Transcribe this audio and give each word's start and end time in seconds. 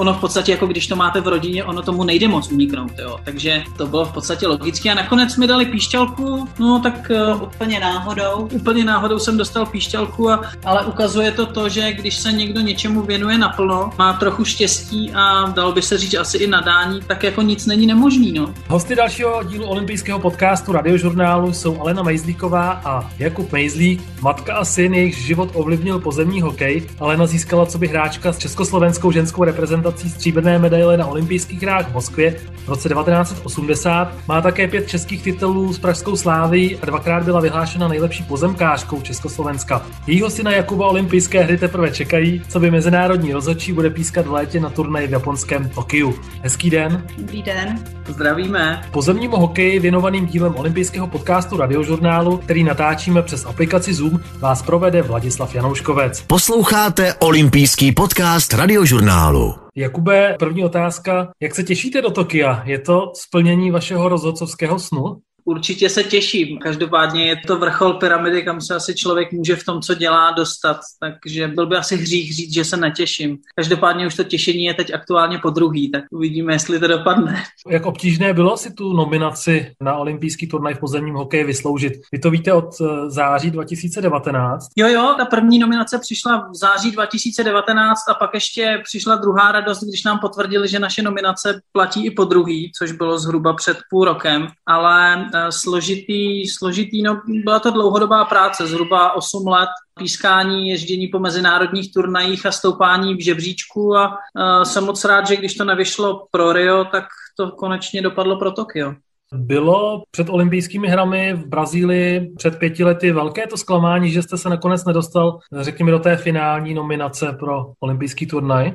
ono 0.00 0.14
v 0.14 0.20
podstatě 0.20 0.52
jako 0.52 0.66
když 0.66 0.86
to 0.86 0.96
máte 0.96 1.20
v 1.20 1.28
rodině, 1.28 1.64
ono 1.64 1.82
tomu 1.82 2.04
nejde 2.04 2.28
moc 2.28 2.52
uniknout, 2.52 2.92
jo. 2.98 3.16
Takže 3.24 3.62
to 3.76 3.86
bylo 3.86 4.04
v 4.04 4.12
podstatě 4.12 4.46
logické 4.46 4.90
a 4.90 4.94
nakonec 4.94 5.36
mi 5.36 5.46
dali 5.46 5.66
píšťalku, 5.66 6.48
no 6.58 6.80
tak 6.80 7.10
uh, 7.10 7.42
úplně 7.42 7.80
náhodou. 7.80 8.48
Úplně 8.52 8.84
náhodou 8.84 9.18
jsem 9.18 9.36
dostal 9.36 9.66
píšťalku, 9.66 10.30
a, 10.30 10.42
ale 10.64 10.86
ukazuje 10.86 11.32
to 11.32 11.46
to, 11.46 11.68
že 11.68 11.92
když 11.92 12.16
se 12.16 12.32
někdo 12.32 12.60
něčemu 12.60 13.02
věnuje 13.02 13.38
naplno, 13.38 13.90
má 13.98 14.12
trochu 14.12 14.44
štěstí 14.44 15.12
a 15.14 15.50
dalo 15.50 15.72
by 15.72 15.82
se 15.82 15.98
říct 15.98 16.14
asi 16.14 16.38
i 16.38 16.46
nadání, 16.46 17.00
tak 17.06 17.22
jako 17.22 17.42
nic 17.42 17.66
není 17.66 17.86
nemožný, 17.86 18.32
no. 18.32 18.54
Hosty 18.68 18.96
dalšího 18.96 19.42
dílu 19.42 19.66
olympijského 19.66 20.18
podcastu 20.18 20.72
radiožurnálu 20.72 21.52
jsou 21.52 21.80
Alena 21.80 22.02
Majzlíková 22.02 22.80
a 22.84 23.10
Jakub 23.18 23.52
Mejzlík, 23.52 24.02
matka 24.20 24.54
a 24.54 24.64
syn, 24.64 24.94
jejich 24.94 25.16
život 25.16 25.50
ovlivnil 25.54 25.98
pozemní 25.98 26.40
hokej. 26.40 26.82
Alena 27.00 27.26
získala 27.26 27.66
co 27.66 27.78
by 27.78 27.88
hráčka 27.88 28.32
s 28.32 28.38
československou 28.38 29.12
ženskou 29.12 29.44
reprezentací 29.44 29.89
stříbrné 29.98 30.58
medaile 30.58 30.96
na 30.96 31.06
olympijských 31.06 31.62
hrách 31.62 31.90
v 31.90 31.92
Moskvě 31.92 32.36
v 32.64 32.68
roce 32.68 32.88
1980. 32.88 34.14
Má 34.28 34.40
také 34.40 34.68
pět 34.68 34.88
českých 34.88 35.22
titulů 35.22 35.72
s 35.72 35.78
pražskou 35.78 36.16
sláví 36.16 36.76
a 36.76 36.86
dvakrát 36.86 37.22
byla 37.22 37.40
vyhlášena 37.40 37.88
nejlepší 37.88 38.22
pozemkářkou 38.22 39.00
Československa. 39.00 39.82
Jejího 40.06 40.30
syna 40.30 40.52
Jakuba 40.52 40.88
olympijské 40.88 41.42
hry 41.42 41.58
teprve 41.58 41.90
čekají, 41.90 42.42
co 42.48 42.60
by 42.60 42.70
mezinárodní 42.70 43.32
rozhodčí 43.32 43.72
bude 43.72 43.90
pískat 43.90 44.26
v 44.26 44.32
létě 44.32 44.60
na 44.60 44.70
turnaji 44.70 45.06
v 45.06 45.12
japonském 45.12 45.68
Tokiu. 45.68 46.14
Hezký 46.42 46.70
den. 46.70 47.04
Dobrý 47.18 47.42
den. 47.42 47.84
Zdravíme. 48.08 48.82
Pozemnímu 48.90 49.36
hokeji 49.36 49.80
věnovaným 49.80 50.26
dílem 50.26 50.54
olympijského 50.56 51.06
podcastu 51.06 51.56
Radiožurnálu, 51.56 52.36
který 52.36 52.64
natáčíme 52.64 53.22
přes 53.22 53.46
aplikaci 53.46 53.94
Zoom, 53.94 54.20
vás 54.38 54.62
provede 54.62 55.02
Vladislav 55.02 55.54
Janouškovec. 55.54 56.20
Posloucháte 56.26 57.14
olympijský 57.14 57.92
podcast 57.92 58.54
Radiožurnálu. 58.54 59.69
Jakube, 59.76 60.36
první 60.38 60.64
otázka. 60.64 61.32
Jak 61.40 61.54
se 61.54 61.62
těšíte 61.62 62.02
do 62.02 62.10
Tokia? 62.10 62.62
Je 62.64 62.78
to 62.78 63.12
splnění 63.14 63.70
vašeho 63.70 64.08
rozhodcovského 64.08 64.78
snu? 64.78 65.16
Určitě 65.50 65.88
se 65.88 66.04
těším. 66.04 66.58
Každopádně 66.58 67.26
je 67.26 67.36
to 67.46 67.58
vrchol 67.58 67.92
pyramidy, 67.92 68.42
kam 68.42 68.60
se 68.60 68.74
asi 68.74 68.94
člověk 68.94 69.32
může 69.32 69.56
v 69.56 69.64
tom, 69.64 69.80
co 69.80 69.94
dělá, 69.94 70.30
dostat. 70.30 70.80
Takže 71.00 71.48
byl 71.48 71.66
by 71.66 71.76
asi 71.76 71.96
hřích 71.96 72.34
říct, 72.34 72.54
že 72.54 72.64
se 72.64 72.76
netěším. 72.76 73.38
Každopádně 73.56 74.06
už 74.06 74.14
to 74.14 74.24
těšení 74.24 74.64
je 74.64 74.74
teď 74.74 74.94
aktuálně 74.94 75.38
po 75.38 75.50
druhý, 75.50 75.90
tak 75.90 76.04
uvidíme, 76.10 76.52
jestli 76.52 76.78
to 76.78 76.86
dopadne. 76.86 77.42
Jak 77.68 77.86
obtížné 77.86 78.34
bylo 78.34 78.56
si 78.56 78.72
tu 78.72 78.92
nominaci 78.92 79.72
na 79.80 79.94
olympijský 79.94 80.48
turnaj 80.48 80.74
v 80.74 80.78
pozemním 80.78 81.14
hokeji 81.14 81.44
vysloužit? 81.44 81.92
Vy 82.12 82.18
to 82.18 82.30
víte 82.30 82.52
od 82.52 82.70
eh, 82.80 83.10
září 83.10 83.50
2019? 83.50 84.66
Jo, 84.76 84.88
jo, 84.88 85.14
ta 85.18 85.24
první 85.24 85.58
nominace 85.58 85.98
přišla 85.98 86.48
v 86.50 86.54
září 86.54 86.90
2019 86.90 88.08
a 88.08 88.14
pak 88.14 88.30
ještě 88.34 88.80
přišla 88.84 89.16
druhá 89.16 89.52
radost, 89.52 89.80
když 89.84 90.04
nám 90.04 90.18
potvrdili, 90.18 90.68
že 90.68 90.78
naše 90.78 91.02
nominace 91.02 91.60
platí 91.72 92.06
i 92.06 92.10
po 92.10 92.24
druhý, 92.24 92.72
což 92.78 92.92
bylo 92.92 93.18
zhruba 93.18 93.54
před 93.54 93.78
půl 93.90 94.04
rokem, 94.04 94.48
ale 94.66 95.26
složitý, 95.50 96.48
složitý, 96.48 97.02
no 97.02 97.20
byla 97.26 97.58
to 97.58 97.70
dlouhodobá 97.70 98.24
práce, 98.24 98.66
zhruba 98.66 99.12
8 99.12 99.46
let 99.46 99.68
pískání, 99.98 100.68
ježdění 100.68 101.08
po 101.08 101.18
mezinárodních 101.18 101.92
turnajích 101.92 102.46
a 102.46 102.52
stoupání 102.52 103.14
v 103.14 103.24
žebříčku 103.24 103.96
a 103.96 104.08
uh, 104.08 104.62
jsem 104.62 104.84
moc 104.84 105.04
rád, 105.04 105.26
že 105.26 105.36
když 105.36 105.54
to 105.54 105.64
nevyšlo 105.64 106.26
pro 106.30 106.52
Rio, 106.52 106.84
tak 106.84 107.04
to 107.36 107.50
konečně 107.50 108.02
dopadlo 108.02 108.38
pro 108.38 108.52
Tokio. 108.52 108.94
Bylo 109.34 110.02
před 110.10 110.28
olympijskými 110.28 110.88
hrami 110.88 111.32
v 111.32 111.46
Brazílii 111.46 112.32
před 112.36 112.58
pěti 112.58 112.84
lety 112.84 113.12
velké 113.12 113.46
to 113.46 113.56
zklamání, 113.56 114.10
že 114.10 114.22
jste 114.22 114.38
se 114.38 114.48
nakonec 114.48 114.84
nedostal, 114.84 115.38
řekněme, 115.60 115.90
do 115.90 115.98
té 115.98 116.16
finální 116.16 116.74
nominace 116.74 117.36
pro 117.38 117.72
olympijský 117.80 118.26
turnaj? 118.26 118.72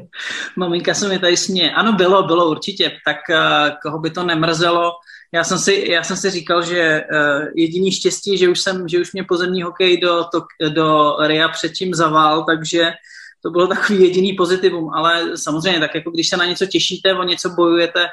Maminka 0.57 0.93
se 0.93 1.09
mi 1.09 1.19
tady 1.19 1.37
směje. 1.37 1.71
Ano, 1.71 1.93
bylo, 1.93 2.23
bylo 2.23 2.49
určitě. 2.49 2.91
Tak 3.05 3.17
uh, 3.29 3.69
koho 3.83 3.99
by 3.99 4.09
to 4.09 4.23
nemrzelo, 4.23 4.91
já 5.35 5.43
jsem 5.43 5.59
si, 5.59 5.85
já 5.91 6.03
jsem 6.03 6.17
si 6.17 6.29
říkal, 6.31 6.63
že 6.63 7.03
uh, 7.11 7.47
jediný 7.55 7.91
štěstí, 7.91 8.37
že 8.37 8.49
už 8.49 8.59
jsem, 8.59 8.87
že 8.87 8.99
už 8.99 9.13
mě 9.13 9.23
pozemní 9.23 9.63
hokej 9.63 9.97
do, 9.97 10.23
to, 10.23 10.45
do 10.69 11.17
RIA 11.27 11.49
předtím 11.49 11.93
zavál, 11.93 12.43
takže 12.43 12.91
to 13.43 13.49
bylo 13.49 13.67
takový 13.67 14.01
jediný 14.01 14.33
pozitivum, 14.33 14.89
ale 14.93 15.37
samozřejmě 15.37 15.79
tak 15.79 15.95
jako 15.95 16.11
když 16.11 16.29
se 16.29 16.37
na 16.37 16.45
něco 16.45 16.65
těšíte, 16.65 17.13
o 17.13 17.23
něco 17.23 17.49
bojujete 17.49 18.07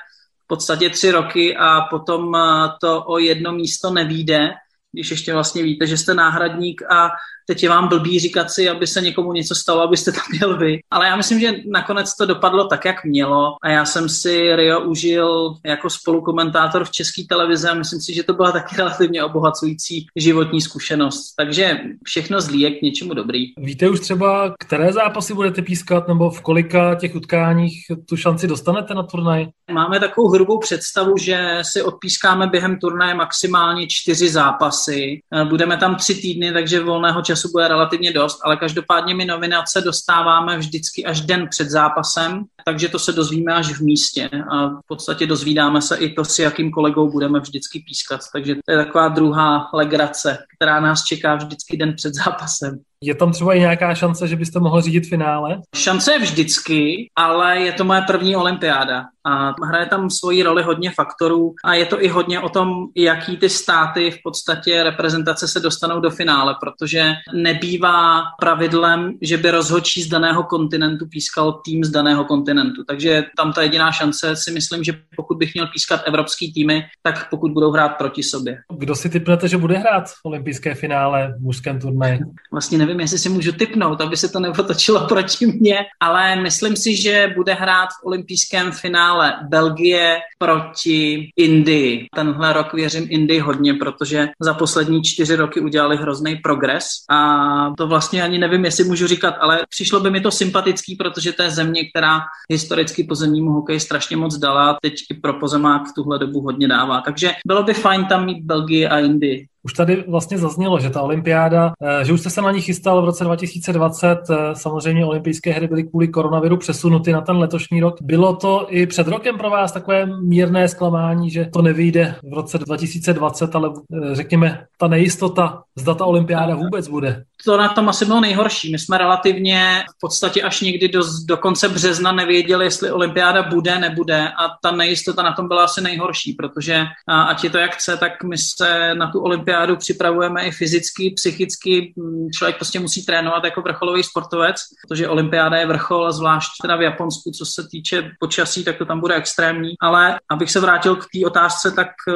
v 0.45 0.47
podstatě 0.47 0.91
tři 0.91 1.11
roky 1.11 1.57
a 1.57 1.81
potom 1.81 2.29
uh, 2.29 2.69
to 2.81 3.05
o 3.05 3.19
jedno 3.19 3.53
místo 3.53 3.91
nevíde, 3.91 4.51
když 4.93 5.11
ještě 5.11 5.33
vlastně 5.33 5.63
víte, 5.63 5.87
že 5.87 5.97
jste 5.97 6.15
náhradník 6.15 6.83
a 6.83 7.11
teď 7.47 7.63
je 7.63 7.69
vám 7.69 7.89
blbý 7.89 8.21
říkat 8.21 8.51
si, 8.51 8.69
aby 8.69 8.87
se 8.87 9.01
někomu 9.01 9.33
něco 9.33 9.55
stalo, 9.55 9.83
abyste 9.83 10.13
tam 10.13 10.25
měl 10.33 10.59
vy. 10.59 10.81
Ale 10.91 11.07
já 11.07 11.17
myslím, 11.17 11.41
že 11.41 11.53
nakonec 11.71 12.17
to 12.17 12.27
dopadlo 12.27 12.67
tak, 12.67 12.85
jak 12.85 13.05
mělo 13.05 13.57
a 13.63 13.71
já 13.71 13.85
jsem 13.85 14.09
si 14.09 14.57
Rio 14.57 14.81
užil 14.81 15.55
jako 15.65 15.91
spolukomentátor 15.91 16.85
v 16.85 16.91
české 16.91 17.23
televizi 17.29 17.69
a 17.69 17.75
myslím 17.75 18.01
si, 18.01 18.15
že 18.15 18.23
to 18.23 18.35
byla 18.35 18.53
taky 18.53 18.77
relativně 18.79 19.25
obohacující 19.25 20.07
životní 20.17 20.61
zkušenost. 20.61 21.35
Takže 21.37 21.81
všechno 22.05 22.41
zlý 22.41 22.61
je 22.61 22.71
k 22.71 22.83
něčemu 22.83 23.15
dobrý. 23.15 23.45
Víte 23.59 23.89
už 23.89 24.01
třeba, 24.01 24.55
které 24.59 24.93
zápasy 24.93 25.35
budete 25.35 25.63
pískat 25.63 26.09
nebo 26.09 26.31
v 26.31 26.41
kolika 26.41 26.95
těch 26.95 27.15
utkáních 27.15 27.87
tu 28.09 28.17
šanci 28.17 28.47
dostanete 28.49 28.95
na 28.95 29.03
turnaj? 29.03 29.47
Máme 29.73 30.01
takovou 30.01 30.29
hrubou 30.29 30.59
představu, 30.59 31.17
že 31.17 31.59
si 31.63 31.83
odpískáme 31.83 32.47
během 32.47 32.79
turnaje 32.79 33.15
maximálně 33.15 33.87
čtyři 33.89 34.29
zápasy. 34.29 35.21
Budeme 35.49 35.77
tam 35.77 35.97
tři 35.97 36.15
týdny, 36.15 36.53
takže 36.53 36.81
volného 36.81 37.23
času 37.23 37.32
bude 37.49 37.69
relativně 37.69 38.13
dost, 38.13 38.41
ale 38.45 38.57
každopádně 38.57 39.15
my 39.15 39.25
nominace 39.25 39.81
dostáváme 39.81 40.59
vždycky 40.59 41.05
až 41.05 41.21
den 41.21 41.49
před 41.49 41.71
zápasem, 41.71 42.45
takže 42.65 42.89
to 42.89 42.99
se 42.99 43.13
dozvíme 43.13 43.55
až 43.55 43.73
v 43.73 43.81
místě 43.81 44.31
a 44.51 44.69
v 44.69 44.87
podstatě 44.87 45.27
dozvídáme 45.27 45.83
se 45.83 45.97
i 45.97 46.15
to, 46.15 46.25
s 46.25 46.39
jakým 46.39 46.71
kolegou 46.71 47.11
budeme 47.11 47.41
vždycky 47.41 47.85
pískat. 47.89 48.21
Takže 48.33 48.55
to 48.55 48.73
je 48.73 48.85
taková 48.85 49.09
druhá 49.09 49.69
legrace, 49.75 50.39
která 50.57 50.81
nás 50.81 51.05
čeká 51.05 51.35
vždycky 51.35 51.77
den 51.77 51.95
před 51.97 52.15
zápasem. 52.15 52.81
Je 53.03 53.15
tam 53.15 53.33
třeba 53.33 53.55
i 53.55 53.61
nějaká 53.61 53.95
šance, 53.95 54.29
že 54.29 54.37
byste 54.37 54.61
mohl 54.61 54.81
řídit 54.81 55.09
finále? 55.09 55.61
Šance 55.77 56.13
je 56.13 56.19
vždycky, 56.19 57.09
ale 57.17 57.61
je 57.61 57.73
to 57.73 57.85
moje 57.85 58.03
první 58.03 58.37
olympiáda 58.37 59.05
a 59.25 59.55
hraje 59.67 59.87
tam 59.87 60.11
svoji 60.11 60.43
roli 60.43 60.63
hodně 60.63 60.91
faktorů 60.91 61.55
a 61.65 61.75
je 61.75 61.87
to 61.87 62.05
i 62.05 62.09
hodně 62.09 62.41
o 62.41 62.49
tom, 62.49 62.87
jaký 62.97 63.37
ty 63.37 63.49
státy 63.49 64.11
v 64.11 64.19
podstatě 64.23 64.83
reprezentace 64.83 65.49
se 65.49 65.61
dostanou 65.61 66.01
do 66.01 66.11
finále, 66.11 66.57
protože 66.61 67.13
nebývá 67.35 68.23
pravidlem, 68.41 69.13
že 69.23 69.37
by 69.37 69.51
rozhodčí 69.51 70.03
z 70.03 70.09
daného 70.09 70.43
kontinentu 70.43 71.07
pískal 71.07 71.53
tým 71.65 71.85
z 71.85 71.91
daného 71.91 72.25
kontinentu. 72.25 72.85
Takže 72.85 73.25
tam 73.37 73.53
ta 73.53 73.63
jediná 73.63 73.93
šance 73.93 74.37
si 74.37 74.51
myslím, 74.51 74.85
že 74.85 74.93
pokud 75.17 75.39
bych 75.39 75.55
měl 75.55 75.67
pískat 75.67 76.01
evropský 76.07 76.53
týmy, 76.53 76.85
tak 77.03 77.31
pokud 77.31 77.53
budou 77.53 77.71
hrát 77.71 77.89
proti 77.89 78.23
sobě. 78.23 78.59
Kdo 78.79 78.95
si 78.95 79.11
typnete, 79.11 79.49
že 79.49 79.59
bude 79.59 79.79
hrát 79.79 80.09
v 80.09 80.25
olympijské 80.25 80.75
finále 80.75 81.35
v 81.39 81.43
mužském 81.43 81.81
turnaji? 81.81 82.19
Vlastně 82.53 82.79
nevím, 82.79 82.92
jestli 83.01 83.19
si 83.19 83.29
můžu 83.29 83.53
typnout, 83.53 84.01
aby 84.01 84.17
se 84.17 84.29
to 84.29 84.41
nepotočilo 84.41 85.01
proti 85.09 85.47
mně, 85.47 85.79
ale 86.01 86.37
myslím 86.37 86.77
si, 86.77 86.97
že 86.97 87.33
bude 87.37 87.55
hrát 87.55 87.89
v 87.89 88.07
olympijském 88.07 88.73
finále 88.73 89.35
Belgie 89.49 90.19
proti 90.39 91.31
Indii. 91.37 92.07
Tenhle 92.15 92.53
rok 92.53 92.73
věřím 92.73 93.07
Indii 93.11 93.41
hodně, 93.41 93.75
protože 93.75 94.29
za 94.41 94.55
poslední 94.55 95.03
čtyři 95.03 95.37
roky 95.37 95.61
udělali 95.61 95.97
hrozný 95.97 96.37
progres 96.37 96.87
a 97.11 97.71
to 97.79 97.87
vlastně 97.87 98.23
ani 98.23 98.39
nevím, 98.39 98.65
jestli 98.65 98.85
můžu 98.85 99.07
říkat, 99.07 99.35
ale 99.41 99.61
přišlo 99.69 100.01
by 100.01 100.11
mi 100.11 100.21
to 100.21 100.31
sympatický, 100.31 100.97
protože 100.97 101.33
to 101.33 101.43
je 101.43 101.51
země, 101.51 101.89
která 101.89 102.21
historicky 102.51 103.05
pozemnímu 103.05 103.51
hokeji 103.51 103.81
strašně 103.81 104.17
moc 104.17 104.39
dala, 104.39 104.79
teď 104.83 104.95
i 105.11 105.15
pro 105.15 105.35
pozemák 105.35 105.83
v 105.83 105.95
tuhle 105.95 106.19
dobu 106.19 106.41
hodně 106.41 106.69
dává. 106.69 107.01
Takže 107.01 107.33
bylo 107.47 107.63
by 107.63 107.75
fajn 107.75 108.05
tam 108.05 108.27
mít 108.27 108.45
Belgii 108.45 108.87
a 108.87 108.99
Indii. 108.99 109.47
Už 109.65 109.73
tady 109.73 110.05
vlastně 110.09 110.39
zaznělo, 110.39 110.81
že 110.81 110.91
ta 110.91 111.03
olympiáda, 111.03 111.73
eh, 111.83 112.05
že 112.05 112.13
už 112.13 112.21
jste 112.21 112.31
se 112.31 112.43
na 112.43 112.51
ní 112.51 112.61
chystal 112.61 113.03
v 113.03 113.05
roce 113.05 113.25
2020, 113.25 114.19
eh, 114.31 114.37
samozřejmě 114.53 115.07
olympijské 115.07 115.53
hry 115.53 115.69
byly 115.69 115.85
kvůli 115.85 116.09
koronaviru 116.09 116.57
přesunuty 116.57 117.13
na 117.13 117.21
ten 117.21 117.37
letošní 117.37 117.81
rok. 117.81 117.97
Bylo 118.03 118.37
to 118.37 118.67
i 118.69 118.87
před 118.87 119.09
rokem 119.09 119.39
pro 119.39 119.51
vás 119.51 119.73
takové 119.73 120.07
mírné 120.07 120.69
zklamání, 120.69 121.31
že 121.31 121.45
to 121.53 121.63
nevyjde 121.63 122.15
v 122.31 122.35
roce 122.35 122.59
2020, 122.59 123.57
ale 123.57 123.71
eh, 123.71 124.15
řekněme, 124.15 124.67
ta 124.79 124.89
nejistota, 124.89 125.63
zda 125.77 125.95
ta 125.95 126.05
olympiáda 126.05 126.55
vůbec 126.55 126.89
bude? 126.89 127.25
To 127.45 127.57
na 127.57 127.69
tom 127.69 127.89
asi 127.89 128.05
bylo 128.05 128.21
nejhorší. 128.21 128.73
My 128.73 128.79
jsme 128.79 128.99
relativně 128.99 129.85
v 129.97 130.01
podstatě 130.01 130.43
až 130.43 130.61
někdy 130.61 130.89
do, 130.89 131.03
do 131.27 131.37
konce 131.37 131.69
března 131.69 132.13
nevěděli, 132.13 132.65
jestli 132.65 132.91
olympiáda 132.91 133.43
bude, 133.43 133.79
nebude 133.79 134.29
a 134.29 134.49
ta 134.63 134.71
nejistota 134.71 135.23
na 135.23 135.33
tom 135.33 135.49
byla 135.49 135.65
asi 135.65 135.81
nejhorší, 135.81 136.33
protože 136.33 136.85
ať 137.09 137.45
je 137.45 137.51
to 137.51 137.59
jak 137.59 137.75
chce, 137.75 137.97
tak 137.97 138.25
my 138.25 138.39
se 138.39 138.95
na 138.95 139.13
tu 139.13 139.21
olympiádu 139.21 139.77
připravujeme 139.77 140.45
i 140.45 140.51
fyzicky, 140.51 141.13
psychicky. 141.17 141.93
Mm, 141.97 142.31
člověk 142.31 142.57
prostě 142.57 142.81
musí 142.81 143.07
trénovat 143.07 143.45
jako 143.45 143.61
vrcholový 143.63 144.03
sportovec, 144.03 144.57
protože 144.87 145.09
olympiáda 145.09 145.57
je 145.57 145.67
vrchol 145.67 146.07
a 146.07 146.13
zvlášť 146.13 146.51
teda 146.63 146.77
v 146.77 146.83
Japonsku, 146.83 147.31
co 147.31 147.47
se 147.47 147.69
týče 147.71 148.11
počasí, 148.21 148.65
tak 148.65 148.79
to 148.79 148.85
tam 148.85 149.01
bude 149.01 149.15
extrémní. 149.15 149.75
Ale 149.81 150.21
abych 150.31 150.51
se 150.51 150.61
vrátil 150.61 150.97
k 150.97 151.07
té 151.13 151.27
otázce, 151.27 151.71
tak 151.71 151.89
eh, 152.09 152.13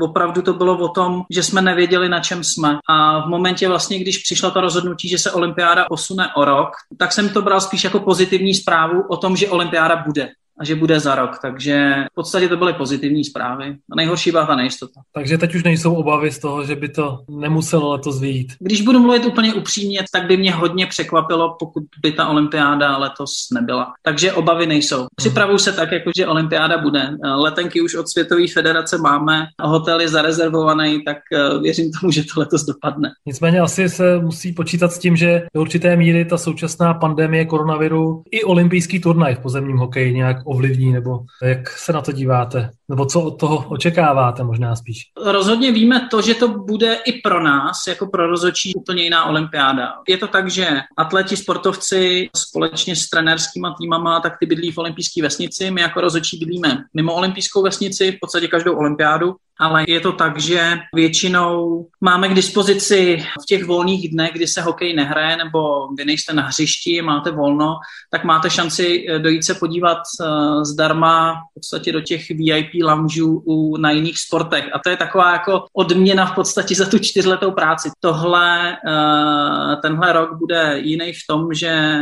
opravdu 0.00 0.42
to 0.42 0.52
bylo 0.52 0.78
o 0.78 0.88
tom, 0.88 1.22
že 1.30 1.42
jsme 1.42 1.62
nevěděli, 1.62 2.08
na 2.08 2.20
čem 2.20 2.44
jsme. 2.44 2.78
A 2.88 3.26
v 3.26 3.28
momentě 3.28 3.68
vlastně, 3.68 3.98
když 3.98 4.18
přišla 4.18 4.50
to 4.58 4.62
rozhodnutí, 4.62 5.08
že 5.08 5.18
se 5.18 5.32
olympiáda 5.32 5.84
posune 5.88 6.28
o 6.36 6.44
rok, 6.44 6.70
tak 6.98 7.12
jsem 7.12 7.28
to 7.28 7.42
bral 7.42 7.60
spíš 7.60 7.84
jako 7.84 8.00
pozitivní 8.00 8.54
zprávu 8.54 9.02
o 9.08 9.16
tom, 9.16 9.36
že 9.36 9.48
olympiáda 9.48 9.96
bude 9.96 10.28
a 10.60 10.64
že 10.64 10.74
bude 10.74 11.00
za 11.00 11.14
rok. 11.14 11.38
Takže 11.42 12.04
v 12.12 12.14
podstatě 12.14 12.48
to 12.48 12.56
byly 12.56 12.72
pozitivní 12.72 13.24
zprávy. 13.24 13.76
A 13.92 13.96
nejhorší 13.96 14.30
byla 14.30 14.46
ta 14.46 14.56
nejistota. 14.56 15.00
Takže 15.12 15.38
teď 15.38 15.54
už 15.54 15.64
nejsou 15.64 15.94
obavy 15.94 16.30
z 16.30 16.38
toho, 16.38 16.64
že 16.64 16.76
by 16.76 16.88
to 16.88 17.18
nemuselo 17.30 17.92
letos 17.92 18.20
vyjít. 18.20 18.52
Když 18.60 18.80
budu 18.80 18.98
mluvit 18.98 19.26
úplně 19.26 19.54
upřímně, 19.54 20.04
tak 20.12 20.26
by 20.26 20.36
mě 20.36 20.52
hodně 20.52 20.86
překvapilo, 20.86 21.56
pokud 21.58 21.82
by 22.02 22.12
ta 22.12 22.28
olympiáda 22.28 22.98
letos 22.98 23.32
nebyla. 23.54 23.92
Takže 24.02 24.32
obavy 24.32 24.66
nejsou. 24.66 25.06
Připravuju 25.16 25.58
se 25.58 25.72
tak, 25.72 25.92
jako 25.92 26.10
že 26.16 26.26
olympiáda 26.26 26.78
bude. 26.78 27.10
Letenky 27.36 27.80
už 27.80 27.94
od 27.94 28.08
Světové 28.08 28.48
federace 28.54 28.98
máme, 28.98 29.46
hotel 29.62 30.00
je 30.00 30.08
zarezervovaný, 30.08 31.04
tak 31.04 31.16
eh, 31.32 31.58
věřím 31.58 31.90
tomu, 32.00 32.12
že 32.12 32.22
to 32.22 32.40
letos 32.40 32.64
dopadne. 32.64 33.10
Nicméně 33.26 33.60
asi 33.60 33.88
se 33.88 34.18
musí 34.18 34.52
počítat 34.52 34.92
s 34.92 34.98
tím, 34.98 35.16
že 35.16 35.42
do 35.54 35.60
určité 35.60 35.96
míry 35.96 36.24
ta 36.24 36.38
současná 36.38 36.94
pandemie 36.94 37.44
koronaviru 37.44 38.22
i 38.30 38.44
olympijský 38.44 39.00
turnaj 39.00 39.34
v 39.34 39.38
pozemním 39.38 39.76
hokeji 39.76 40.14
nějak 40.14 40.36
ovlivní, 40.48 40.92
nebo 40.92 41.20
jak 41.42 41.70
se 41.70 41.92
na 41.92 42.00
to 42.00 42.12
díváte? 42.12 42.70
Nebo 42.88 43.06
co 43.06 43.20
od 43.20 43.40
toho 43.40 43.68
očekáváte 43.68 44.42
možná 44.44 44.76
spíš? 44.76 45.02
Rozhodně 45.24 45.72
víme 45.72 46.08
to, 46.10 46.22
že 46.22 46.34
to 46.34 46.48
bude 46.48 46.94
i 46.94 47.12
pro 47.12 47.42
nás, 47.42 47.86
jako 47.88 48.06
pro 48.06 48.26
rozočí, 48.26 48.74
úplně 48.74 49.02
jiná 49.02 49.24
olympiáda. 49.24 49.92
Je 50.08 50.16
to 50.16 50.26
tak, 50.26 50.50
že 50.50 50.68
atleti, 50.96 51.36
sportovci 51.36 52.28
společně 52.36 52.96
s 52.96 53.08
trenérskýma 53.08 53.74
týmama, 53.80 54.20
tak 54.20 54.32
ty 54.40 54.46
bydlí 54.46 54.72
v 54.72 54.78
olympijské 54.78 55.22
vesnici. 55.22 55.70
My 55.70 55.80
jako 55.80 56.00
rozočí 56.00 56.38
bydlíme 56.38 56.84
mimo 56.94 57.14
olympijskou 57.14 57.62
vesnici, 57.62 58.12
v 58.12 58.18
podstatě 58.20 58.48
každou 58.48 58.76
olympiádu 58.76 59.36
ale 59.60 59.84
je 59.88 60.00
to 60.00 60.12
tak, 60.12 60.40
že 60.40 60.78
většinou 60.94 61.86
máme 62.00 62.28
k 62.28 62.34
dispozici 62.34 63.24
v 63.42 63.46
těch 63.46 63.64
volných 63.64 64.10
dnech, 64.10 64.30
kdy 64.32 64.46
se 64.46 64.62
hokej 64.62 64.96
nehraje, 64.96 65.36
nebo 65.36 65.88
vy 65.98 66.04
nejste 66.04 66.32
na 66.32 66.42
hřišti, 66.42 67.02
máte 67.02 67.30
volno, 67.30 67.74
tak 68.10 68.24
máte 68.24 68.50
šanci 68.50 69.06
eh, 69.08 69.18
dojít 69.18 69.44
se 69.44 69.54
podívat 69.54 69.98
eh, 69.98 70.24
zdarma 70.64 71.34
v 71.34 71.54
podstatě 71.54 71.92
do 71.92 72.00
těch 72.00 72.28
VIP 72.30 72.68
loungeů 72.82 73.76
na 73.76 73.90
jiných 73.90 74.18
sportech. 74.18 74.68
A 74.72 74.78
to 74.78 74.90
je 74.90 74.96
taková 74.96 75.32
jako 75.32 75.64
odměna 75.72 76.26
v 76.26 76.34
podstatě 76.34 76.74
za 76.74 76.86
tu 76.86 76.98
čtyřletou 76.98 77.50
práci. 77.50 77.90
Tohle, 78.00 78.72
eh, 78.72 79.76
tenhle 79.82 80.12
rok 80.12 80.38
bude 80.38 80.78
jiný 80.78 81.12
v 81.12 81.26
tom, 81.28 81.54
že 81.54 81.98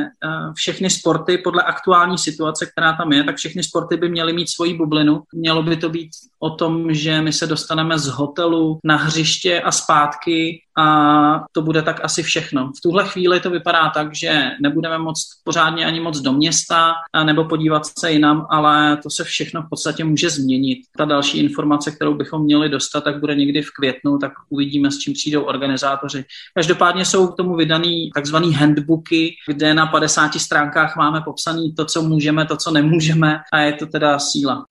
všechny 0.54 0.90
sporty 0.90 1.38
podle 1.38 1.62
aktuální 1.62 2.18
situace, 2.18 2.66
která 2.66 2.92
tam 2.92 3.12
je, 3.12 3.24
tak 3.24 3.36
všechny 3.36 3.62
sporty 3.62 3.96
by 3.96 4.08
měly 4.08 4.32
mít 4.32 4.50
svoji 4.50 4.74
bublinu. 4.74 5.22
Mělo 5.34 5.62
by 5.62 5.76
to 5.76 5.88
být 5.88 6.10
o 6.38 6.50
tom, 6.50 6.94
že 6.94 7.20
my 7.20 7.32
se 7.32 7.45
dostaneme 7.46 7.98
z 7.98 8.06
hotelu 8.06 8.78
na 8.84 8.96
hřiště 8.96 9.60
a 9.60 9.72
zpátky 9.72 10.60
a 10.78 11.44
to 11.52 11.62
bude 11.62 11.82
tak 11.82 12.04
asi 12.04 12.22
všechno. 12.22 12.72
V 12.78 12.80
tuhle 12.82 13.04
chvíli 13.08 13.40
to 13.40 13.50
vypadá 13.50 13.90
tak, 13.90 14.14
že 14.14 14.50
nebudeme 14.62 14.98
moc 14.98 15.20
pořádně 15.44 15.86
ani 15.86 16.00
moc 16.00 16.20
do 16.20 16.32
města 16.32 16.92
nebo 17.24 17.44
podívat 17.44 17.82
se 17.98 18.12
jinam, 18.12 18.46
ale 18.50 18.96
to 18.96 19.10
se 19.10 19.24
všechno 19.24 19.62
v 19.62 19.68
podstatě 19.70 20.04
může 20.04 20.30
změnit. 20.30 20.78
Ta 20.96 21.04
další 21.04 21.38
informace, 21.38 21.90
kterou 21.90 22.14
bychom 22.14 22.42
měli 22.42 22.68
dostat, 22.68 23.04
tak 23.04 23.20
bude 23.20 23.34
někdy 23.34 23.62
v 23.62 23.70
květnu, 23.70 24.18
tak 24.18 24.32
uvidíme, 24.48 24.90
s 24.90 24.98
čím 24.98 25.12
přijdou 25.12 25.42
organizátoři. 25.42 26.24
Každopádně 26.54 27.04
jsou 27.04 27.26
k 27.26 27.36
tomu 27.36 27.56
vydaný 27.56 28.10
takzvaný 28.14 28.52
handbooky, 28.52 29.34
kde 29.48 29.74
na 29.74 29.86
50 29.86 30.34
stránkách 30.34 30.96
máme 30.96 31.20
popsaný 31.20 31.74
to, 31.74 31.84
co 31.84 32.02
můžeme, 32.02 32.46
to, 32.46 32.56
co 32.56 32.70
nemůžeme 32.70 33.38
a 33.52 33.58
je 33.58 33.72
to 33.72 33.86
teda 33.86 34.18
síla. 34.18 34.64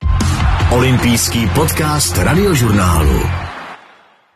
Olympijský 0.76 1.50
podcast 1.56 2.18
radiožurnálu. 2.18 3.20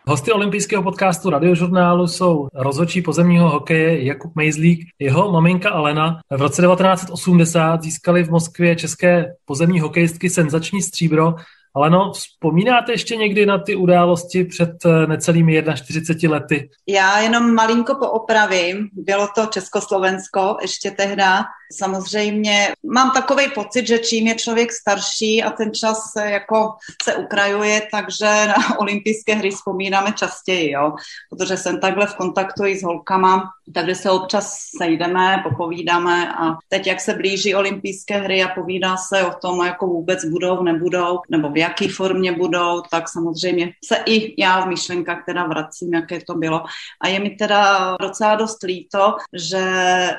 Hosty 0.07 0.31
olympijského 0.31 0.83
podcastu 0.83 1.29
radiožurnálu 1.29 2.07
jsou 2.07 2.47
rozhodčí 2.53 3.01
pozemního 3.01 3.49
hokeje 3.49 4.05
Jakub 4.05 4.35
Mejzlík, 4.35 4.87
jeho 4.99 5.31
maminka 5.31 5.69
Alena. 5.69 6.19
V 6.31 6.41
roce 6.41 6.61
1980 6.61 7.83
získali 7.83 8.23
v 8.23 8.29
Moskvě 8.29 8.75
české 8.75 9.25
pozemní 9.45 9.79
hokejistky 9.79 10.29
senzační 10.29 10.81
stříbro 10.81 11.35
ale 11.75 11.89
no, 11.89 12.11
vzpomínáte 12.11 12.91
ještě 12.91 13.15
někdy 13.15 13.45
na 13.45 13.57
ty 13.57 13.75
události 13.75 14.43
před 14.43 14.85
eh, 14.85 15.07
necelými 15.07 15.63
41 15.75 16.35
lety? 16.35 16.69
Já 16.87 17.19
jenom 17.19 17.53
malinko 17.53 17.95
poopravím. 17.95 18.89
Bylo 18.93 19.27
to 19.35 19.45
Československo 19.45 20.57
ještě 20.61 20.91
tehda. 20.91 21.45
Samozřejmě 21.73 22.73
mám 22.93 23.11
takový 23.11 23.49
pocit, 23.55 23.87
že 23.87 23.99
čím 23.99 24.27
je 24.27 24.35
člověk 24.35 24.71
starší 24.71 25.43
a 25.43 25.49
ten 25.49 25.73
čas 25.73 26.11
jako 26.23 26.73
se 27.03 27.15
ukrajuje, 27.15 27.81
takže 27.91 28.25
na 28.25 28.79
olympijské 28.79 29.35
hry 29.35 29.51
vzpomínáme 29.51 30.11
častěji, 30.11 30.71
jo? 30.71 30.93
protože 31.29 31.57
jsem 31.57 31.79
takhle 31.79 32.07
v 32.07 32.15
kontaktu 32.15 32.65
i 32.65 32.79
s 32.79 32.83
holkama, 32.83 33.49
takže 33.73 33.95
se 33.95 34.11
občas 34.11 34.59
sejdeme, 34.77 35.43
popovídáme 35.43 36.33
a 36.33 36.57
teď, 36.69 36.87
jak 36.87 37.01
se 37.01 37.13
blíží 37.13 37.55
olympijské 37.55 38.17
hry 38.17 38.43
a 38.43 38.47
povídá 38.47 38.97
se 38.97 39.23
o 39.23 39.33
tom, 39.41 39.65
jako 39.65 39.87
vůbec 39.87 40.25
budou, 40.25 40.63
nebudou, 40.63 41.19
nebo 41.29 41.49
v 41.49 41.57
jaký 41.57 41.87
formě 41.87 42.31
budou, 42.31 42.81
tak 42.91 43.09
samozřejmě 43.09 43.71
se 43.85 43.95
i 44.05 44.41
já 44.41 44.61
v 44.65 44.67
myšlenkách 44.67 45.25
teda 45.25 45.47
vracím, 45.47 45.93
jaké 45.93 46.19
to 46.27 46.35
bylo. 46.35 46.63
A 47.01 47.07
je 47.07 47.19
mi 47.19 47.29
teda 47.29 47.95
docela 48.01 48.35
dost 48.35 48.63
líto, 48.63 49.15
že 49.33 49.63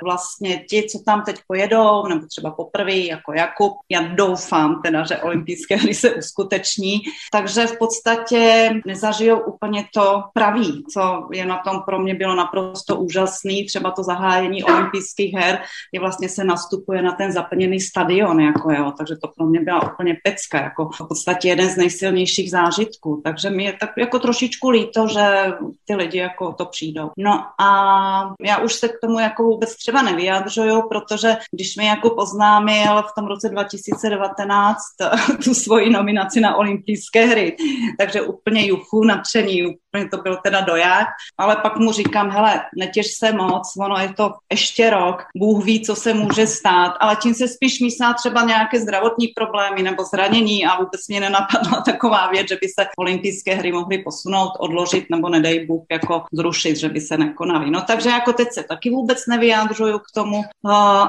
vlastně 0.03 0.65
ti, 0.69 0.87
co 0.91 0.99
tam 1.07 1.23
teď 1.23 1.40
pojedou, 1.47 2.07
nebo 2.07 2.27
třeba 2.27 2.51
poprvé 2.51 2.97
jako 2.97 3.33
Jakub, 3.33 3.73
já 3.89 4.03
doufám 4.03 4.83
teda, 4.83 5.05
že 5.05 5.17
olympijské 5.17 5.77
hry 5.77 5.95
se 5.95 6.15
uskuteční, 6.15 7.01
takže 7.33 7.67
v 7.67 7.79
podstatě 7.79 8.71
nezažijou 8.87 9.39
úplně 9.39 9.87
to 9.95 10.23
pravý, 10.35 10.85
co 10.95 11.29
je 11.33 11.47
na 11.47 11.59
tom 11.65 11.83
pro 11.87 11.99
mě 11.99 12.15
bylo 12.15 12.35
naprosto 12.35 12.97
úžasný, 12.97 13.67
třeba 13.67 13.91
to 13.91 14.03
zahájení 14.03 14.65
olympijských 14.65 15.35
her, 15.35 15.59
je 15.93 16.01
vlastně 16.01 16.29
se 16.29 16.45
nastupuje 16.45 17.03
na 17.03 17.13
ten 17.13 17.33
zaplněný 17.33 17.81
stadion, 17.81 18.41
jako 18.41 18.73
jo, 18.73 18.93
takže 18.99 19.17
to 19.17 19.29
pro 19.37 19.47
mě 19.47 19.61
byla 19.61 19.93
úplně 19.93 20.17
pecka, 20.25 20.61
jako 20.63 20.89
v 20.89 21.09
podstatě 21.09 21.49
jeden 21.49 21.69
z 21.69 21.77
nejsilnějších 21.77 22.51
zážitků, 22.51 23.21
takže 23.25 23.51
mi 23.51 23.65
je 23.65 23.73
tak 23.73 23.91
jako 23.99 24.19
trošičku 24.19 24.71
líto, 24.71 25.09
že 25.09 25.53
ty 25.85 25.95
lidi 25.95 26.19
jako 26.19 26.53
to 26.53 26.65
přijdou. 26.65 27.11
No 27.19 27.45
a 27.61 28.35
já 28.41 28.59
už 28.59 28.73
se 28.75 28.89
k 28.89 29.01
tomu 29.01 29.19
jako 29.19 29.43
vůbec 29.43 29.77
třeba 29.77 30.03
nevyjadřuju, 30.03 30.89
protože 30.89 31.30
když 31.53 31.77
mi 31.77 31.87
jako 31.87 32.11
poznámil 32.11 33.03
v 33.03 33.15
tom 33.19 33.27
roce 33.27 33.49
2019 33.49 34.77
tu 35.45 35.55
svoji 35.55 35.91
nominaci 35.91 36.41
na 36.41 36.57
olympijské 36.57 37.27
hry, 37.27 37.57
takže 37.99 38.23
úplně 38.23 38.67
juchu 38.67 39.05
nadšený, 39.05 39.67
to 40.11 40.17
byl 40.17 40.39
teda 40.45 40.61
doják, 40.61 41.09
ale 41.39 41.57
pak 41.57 41.77
mu 41.77 41.93
říkám, 41.93 42.31
hele, 42.31 42.63
netěž 42.77 43.07
se 43.15 43.33
moc, 43.33 43.73
ono 43.81 43.99
je 43.99 44.13
to 44.13 44.33
ještě 44.53 44.91
rok, 44.91 45.25
Bůh 45.37 45.65
ví, 45.65 45.85
co 45.85 45.97
se 45.97 46.15
může 46.15 46.47
stát, 46.47 46.95
ale 47.01 47.17
tím 47.17 47.35
se 47.35 47.49
spíš 47.49 47.81
myslá 47.81 48.15
třeba 48.15 48.43
nějaké 48.43 48.81
zdravotní 48.81 49.29
problémy 49.29 49.83
nebo 49.83 50.05
zranění 50.05 50.67
a 50.67 50.77
vůbec 50.77 51.09
mě 51.09 51.21
nenapadla 51.21 51.81
taková 51.85 52.31
věc, 52.31 52.49
že 52.49 52.59
by 52.63 52.69
se 52.69 52.87
olympijské 52.99 53.55
hry 53.55 53.73
mohly 53.73 53.99
posunout, 53.99 54.53
odložit 54.59 55.07
nebo 55.11 55.29
nedej 55.29 55.67
Bůh 55.67 55.85
jako 55.91 56.25
zrušit, 56.33 56.77
že 56.77 56.89
by 56.89 57.01
se 57.01 57.17
nekonaly. 57.17 57.71
No 57.71 57.83
takže 57.83 58.09
jako 58.09 58.33
teď 58.33 58.49
se 58.53 58.63
taky 58.63 58.91
vůbec 58.91 59.27
nevyjádřuju 59.27 59.99
k 59.99 60.11
tomu 60.15 60.43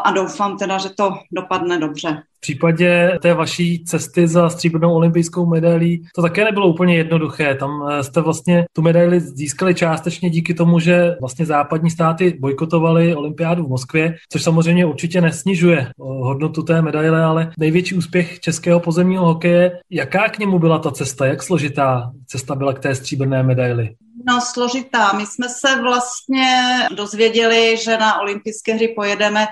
a 0.04 0.12
doufám 0.12 0.58
teda, 0.58 0.78
že 0.78 0.90
to 0.90 1.14
dopadne 1.32 1.78
dobře. 1.78 2.24
V 2.42 2.48
případě 2.52 3.20
té 3.22 3.34
vaší 3.34 3.84
cesty 3.84 4.28
za 4.28 4.50
stříbrnou 4.50 4.94
olympijskou 4.94 5.46
medailí 5.46 6.08
to 6.16 6.22
také 6.22 6.44
nebylo 6.44 6.68
úplně 6.68 6.98
jednoduché. 6.98 7.56
Tam 7.56 7.88
eh, 7.90 8.04
jste 8.04 8.22
vlastně 8.22 8.66
tu 8.74 8.82
medaili 8.82 9.20
získali 9.20 9.76
částečně 9.76 10.30
díky 10.30 10.54
tomu, 10.54 10.80
že 10.80 11.16
vlastně 11.20 11.46
západní 11.46 11.90
státy 11.90 12.38
bojkotovaly 12.40 13.16
olympiádu 13.16 13.66
v 13.66 13.70
Moskvě, 13.70 14.16
což 14.30 14.44
samozřejmě 14.44 14.86
určitě 14.86 15.22
nesnižuje 15.22 15.80
eh, 15.80 15.92
hodnotu 15.98 16.64
té 16.64 16.82
medaile, 16.82 17.24
ale 17.24 17.52
největší 17.60 17.96
úspěch 17.96 18.40
českého 18.40 18.80
pozemního 18.80 19.26
hokeje, 19.26 19.72
jaká 19.90 20.30
k 20.30 20.40
němu 20.40 20.60
byla 20.60 20.80
ta 20.80 20.92
cesta, 20.92 21.26
jak 21.26 21.44
složitá 21.44 22.12
cesta 22.28 22.56
byla 22.56 22.74
k 22.74 22.80
té 22.80 22.96
stříbrné 22.96 23.44
medaili? 23.44 23.90
No, 24.28 24.42
složitá. 24.42 25.12
My 25.14 25.26
jsme 25.26 25.50
se 25.50 25.82
vlastně 25.82 26.48
dozvěděli, 26.96 27.78
že 27.78 27.98
na 27.98 28.20
olympijské 28.20 28.74
hry 28.74 28.88
pojedeme 28.88 29.48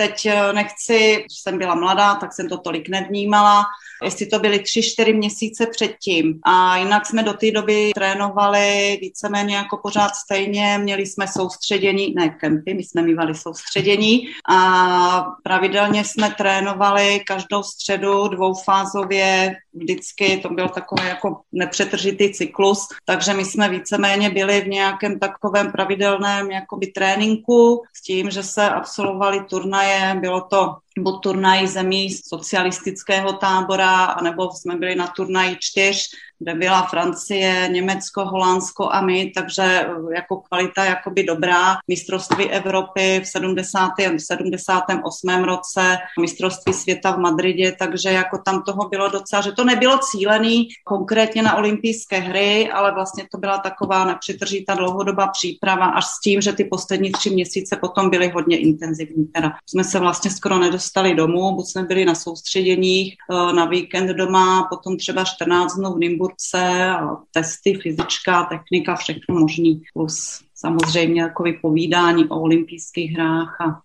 Teď 0.00 0.26
eh, 0.26 0.52
nechci, 0.52 1.16
když 1.26 1.38
jsem 1.42 1.58
byla 1.58 1.74
mladá, 1.74 2.14
tak 2.14 2.32
jsem 2.32 2.48
to 2.48 2.58
tolik 2.58 2.88
nevnímala, 2.88 3.64
jestli 4.04 4.26
to 4.26 4.38
byly 4.38 4.58
tři, 4.58 4.82
čtyři 4.82 5.12
měsíce 5.12 5.66
předtím. 5.66 6.40
A 6.46 6.76
jinak 6.76 7.06
jsme 7.06 7.22
do 7.22 7.32
té 7.32 7.50
doby 7.50 7.90
trénovali 7.94 8.98
víceméně 9.00 9.56
jako 9.56 9.76
pořád 9.76 10.14
stejně, 10.14 10.78
měli 10.78 11.06
jsme 11.06 11.28
soustředění, 11.28 12.14
ne 12.14 12.28
kempy, 12.28 12.74
my 12.74 12.82
jsme 12.82 13.02
mývali 13.02 13.34
soustředění 13.34 14.28
a 14.50 15.24
pravidelně 15.42 16.04
jsme 16.04 16.30
trénovali 16.30 17.20
každou 17.26 17.62
středu 17.62 18.28
dvoufázově, 18.28 19.56
vždycky 19.74 20.36
to 20.36 20.48
byl 20.48 20.68
takový 20.68 21.06
jako 21.06 21.40
nepřetržitý 21.52 22.32
cyklus, 22.32 22.88
takže 23.04 23.34
my 23.34 23.44
jsme 23.44 23.68
víceméně 23.68 24.30
byli 24.30 24.60
v 24.60 24.68
nějakém 24.68 25.18
takovém 25.18 25.72
pravidelném 25.72 26.50
jakoby 26.50 26.86
tréninku 26.86 27.82
s 27.96 28.02
tím, 28.02 28.30
že 28.30 28.42
se 28.42 28.70
absolvovali 28.70 29.44
turnaje, 29.44 30.14
bylo 30.20 30.40
to 30.40 30.76
buď 30.98 31.22
turnaj 31.22 31.66
zemí 31.66 32.10
socialistického 32.10 33.32
tábora, 33.32 34.04
anebo 34.04 34.50
jsme 34.50 34.76
byli 34.76 34.94
na 34.94 35.06
turnaji 35.06 35.56
čtyř, 35.60 36.10
kde 36.38 36.54
byla 36.54 36.82
Francie, 36.82 37.68
Německo, 37.72 38.24
Holandsko 38.24 38.88
a 38.92 39.00
my, 39.00 39.32
takže 39.34 39.62
eh, 39.62 40.14
jako 40.14 40.36
kvalita 40.36 40.84
jakoby 40.84 41.22
dobrá. 41.22 41.76
Mistrovství 41.88 42.50
Evropy 42.50 43.20
v 43.24 43.26
70. 43.26 43.90
78. 44.18 45.44
roce, 45.44 45.98
mistrovství 46.20 46.72
světa 46.72 47.10
v 47.10 47.18
Madridě, 47.18 47.76
takže 47.78 48.10
jako 48.10 48.38
tam 48.44 48.62
toho 48.62 48.88
bylo 48.88 49.08
docela, 49.08 49.42
že 49.42 49.52
to 49.52 49.64
nebylo 49.64 49.98
cílený 49.98 50.68
konkrétně 50.84 51.42
na 51.42 51.56
olympijské 51.56 52.18
hry, 52.18 52.70
ale 52.70 52.94
vlastně 52.94 53.26
to 53.32 53.38
byla 53.38 53.58
taková 53.58 54.04
nepřetržitá 54.04 54.74
dlouhodobá 54.74 55.26
příprava 55.26 55.86
až 55.86 56.04
s 56.04 56.20
tím, 56.20 56.40
že 56.40 56.52
ty 56.52 56.64
poslední 56.64 57.12
tři 57.12 57.30
měsíce 57.30 57.76
potom 57.76 58.10
byly 58.10 58.28
hodně 58.28 58.58
intenzivní. 58.58 59.24
Teda 59.24 59.52
jsme 59.66 59.84
se 59.84 59.98
vlastně 59.98 60.30
skoro 60.30 60.58
nedostali 60.58 60.79
domů, 61.14 61.54
buď 61.54 61.66
jsme 61.66 61.82
byli 61.82 62.04
na 62.04 62.14
soustředěních, 62.14 63.14
eh, 63.30 63.52
na 63.52 63.64
víkend 63.64 64.06
doma, 64.06 64.66
potom 64.70 64.96
třeba 64.96 65.24
14 65.24 65.76
dnů 65.76 65.94
v 65.94 65.98
Nymburku 65.98 66.30
kurce, 66.30 66.94
testy, 67.32 67.74
fyzička, 67.74 68.44
technika, 68.44 68.96
všechno 68.96 69.34
možný. 69.40 69.82
Plus 69.94 70.40
samozřejmě 70.54 71.22
jako 71.22 71.42
vypovídání 71.42 72.24
o 72.28 72.40
olympijských 72.40 73.12
hrách 73.12 73.60
a 73.60 73.80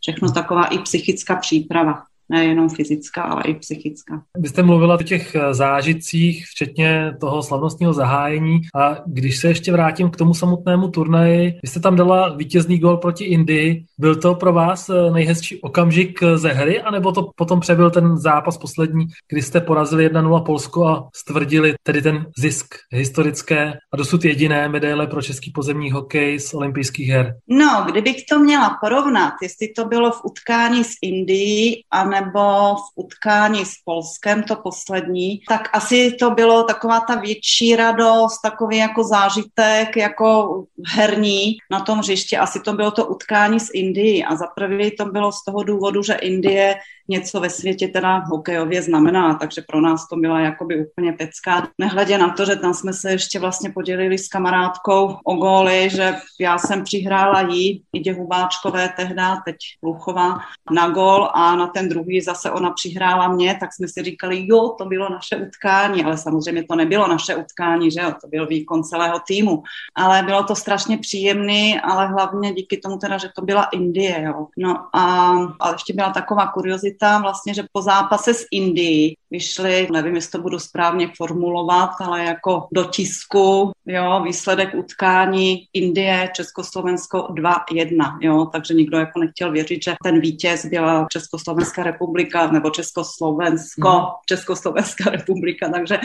všechno 0.00 0.32
taková 0.32 0.66
i 0.66 0.78
psychická 0.78 1.36
příprava 1.36 2.02
nejenom 2.28 2.68
fyzická, 2.68 3.22
ale 3.22 3.42
i 3.42 3.54
psychická. 3.54 4.22
Vy 4.38 4.48
jste 4.48 4.62
mluvila 4.62 4.94
o 4.94 5.02
těch 5.02 5.34
eh, 5.34 5.54
zážitcích, 5.54 6.46
včetně 6.46 7.12
toho 7.20 7.42
slavnostního 7.42 7.92
zahájení 7.92 8.60
a 8.74 8.96
když 9.06 9.38
se 9.38 9.48
ještě 9.48 9.72
vrátím 9.72 10.10
k 10.10 10.16
tomu 10.16 10.34
samotnému 10.34 10.88
turnaji, 10.88 11.58
vy 11.62 11.68
jste 11.68 11.80
tam 11.80 11.96
dala 11.96 12.36
vítězný 12.36 12.78
gol 12.78 12.96
proti 12.96 13.24
Indii. 13.24 13.84
Byl 13.98 14.16
to 14.16 14.34
pro 14.34 14.52
vás 14.52 14.88
eh, 14.88 15.10
nejhezčí 15.10 15.60
okamžik 15.60 16.22
eh, 16.22 16.38
ze 16.38 16.48
hry, 16.52 16.82
anebo 16.82 17.12
to 17.12 17.30
potom 17.36 17.60
přebyl 17.60 17.90
ten 17.90 18.16
zápas 18.16 18.58
poslední, 18.58 19.06
kdy 19.28 19.42
jste 19.42 19.60
porazili 19.60 20.08
1-0 20.08 20.44
Polsko 20.44 20.86
a 20.86 21.08
stvrdili 21.14 21.74
tedy 21.82 22.02
ten 22.02 22.26
zisk 22.38 22.74
historické 22.90 23.72
a 23.92 23.96
dosud 23.96 24.24
jediné 24.24 24.68
medaile 24.68 25.06
pro 25.06 25.22
český 25.22 25.50
pozemní 25.50 25.90
hokej 25.90 26.40
z 26.40 26.54
olympijských 26.54 27.08
her? 27.08 27.34
No, 27.48 27.86
kdybych 27.90 28.16
to 28.30 28.38
měla 28.38 28.78
porovnat, 28.80 29.32
jestli 29.42 29.68
to 29.76 29.84
bylo 29.84 30.10
v 30.10 30.20
utkání 30.24 30.84
s 30.84 30.92
Indií 31.02 31.82
a 31.90 32.04
nebo 32.20 32.74
v 32.74 32.88
utkání 32.94 33.64
s 33.64 33.74
Polskem, 33.84 34.42
to 34.42 34.56
poslední, 34.56 35.40
tak 35.48 35.68
asi 35.72 36.16
to 36.20 36.30
bylo 36.30 36.64
taková 36.64 37.00
ta 37.00 37.14
větší 37.14 37.76
radost, 37.76 38.40
takový 38.42 38.76
jako 38.76 39.04
zážitek, 39.04 39.96
jako 39.96 40.64
herní 40.86 41.56
na 41.70 41.80
tom 41.80 41.98
hřišti. 41.98 42.36
Asi 42.36 42.60
to 42.60 42.72
bylo 42.72 42.90
to 42.90 43.06
utkání 43.06 43.60
s 43.60 43.70
Indií 43.74 44.24
a 44.24 44.36
za 44.36 44.46
prvý 44.46 44.96
to 44.96 45.04
bylo 45.04 45.32
z 45.32 45.44
toho 45.44 45.62
důvodu, 45.62 46.02
že 46.02 46.14
Indie 46.14 46.74
něco 47.08 47.40
ve 47.40 47.50
světě 47.50 47.88
teda 47.88 48.18
hokejově 48.18 48.82
znamená, 48.82 49.34
takže 49.34 49.62
pro 49.68 49.80
nás 49.80 50.08
to 50.08 50.16
byla 50.16 50.40
jakoby 50.40 50.86
úplně 50.86 51.12
pecka. 51.12 51.68
Nehledě 51.78 52.18
na 52.18 52.28
to, 52.28 52.44
že 52.44 52.56
tam 52.56 52.74
jsme 52.74 52.92
se 52.92 53.10
ještě 53.10 53.38
vlastně 53.38 53.70
podělili 53.70 54.18
s 54.18 54.28
kamarádkou 54.28 55.16
o 55.24 55.34
góly, 55.34 55.88
že 55.90 56.14
já 56.40 56.58
jsem 56.58 56.84
přihrála 56.84 57.40
jí, 57.40 57.82
Idě 57.92 58.12
Hubáčkové 58.12 58.88
tehda, 58.96 59.36
teď 59.44 59.56
Luchová, 59.82 60.38
na 60.70 60.88
gól 60.88 61.30
a 61.34 61.56
na 61.56 61.66
ten 61.66 61.88
druhý 61.88 62.05
zase 62.22 62.50
ona 62.50 62.70
přihrála 62.70 63.28
mě, 63.28 63.56
tak 63.60 63.74
jsme 63.74 63.88
si 63.88 64.02
říkali, 64.02 64.46
jo, 64.46 64.74
to 64.78 64.84
bylo 64.84 65.08
naše 65.10 65.36
utkání, 65.36 66.04
ale 66.04 66.18
samozřejmě 66.18 66.64
to 66.64 66.76
nebylo 66.76 67.08
naše 67.08 67.36
utkání, 67.36 67.90
že 67.90 68.00
jo, 68.00 68.12
to 68.20 68.28
byl 68.28 68.46
výkon 68.46 68.84
celého 68.84 69.18
týmu, 69.26 69.62
ale 69.94 70.22
bylo 70.22 70.44
to 70.44 70.54
strašně 70.54 70.98
příjemný, 70.98 71.80
ale 71.80 72.06
hlavně 72.06 72.52
díky 72.52 72.76
tomu 72.76 72.96
teda, 72.96 73.18
že 73.18 73.28
to 73.36 73.42
byla 73.42 73.64
Indie, 73.64 74.22
jo. 74.22 74.46
No 74.56 74.86
a, 74.92 75.34
a 75.60 75.72
ještě 75.72 75.92
byla 75.92 76.10
taková 76.12 76.46
kuriozita 76.46 77.18
vlastně, 77.18 77.54
že 77.54 77.64
po 77.72 77.82
zápase 77.82 78.34
s 78.34 78.46
Indií 78.50 79.16
vyšly, 79.30 79.88
nevím, 79.92 80.14
jestli 80.14 80.30
to 80.30 80.42
budu 80.42 80.58
správně 80.58 81.10
formulovat, 81.16 81.90
ale 82.00 82.24
jako 82.24 82.68
do 82.72 82.84
tisku, 82.84 83.72
jo, 83.86 84.22
výsledek 84.24 84.74
utkání 84.74 85.64
Indie, 85.72 86.30
Československo 86.34 87.18
2-1, 87.18 88.18
jo, 88.20 88.46
takže 88.52 88.74
nikdo 88.74 88.98
jako 88.98 89.20
nechtěl 89.20 89.52
věřit, 89.52 89.84
že 89.84 89.94
ten 90.04 90.20
vítěz 90.20 90.66
byla 90.66 91.06
Československá 91.12 91.82
republika 91.82 92.50
nebo 92.50 92.70
Československo, 92.70 93.88
mm. 93.90 94.04
Československá 94.28 95.10
republika, 95.10 95.68
takže 95.68 95.98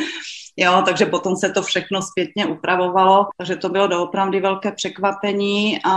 Jo, 0.58 0.82
takže 0.86 1.06
potom 1.06 1.36
se 1.36 1.50
to 1.50 1.62
všechno 1.62 2.02
zpětně 2.02 2.46
upravovalo, 2.46 3.28
takže 3.38 3.56
to 3.56 3.70
bylo 3.70 3.88
doopravdy 3.88 4.40
velké 4.40 4.72
překvapení 4.72 5.80
a 5.86 5.96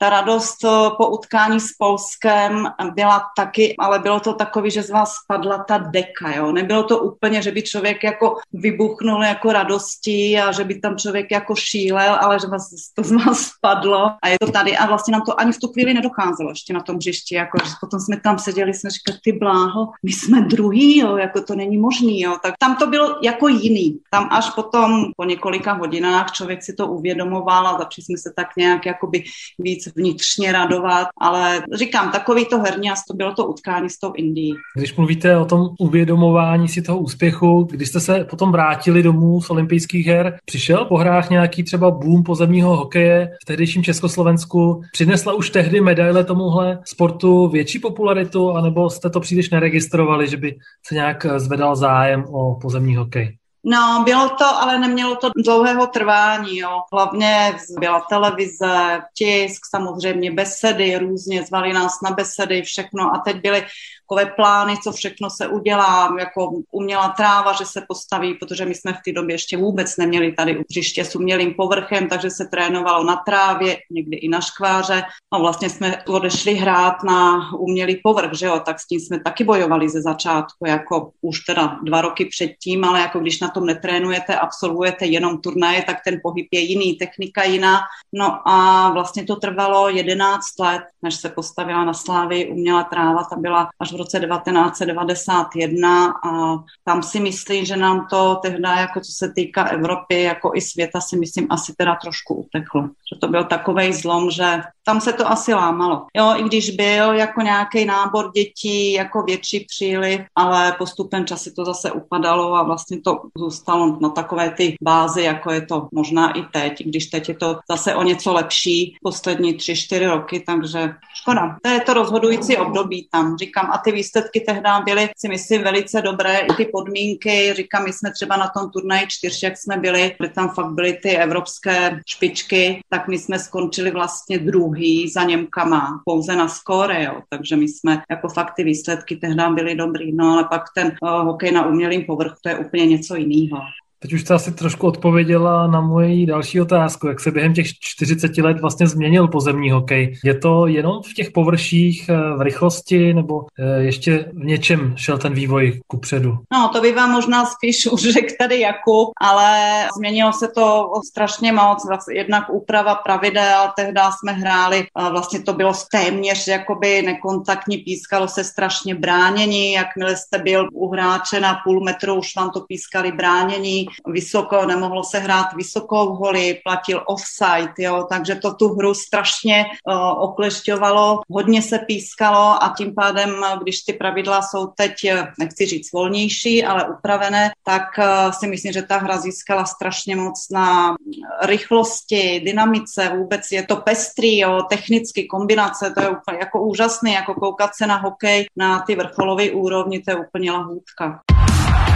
ta 0.00 0.10
radost 0.10 0.64
eh, 0.64 0.68
po 0.96 1.08
utkání 1.08 1.60
s 1.60 1.72
Polskem 1.78 2.66
byla 2.94 3.22
taky, 3.36 3.74
ale 3.78 3.98
bylo 3.98 4.20
to 4.20 4.32
takový, 4.32 4.70
že 4.70 4.82
z 4.82 4.90
vás 4.90 5.14
spadla 5.14 5.64
ta 5.64 5.78
deka, 5.78 6.34
jo. 6.34 6.52
Nebylo 6.52 6.82
to 6.82 6.98
úplně, 6.98 7.42
že 7.42 7.52
by 7.52 7.62
člověk 7.62 8.04
jako 8.04 8.36
vybuchnul 8.52 9.22
jako 9.24 9.52
radostí 9.52 10.38
a 10.38 10.52
že 10.52 10.64
by 10.64 10.80
tam 10.80 10.96
člověk 10.96 11.30
jako 11.30 11.54
šílel, 11.54 12.18
ale 12.20 12.40
že 12.40 12.46
vás, 12.46 12.70
to 12.94 13.02
z 13.02 13.12
vás 13.12 13.40
spadlo 13.40 14.10
a 14.22 14.28
je 14.28 14.36
to 14.40 14.52
tady 14.52 14.76
a 14.76 14.86
vlastně 14.86 15.12
nám 15.12 15.22
to 15.22 15.40
ani 15.40 15.52
v 15.52 15.58
tu 15.58 15.68
chvíli 15.68 15.94
nedocházelo 15.94 16.50
ještě 16.50 16.72
na 16.72 16.80
tom 16.80 16.96
hřišti, 16.96 17.34
jako 17.34 17.58
že 17.64 17.70
potom 17.80 18.00
jsme 18.00 18.20
tam 18.20 18.38
seděli, 18.38 18.74
jsme 18.74 18.90
říkali, 18.90 19.18
ty 19.24 19.32
bláho, 19.32 19.88
my 20.02 20.12
jsme 20.12 20.40
druhý, 20.40 20.98
jo, 20.98 21.16
jako 21.16 21.40
to 21.42 21.54
není 21.54 21.78
možný, 21.78 22.20
jo. 22.20 22.36
Tak 22.42 22.54
tam 22.58 22.76
to 22.76 22.86
bylo 22.86 23.18
jako 23.22 23.48
jiný 23.48 23.77
tam 24.10 24.28
až 24.30 24.50
potom 24.50 25.04
po 25.16 25.24
několika 25.24 25.72
hodinách 25.72 26.32
člověk 26.32 26.62
si 26.62 26.74
to 26.74 26.86
uvědomoval 26.86 27.66
a 27.66 27.70
začali 27.70 28.04
jsme 28.04 28.18
se 28.18 28.32
tak 28.36 28.46
nějak 28.56 28.86
jakoby 28.86 29.24
víc 29.58 29.88
vnitřně 29.96 30.52
radovat, 30.52 31.08
ale 31.20 31.62
říkám, 31.74 32.10
takový 32.10 32.44
to 32.44 32.58
herní 32.58 32.88
to 33.08 33.14
bylo 33.14 33.34
to 33.34 33.46
utkání 33.46 33.90
s 33.90 33.98
tou 33.98 34.12
Indií. 34.12 34.54
Když 34.76 34.96
mluvíte 34.96 35.36
o 35.36 35.44
tom 35.44 35.68
uvědomování 35.78 36.68
si 36.68 36.82
toho 36.82 36.98
úspěchu, 36.98 37.68
když 37.70 37.88
jste 37.88 38.00
se 38.00 38.24
potom 38.24 38.52
vrátili 38.52 39.02
domů 39.02 39.40
z 39.40 39.50
olympijských 39.50 40.06
her, 40.06 40.38
přišel 40.44 40.84
po 40.84 40.96
hrách 40.96 41.30
nějaký 41.30 41.62
třeba 41.62 41.90
boom 41.90 42.22
pozemního 42.22 42.76
hokeje 42.76 43.30
v 43.42 43.46
tehdejším 43.46 43.82
Československu? 43.82 44.82
Přinesla 44.92 45.34
už 45.34 45.50
tehdy 45.50 45.80
medaile 45.80 46.24
tomuhle 46.24 46.78
sportu 46.84 47.48
větší 47.48 47.78
popularitu, 47.78 48.50
anebo 48.50 48.90
jste 48.90 49.10
to 49.10 49.20
příliš 49.20 49.50
neregistrovali, 49.50 50.28
že 50.28 50.36
by 50.36 50.56
se 50.86 50.94
nějak 50.94 51.26
zvedal 51.36 51.76
zájem 51.76 52.24
o 52.24 52.54
pozemní 52.60 52.96
hokej? 52.96 53.37
No, 53.64 54.02
bylo 54.04 54.28
to, 54.28 54.44
ale 54.44 54.78
nemělo 54.78 55.16
to 55.16 55.30
dlouhého 55.36 55.86
trvání, 55.86 56.58
jo. 56.58 56.80
Hlavně 56.92 57.58
byla 57.78 58.00
televize, 58.00 59.00
tisk, 59.14 59.66
samozřejmě 59.70 60.32
besedy, 60.32 60.98
různě 60.98 61.42
zvali 61.42 61.72
nás 61.72 62.00
na 62.04 62.10
besedy, 62.10 62.62
všechno 62.62 63.14
a 63.14 63.18
teď 63.18 63.36
byly 63.36 63.66
takové 64.08 64.26
plány, 64.26 64.74
co 64.82 64.92
všechno 64.92 65.30
se 65.30 65.48
udělá, 65.48 66.16
jako 66.18 66.50
umělá 66.72 67.08
tráva, 67.08 67.52
že 67.52 67.64
se 67.64 67.82
postaví, 67.88 68.34
protože 68.34 68.64
my 68.64 68.74
jsme 68.74 68.92
v 68.92 69.02
té 69.04 69.12
době 69.12 69.34
ještě 69.34 69.56
vůbec 69.56 69.96
neměli 69.96 70.32
tady 70.32 70.64
hřiště 70.70 71.04
s 71.04 71.16
umělým 71.16 71.54
povrchem, 71.54 72.08
takže 72.08 72.30
se 72.30 72.44
trénovalo 72.44 73.04
na 73.04 73.16
trávě, 73.16 73.76
někdy 73.90 74.16
i 74.16 74.28
na 74.28 74.40
škváře 74.40 75.02
a 75.32 75.38
vlastně 75.38 75.70
jsme 75.70 76.04
odešli 76.04 76.54
hrát 76.54 77.02
na 77.04 77.52
umělý 77.52 78.00
povrch, 78.04 78.30
že 78.34 78.46
jo, 78.46 78.60
tak 78.64 78.80
s 78.80 78.86
tím 78.86 79.00
jsme 79.00 79.20
taky 79.20 79.44
bojovali 79.44 79.88
ze 79.88 80.02
začátku, 80.02 80.66
jako 80.66 81.10
už 81.20 81.40
teda 81.40 81.78
dva 81.84 82.00
roky 82.00 82.24
předtím, 82.24 82.84
ale 82.84 83.00
jako 83.00 83.20
když 83.20 83.40
na 83.40 83.48
tom 83.48 83.66
netrénujete, 83.66 84.36
absolvujete 84.36 85.06
jenom 85.06 85.38
turnaje, 85.38 85.82
tak 85.82 85.96
ten 86.04 86.20
pohyb 86.22 86.46
je 86.52 86.60
jiný, 86.60 86.94
technika 86.94 87.44
jiná. 87.44 87.80
No 88.12 88.48
a 88.48 88.90
vlastně 88.90 89.24
to 89.24 89.36
trvalo 89.36 89.88
11 89.88 90.58
let, 90.58 90.82
než 91.02 91.14
se 91.14 91.28
postavila 91.28 91.84
na 91.84 91.94
slávy 91.94 92.48
umělá 92.50 92.84
tráva, 92.84 93.24
ta 93.24 93.36
byla 93.36 93.68
až 93.80 93.92
v 93.92 93.97
roce 93.98 94.20
1991 94.20 96.12
a 96.24 96.56
tam 96.84 97.02
si 97.02 97.20
myslím, 97.20 97.64
že 97.64 97.76
nám 97.76 98.06
to 98.10 98.38
tehdy, 98.42 98.62
jako 98.62 99.00
co 99.00 99.12
se 99.12 99.32
týká 99.32 99.64
Evropy, 99.64 100.22
jako 100.22 100.50
i 100.54 100.60
světa, 100.60 101.00
si 101.00 101.18
myslím 101.18 101.46
asi 101.50 101.74
teda 101.76 101.96
trošku 102.02 102.34
uteklo. 102.34 102.90
Že 103.12 103.18
to 103.20 103.28
byl 103.28 103.44
takový 103.44 103.92
zlom, 103.92 104.30
že 104.30 104.60
tam 104.84 105.00
se 105.00 105.12
to 105.12 105.30
asi 105.30 105.54
lámalo. 105.54 106.06
Jo, 106.16 106.34
i 106.36 106.42
když 106.42 106.70
byl 106.70 107.12
jako 107.12 107.40
nějaký 107.40 107.84
nábor 107.84 108.30
dětí, 108.32 108.92
jako 108.92 109.22
větší 109.22 109.66
příliv, 109.68 110.20
ale 110.34 110.72
postupem 110.78 111.26
času 111.26 111.50
to 111.56 111.64
zase 111.64 111.92
upadalo 111.92 112.54
a 112.54 112.62
vlastně 112.62 113.00
to 113.00 113.20
zůstalo 113.38 113.98
na 114.00 114.08
takové 114.08 114.50
ty 114.50 114.74
bázi, 114.82 115.22
jako 115.22 115.52
je 115.52 115.66
to 115.66 115.88
možná 115.92 116.32
i 116.32 116.42
teď, 116.42 116.84
když 116.84 117.06
teď 117.06 117.28
je 117.28 117.34
to 117.34 117.58
zase 117.70 117.94
o 117.94 118.02
něco 118.02 118.32
lepší 118.32 118.96
poslední 119.02 119.54
tři, 119.54 119.76
čtyři 119.76 120.06
roky, 120.06 120.40
takže 120.46 120.94
škoda. 121.14 121.56
To 121.62 121.70
je 121.70 121.80
to 121.80 121.94
rozhodující 121.94 122.56
období 122.56 123.08
tam. 123.10 123.36
Říkám, 123.36 123.70
a 123.72 123.78
ty 123.78 123.92
výsledky 123.92 124.40
tehdy 124.40 124.68
byly, 124.84 125.08
si 125.16 125.28
myslím, 125.28 125.62
velice 125.62 126.02
dobré, 126.02 126.38
i 126.38 126.52
ty 126.56 126.64
podmínky, 126.64 127.54
říkám, 127.54 127.84
my 127.84 127.92
jsme 127.92 128.12
třeba 128.12 128.36
na 128.36 128.48
tom 128.48 128.70
turnaji 128.70 129.06
čtyř, 129.08 129.42
jak 129.42 129.56
jsme 129.56 129.76
byli, 129.76 130.14
kde 130.18 130.28
tam 130.28 130.48
fakt 130.48 130.72
byly 130.72 130.92
ty 130.92 131.10
evropské 131.16 132.00
špičky, 132.06 132.80
tak 132.90 132.97
my 133.08 133.18
jsme 133.18 133.38
skončili 133.38 133.90
vlastně 133.90 134.38
druhý 134.38 135.08
za 135.08 135.22
Němkama, 135.22 136.02
pouze 136.04 136.36
na 136.36 136.48
skóre, 136.48 137.04
jo. 137.04 137.22
takže 137.30 137.56
my 137.56 137.68
jsme 137.68 138.02
jako 138.10 138.28
fakt 138.28 138.54
ty 138.56 138.64
výsledky 138.64 139.16
tehdy 139.16 139.42
byly 139.54 139.74
dobrý, 139.74 140.12
no 140.12 140.32
ale 140.32 140.44
pak 140.44 140.62
ten 140.74 140.96
uh, 141.02 141.10
hokej 141.10 141.52
na 141.52 141.66
umělým 141.66 142.04
povrchu, 142.04 142.36
to 142.42 142.48
je 142.48 142.58
úplně 142.58 142.86
něco 142.86 143.16
jiného. 143.16 143.58
Teď 144.00 144.12
už 144.12 144.20
jste 144.20 144.34
asi 144.34 144.52
trošku 144.52 144.86
odpověděla 144.86 145.66
na 145.66 145.80
moji 145.80 146.26
další 146.26 146.60
otázku, 146.60 147.06
jak 147.06 147.20
se 147.20 147.30
během 147.30 147.54
těch 147.54 147.66
40 147.80 148.38
let 148.38 148.60
vlastně 148.60 148.86
změnil 148.86 149.28
pozemní 149.28 149.70
hokej. 149.70 150.18
Je 150.24 150.34
to 150.34 150.66
jenom 150.66 151.02
v 151.02 151.14
těch 151.14 151.30
površích, 151.30 152.08
eh, 152.08 152.36
v 152.36 152.40
rychlosti, 152.40 153.14
nebo 153.14 153.44
eh, 153.58 153.82
ještě 153.82 154.30
v 154.32 154.44
něčem 154.44 154.94
šel 154.96 155.18
ten 155.18 155.34
vývoj 155.34 155.80
kupředu? 155.86 156.38
No, 156.52 156.70
to 156.72 156.80
by 156.80 156.92
vám 156.92 157.10
možná 157.10 157.44
spíš 157.46 157.86
už 157.86 158.02
řekl 158.02 158.34
tady 158.38 158.60
Jakub, 158.60 159.10
ale 159.20 159.58
změnilo 159.96 160.32
se 160.32 160.48
to 160.48 160.90
strašně 161.08 161.52
moc. 161.52 161.86
Jednak 162.12 162.44
úprava 162.50 162.94
pravidel, 162.94 163.68
tehdy 163.76 164.00
jsme 164.18 164.32
hráli, 164.32 164.86
vlastně 165.10 165.42
to 165.42 165.52
bylo 165.52 165.72
téměř 165.92 166.46
jakoby 166.48 167.02
nekontaktní, 167.02 167.78
pískalo 167.78 168.28
se 168.28 168.44
strašně 168.44 168.94
bránění, 168.94 169.72
jakmile 169.72 170.16
jste 170.16 170.38
byl 170.38 170.68
u 170.72 170.88
hráče 170.88 171.40
na 171.40 171.60
půl 171.64 171.84
metru, 171.84 172.14
už 172.14 172.36
vám 172.36 172.50
to 172.50 172.60
pískali 172.60 173.12
bránění, 173.12 173.87
vysoko, 174.06 174.66
nemohlo 174.66 175.04
se 175.04 175.18
hrát 175.18 175.46
vysokou 175.56 176.14
holi, 176.14 176.60
platil 176.64 177.02
offside, 177.06 177.72
jo, 177.78 178.06
takže 178.08 178.34
to 178.34 178.54
tu 178.54 178.68
hru 178.68 178.94
strašně 178.94 179.64
uh, 179.64 180.22
oklešťovalo, 180.22 181.20
hodně 181.30 181.62
se 181.62 181.78
pískalo 181.78 182.62
a 182.62 182.74
tím 182.76 182.94
pádem, 182.94 183.44
když 183.62 183.80
ty 183.80 183.92
pravidla 183.92 184.42
jsou 184.42 184.66
teď, 184.66 184.92
nechci 185.38 185.66
říct 185.66 185.92
volnější, 185.92 186.64
ale 186.64 186.88
upravené, 186.88 187.50
tak 187.64 187.82
uh, 187.98 188.32
si 188.32 188.46
myslím, 188.46 188.72
že 188.72 188.82
ta 188.82 188.98
hra 188.98 189.18
získala 189.18 189.64
strašně 189.64 190.16
moc 190.16 190.46
na 190.50 190.94
rychlosti, 191.42 192.40
dynamice, 192.44 193.12
vůbec 193.16 193.52
je 193.52 193.62
to 193.62 193.76
pestrý, 193.76 194.38
jo, 194.38 194.62
technicky 194.68 195.26
kombinace, 195.26 195.90
to 195.90 196.02
je 196.02 196.08
úplně 196.08 196.38
jako 196.38 196.62
úžasný, 196.62 197.12
jako 197.12 197.34
koukat 197.34 197.70
se 197.74 197.86
na 197.86 197.96
hokej 197.96 198.46
na 198.56 198.80
ty 198.80 198.96
vrcholové 198.96 199.50
úrovni, 199.50 200.00
to 200.00 200.10
je 200.10 200.16
úplně 200.16 200.52
lahůdka. 200.52 201.20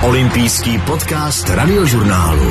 Olympijský 0.02 0.82
podcast 0.82 1.46
radiožurnálu. 1.46 2.50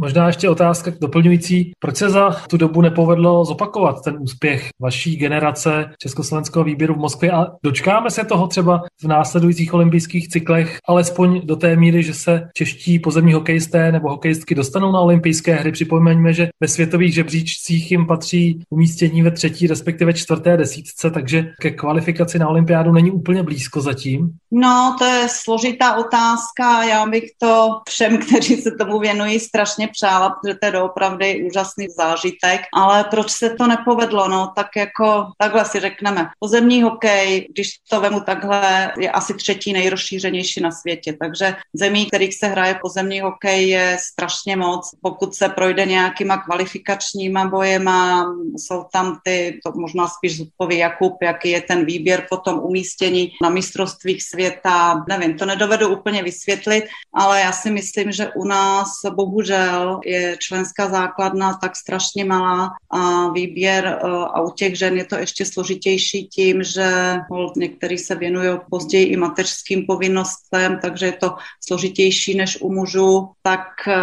Možná 0.00 0.26
ještě 0.26 0.48
otázka 0.48 0.92
doplňující. 1.00 1.72
Proč 1.78 1.96
se 1.96 2.10
za 2.10 2.30
tu 2.30 2.56
dobu 2.56 2.80
nepovedlo 2.80 3.44
zopakovat 3.44 4.02
ten 4.04 4.16
úspěch 4.20 4.68
vaší 4.80 5.16
generace 5.16 5.90
československého 5.98 6.64
výběru 6.64 6.94
v 6.94 6.98
Moskvě 6.98 7.30
a 7.30 7.46
dočkáme 7.64 8.10
se 8.10 8.24
toho 8.24 8.46
třeba 8.46 8.82
v 9.02 9.04
následujících 9.04 9.74
olympijských 9.74 10.28
cyklech, 10.28 10.78
alespoň 10.88 11.40
do 11.44 11.56
té 11.56 11.76
míry, 11.76 12.02
že 12.02 12.14
se 12.14 12.48
čeští 12.54 12.98
pozemní 12.98 13.32
hokejisté 13.32 13.92
nebo 13.92 14.08
hokejistky 14.08 14.54
dostanou 14.54 14.92
na 14.92 15.00
olympijské 15.00 15.54
hry. 15.54 15.72
Připomeňme, 15.72 16.32
že 16.32 16.48
ve 16.60 16.68
světových 16.68 17.14
žebříčcích 17.14 17.90
jim 17.90 18.06
patří 18.06 18.60
umístění 18.70 19.22
ve 19.22 19.30
třetí, 19.30 19.66
respektive 19.66 20.12
čtvrté 20.12 20.56
desítce, 20.56 21.10
takže 21.10 21.52
ke 21.60 21.70
kvalifikaci 21.70 22.38
na 22.38 22.48
olympiádu 22.48 22.92
není 22.92 23.10
úplně 23.10 23.42
blízko 23.42 23.80
zatím. 23.80 24.30
No, 24.52 24.96
to 24.98 25.04
je 25.04 25.26
složitá 25.30 25.96
otázka. 25.96 26.84
Já 26.84 27.06
bych 27.06 27.24
to 27.38 27.80
všem, 27.88 28.18
kteří 28.28 28.56
se 28.56 28.70
tomu 28.70 28.98
věnují, 28.98 29.40
strašně 29.40 29.83
strašně 29.84 29.88
přála, 29.92 30.30
protože 30.30 30.54
to 30.54 30.66
je 30.66 30.72
doopravdy 30.72 31.44
úžasný 31.50 31.86
zážitek, 31.96 32.60
ale 32.74 33.04
proč 33.04 33.30
se 33.30 33.50
to 33.50 33.66
nepovedlo? 33.66 34.28
No, 34.28 34.52
tak 34.56 34.66
jako 34.76 35.26
takhle 35.38 35.64
si 35.64 35.80
řekneme. 35.80 36.28
Pozemní 36.38 36.82
hokej, 36.82 37.48
když 37.52 37.68
to 37.90 38.00
vemu 38.00 38.20
takhle, 38.20 38.92
je 38.98 39.10
asi 39.10 39.34
třetí 39.34 39.72
nejrozšířenější 39.72 40.60
na 40.60 40.70
světě, 40.70 41.16
takže 41.20 41.56
zemí, 41.74 42.06
kterých 42.06 42.34
se 42.34 42.46
hraje 42.46 42.78
pozemní 42.82 43.20
hokej, 43.20 43.68
je 43.68 43.96
strašně 44.00 44.56
moc. 44.56 44.90
Pokud 45.02 45.34
se 45.34 45.48
projde 45.48 45.86
nějakýma 45.86 46.36
kvalifikačníma 46.36 47.48
bojema, 47.48 48.26
jsou 48.56 48.84
tam 48.92 49.18
ty, 49.24 49.60
to 49.64 49.72
možná 49.80 50.08
spíš 50.08 50.38
zodpoví 50.38 50.78
Jakub, 50.78 51.22
jaký 51.22 51.50
je 51.50 51.60
ten 51.60 51.84
výběr 51.84 52.26
potom 52.30 52.58
umístění 52.58 53.32
na 53.42 53.48
mistrovstvích 53.48 54.22
světa, 54.22 55.04
nevím, 55.08 55.38
to 55.38 55.46
nedovedu 55.46 55.88
úplně 55.88 56.22
vysvětlit, 56.22 56.84
ale 57.14 57.40
já 57.40 57.52
si 57.52 57.70
myslím, 57.70 58.12
že 58.12 58.30
u 58.36 58.44
nás 58.44 58.88
bohužel 59.14 59.63
bohužel 59.64 60.00
je 60.04 60.36
členská 60.40 60.88
základna 60.88 61.58
tak 61.62 61.76
strašně 61.76 62.24
malá 62.24 62.70
a 62.90 63.28
výběr 63.28 63.86
e, 63.86 63.98
a 64.06 64.40
u 64.40 64.50
těch 64.50 64.78
žen 64.78 64.96
je 64.96 65.04
to 65.04 65.16
ještě 65.16 65.44
složitější 65.44 66.28
tím, 66.28 66.62
že 66.62 67.16
někteří 67.56 67.98
se 67.98 68.14
věnují 68.14 68.58
později 68.70 69.04
i 69.04 69.16
mateřským 69.16 69.86
povinnostem, 69.86 70.78
takže 70.82 71.06
je 71.06 71.12
to 71.12 71.34
složitější 71.66 72.36
než 72.36 72.58
u 72.60 72.72
mužů, 72.72 73.28
tak 73.42 73.88
e, 73.88 73.96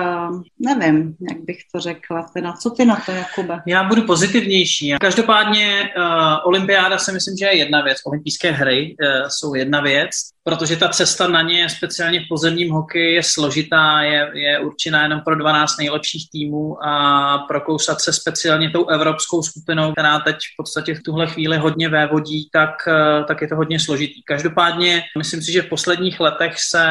nevím, 0.60 1.16
jak 1.30 1.42
bych 1.42 1.58
to 1.74 1.80
řekla. 1.80 2.26
Teda, 2.34 2.54
co 2.54 2.70
ty 2.70 2.86
na 2.86 2.96
to, 3.06 3.12
Jakube? 3.12 3.60
Já 3.68 3.84
budu 3.84 4.02
pozitivnější. 4.02 4.96
Každopádně 5.02 5.90
uh, 5.98 6.04
olympiáda 6.46 6.98
si 6.98 7.12
myslím, 7.12 7.38
že 7.38 7.46
je 7.46 7.58
jedna 7.58 7.82
věc. 7.82 7.98
Olympijské 8.06 8.52
hry 8.52 8.96
uh, 9.02 9.28
jsou 9.28 9.56
jedna 9.56 9.82
věc 9.82 10.10
protože 10.44 10.76
ta 10.76 10.90
cesta 10.90 11.28
na 11.28 11.42
ně, 11.42 11.70
speciálně 11.70 12.20
v 12.20 12.28
pozemním 12.30 12.72
hokeji, 12.72 13.16
je 13.16 13.24
složitá, 13.24 14.02
je, 14.02 14.32
je 14.34 14.60
určená 14.60 15.04
jenom 15.04 15.22
pro 15.26 15.36
12 15.36 15.78
nejlepších 15.78 16.30
týmů 16.32 16.86
a 16.86 17.38
prokousat 17.38 18.02
se 18.02 18.14
speciálně 18.14 18.70
tou 18.70 18.88
evropskou 18.88 19.44
skupinou, 19.44 19.92
která 19.92 20.20
teď 20.20 20.36
v 20.36 20.58
podstatě 20.58 20.96
v 20.96 21.04
tuhle 21.04 21.28
chvíli 21.28 21.58
hodně 21.58 21.90
vévodí, 21.90 22.50
tak, 22.54 22.70
eh, 22.88 23.24
tak 23.24 23.42
je 23.42 23.48
to 23.48 23.56
hodně 23.56 23.80
složitý. 23.80 24.24
Každopádně 24.24 25.04
myslím 25.18 25.42
si, 25.42 25.52
že 25.52 25.62
v 25.62 25.70
posledních 25.70 26.20
letech 26.20 26.54
se 26.58 26.86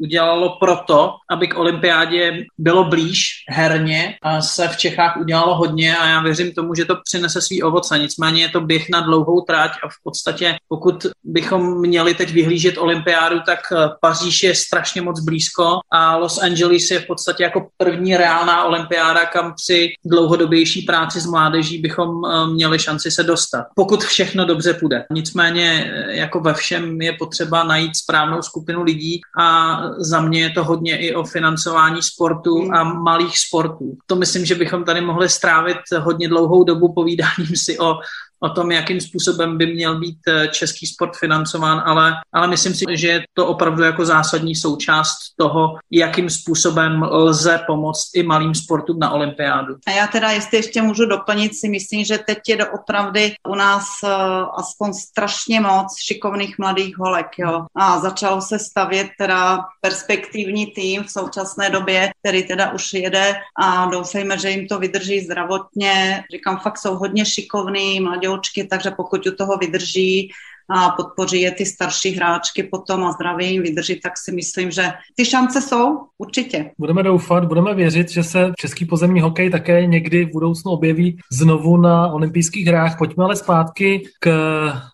udělalo 0.00 0.56
proto, 0.60 1.10
aby 1.30 1.48
k 1.48 1.58
olympiádě 1.58 2.44
bylo 2.58 2.84
blíž 2.84 3.44
herně 3.48 4.16
a 4.22 4.40
se 4.40 4.68
v 4.68 4.76
Čechách 4.76 5.16
udělalo 5.16 5.54
hodně 5.54 5.96
a 5.96 6.06
já 6.08 6.22
věřím 6.22 6.52
tomu, 6.52 6.74
že 6.74 6.84
to 6.84 6.96
přinese 7.04 7.40
svý 7.40 7.62
ovoce. 7.62 7.98
Nicméně 7.98 8.42
je 8.42 8.48
to 8.48 8.60
běh 8.60 8.88
na 8.90 9.00
dlouhou 9.00 9.40
tráť 9.40 9.72
a 9.82 9.88
v 9.88 9.98
podstatě 10.02 10.56
pokud 10.68 11.06
bychom 11.24 11.80
měli 11.80 12.14
teď 12.14 12.32
vyhlížet 12.32 12.78
olympiádu, 12.78 12.93
olympiádu, 12.94 13.40
tak 13.46 13.58
eh, 13.72 13.88
Paříž 14.00 14.42
je 14.42 14.54
strašně 14.54 15.02
moc 15.02 15.20
blízko 15.20 15.78
a 15.92 16.16
Los 16.16 16.38
Angeles 16.42 16.90
je 16.90 17.00
v 17.00 17.06
podstatě 17.06 17.42
jako 17.42 17.68
první 17.76 18.16
reálná 18.16 18.64
olympiáda, 18.64 19.26
kam 19.26 19.54
při 19.54 19.92
dlouhodobější 20.04 20.82
práci 20.82 21.20
s 21.20 21.26
mládeží 21.26 21.78
bychom 21.78 22.24
eh, 22.24 22.46
měli 22.46 22.78
šanci 22.78 23.10
se 23.10 23.22
dostat. 23.22 23.64
Pokud 23.74 24.04
všechno 24.04 24.44
dobře 24.44 24.74
půjde. 24.74 25.04
Nicméně 25.10 25.92
eh, 25.94 26.16
jako 26.16 26.40
ve 26.40 26.54
všem 26.54 27.00
je 27.00 27.12
potřeba 27.12 27.64
najít 27.64 27.96
správnou 27.96 28.42
skupinu 28.42 28.82
lidí 28.82 29.20
a 29.40 29.80
za 29.98 30.20
mě 30.20 30.40
je 30.40 30.50
to 30.50 30.64
hodně 30.64 30.98
i 30.98 31.14
o 31.14 31.24
financování 31.24 32.02
sportu 32.02 32.70
a 32.72 32.84
malých 32.84 33.38
sportů. 33.38 33.96
To 34.06 34.16
myslím, 34.16 34.44
že 34.44 34.54
bychom 34.54 34.84
tady 34.84 35.00
mohli 35.00 35.28
strávit 35.28 35.78
hodně 35.98 36.28
dlouhou 36.28 36.64
dobu 36.64 36.92
povídáním 36.94 37.56
si 37.56 37.78
o 37.78 37.98
o 38.44 38.48
tom, 38.48 38.72
jakým 38.72 39.00
způsobem 39.00 39.58
by 39.58 39.66
měl 39.66 39.98
být 39.98 40.18
eh, 40.28 40.48
český 40.48 40.86
sport 40.86 41.16
financován, 41.16 41.82
ale, 41.86 42.12
ale 42.32 42.46
myslím 42.46 42.74
si, 42.74 42.84
že 42.92 43.08
je 43.08 43.24
to 43.34 43.46
opravdu 43.46 43.82
jako 43.82 44.06
zásadní 44.06 44.54
součást 44.54 45.16
toho, 45.36 45.78
jakým 45.90 46.30
způsobem 46.30 47.02
lze 47.02 47.60
pomoct 47.66 48.10
i 48.14 48.22
malým 48.22 48.54
sportům 48.54 48.98
na 48.98 49.10
olympiádu. 49.10 49.74
A 49.86 49.90
já 49.90 50.06
teda, 50.06 50.30
jestli 50.30 50.56
ještě 50.56 50.82
můžu 50.82 51.06
doplnit, 51.06 51.54
si 51.54 51.68
myslím, 51.68 52.04
že 52.04 52.18
teď 52.18 52.38
je 52.48 52.66
opravdu 52.66 53.20
u 53.48 53.54
nás 53.54 53.84
uh, 54.02 54.10
aspoň 54.54 54.92
strašně 54.92 55.60
moc 55.60 55.86
šikovných 56.06 56.58
mladých 56.58 56.98
holek, 56.98 57.26
jo. 57.38 57.66
A 57.76 57.98
začalo 57.98 58.40
se 58.40 58.58
stavět 58.58 59.08
teda 59.18 59.64
perspektivní 59.80 60.66
tým 60.66 61.04
v 61.04 61.10
současné 61.10 61.70
době, 61.70 62.10
který 62.20 62.42
teda 62.42 62.72
už 62.72 62.92
jede 62.92 63.34
a 63.60 63.86
doufejme, 63.86 64.38
že 64.38 64.50
jim 64.50 64.68
to 64.68 64.78
vydrží 64.78 65.20
zdravotně. 65.20 66.24
Říkám, 66.32 66.58
fakt 66.58 66.78
jsou 66.78 66.96
hodně 66.96 67.24
šikovní, 67.24 68.00
mladí 68.00 68.33
očky, 68.34 68.64
takže 68.64 68.90
pokud 68.90 69.26
u 69.26 69.34
toho 69.34 69.56
vydrží, 69.56 70.30
a 70.70 70.90
podpoří 70.90 71.40
je 71.40 71.50
ty 71.50 71.66
starší 71.66 72.10
hráčky 72.10 72.62
potom 72.62 73.04
a 73.04 73.12
zdravě 73.12 73.46
jim 73.46 73.62
vydrží, 73.62 74.00
tak 74.00 74.12
si 74.18 74.32
myslím, 74.32 74.70
že 74.70 74.92
ty 75.16 75.24
šance 75.24 75.60
jsou 75.60 75.98
určitě. 76.18 76.70
Budeme 76.78 77.02
doufat, 77.02 77.44
budeme 77.44 77.74
věřit, 77.74 78.10
že 78.10 78.22
se 78.22 78.52
český 78.58 78.84
pozemní 78.84 79.20
hokej 79.20 79.50
také 79.50 79.86
někdy 79.86 80.24
v 80.24 80.32
budoucnu 80.32 80.72
objeví 80.72 81.18
znovu 81.32 81.76
na 81.76 82.12
olympijských 82.12 82.66
hrách. 82.66 82.98
Pojďme 82.98 83.24
ale 83.24 83.36
zpátky 83.36 84.02
k 84.20 84.28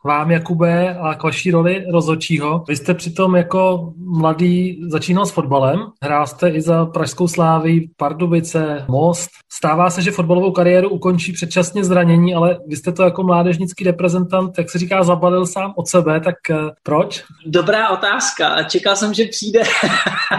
vám, 0.05 0.31
Jakube, 0.31 0.99
a 0.99 1.15
k 1.15 1.23
vaší 1.23 1.51
roli 1.51 1.85
rozhodčího. 1.93 2.65
Vy 2.69 2.77
jste 2.77 2.95
přitom 2.95 3.37
jako 3.37 3.93
mladý 3.97 4.81
začínal 4.89 5.27
s 5.27 5.31
fotbalem, 5.31 5.81
hrál 6.03 6.27
jste 6.27 6.49
i 6.49 6.61
za 6.61 6.87
Pražskou 6.87 7.29
slávy, 7.29 7.89
Pardubice, 7.97 8.85
Most. 8.89 9.31
Stává 9.53 9.91
se, 9.91 10.03
že 10.03 10.11
fotbalovou 10.11 10.53
kariéru 10.53 10.89
ukončí 10.89 11.33
předčasně 11.33 11.85
zranění, 11.85 12.35
ale 12.35 12.59
vy 12.67 12.77
jste 12.77 12.93
to 12.93 13.03
jako 13.03 13.23
mládežnický 13.23 13.85
reprezentant, 13.85 14.59
jak 14.59 14.71
se 14.71 14.79
říká, 14.79 15.03
zabalil 15.03 15.47
sám 15.47 15.60
od 15.77 15.89
sebe, 15.89 16.21
tak 16.21 16.35
uh, 16.51 16.57
proč? 16.83 17.25
Dobrá 17.47 17.89
otázka. 17.89 18.63
Čekal 18.63 18.97
jsem, 18.97 19.15
že 19.15 19.25
přijde. 19.25 19.63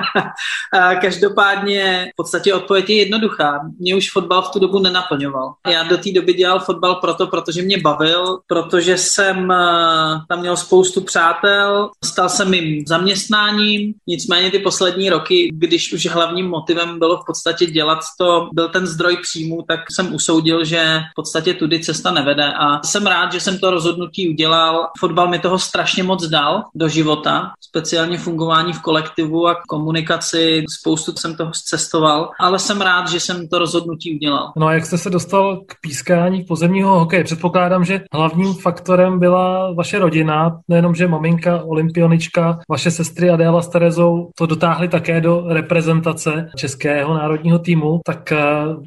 Každopádně 1.02 2.10
v 2.14 2.16
podstatě 2.16 2.54
odpověď 2.54 2.90
je 2.90 2.96
jednoduchá. 2.96 3.60
Mě 3.80 3.96
už 3.96 4.12
fotbal 4.12 4.42
v 4.42 4.50
tu 4.50 4.60
dobu 4.60 4.80
nenaplňoval. 4.80 5.54
Já 5.68 5.84
do 5.84 5.98
té 5.98 6.12
doby 6.12 6.34
dělal 6.34 6.60
fotbal 6.60 6.96
proto, 6.96 7.28
protože 7.28 7.62
mě 7.62 7.78
bavil, 7.78 8.40
protože 8.48 8.98
jsem 8.98 9.50
uh, 9.50 10.22
tam 10.30 10.40
měl 10.40 10.58
spoustu 10.58 11.02
přátel, 11.02 11.90
stal 12.06 12.30
jsem 12.30 12.50
mým 12.50 12.84
zaměstnáním, 12.88 13.94
nicméně 14.08 14.52
ty 14.52 14.60
poslední 14.60 15.10
roky, 15.10 15.50
když 15.54 15.94
už 15.94 16.08
hlavním 16.08 16.48
motivem 16.48 17.00
bylo 17.00 17.18
v 17.18 17.26
podstatě 17.26 17.66
dělat 17.66 18.00
to, 18.20 18.50
byl 18.54 18.70
ten 18.70 18.88
zdroj 18.88 19.18
příjmu, 19.22 19.62
tak 19.68 19.80
jsem 19.92 20.16
usoudil, 20.16 20.66
že 20.66 21.00
v 21.12 21.16
podstatě 21.16 21.54
tudy 21.54 21.80
cesta 21.80 22.12
nevede 22.12 22.54
a 22.54 22.84
jsem 22.84 23.08
rád, 23.08 23.34
že 23.34 23.40
jsem 23.40 23.60
to 23.60 23.72
rozhodnutí 23.72 24.30
udělal. 24.30 24.90
Fotbal 25.12 25.28
mi 25.28 25.40
toho 25.40 25.60
strašně 25.60 26.04
moc 26.04 26.28
dal 26.28 26.64
do 26.76 26.88
života, 26.88 27.52
speciálně 27.62 28.18
fungování 28.18 28.74
v 28.74 28.82
kolektivu 28.82 29.48
a 29.48 29.62
komunikaci, 29.68 30.64
spoustu 30.80 31.14
jsem 31.18 31.36
toho 31.36 31.52
cestoval, 31.66 32.30
ale 32.40 32.60
jsem 32.60 32.82
rád, 32.82 33.10
že 33.10 33.20
jsem 33.20 33.48
to 33.48 33.60
rozhodnutí 33.60 34.16
udělal. 34.16 34.52
No 34.58 34.68
a 34.68 34.74
jak 34.74 34.86
jste 34.86 34.98
se 34.98 35.10
dostal 35.10 35.58
k 35.68 35.76
pískání 35.82 36.44
pozemního 36.44 37.00
hokeje? 37.00 37.24
Předpokládám, 37.24 37.86
že 37.86 38.02
hlavním 38.14 38.54
faktorem 38.54 39.20
byla 39.20 39.74
vaše 39.74 40.00
rodina, 40.00 40.60
nejenom, 40.68 40.96
že 40.96 41.08
maminka, 41.08 41.64
olympionička, 41.64 42.60
vaše 42.70 42.92
sestry 42.92 43.30
Adéla 43.30 43.62
s 43.62 43.68
Terezou 43.68 44.30
to 44.36 44.46
dotáhly 44.46 44.88
také 44.88 45.22
do 45.22 45.44
reprezentace 45.48 46.50
českého 46.56 47.14
národního 47.14 47.60
týmu, 47.60 48.00
tak 48.06 48.32
eh, 48.32 48.40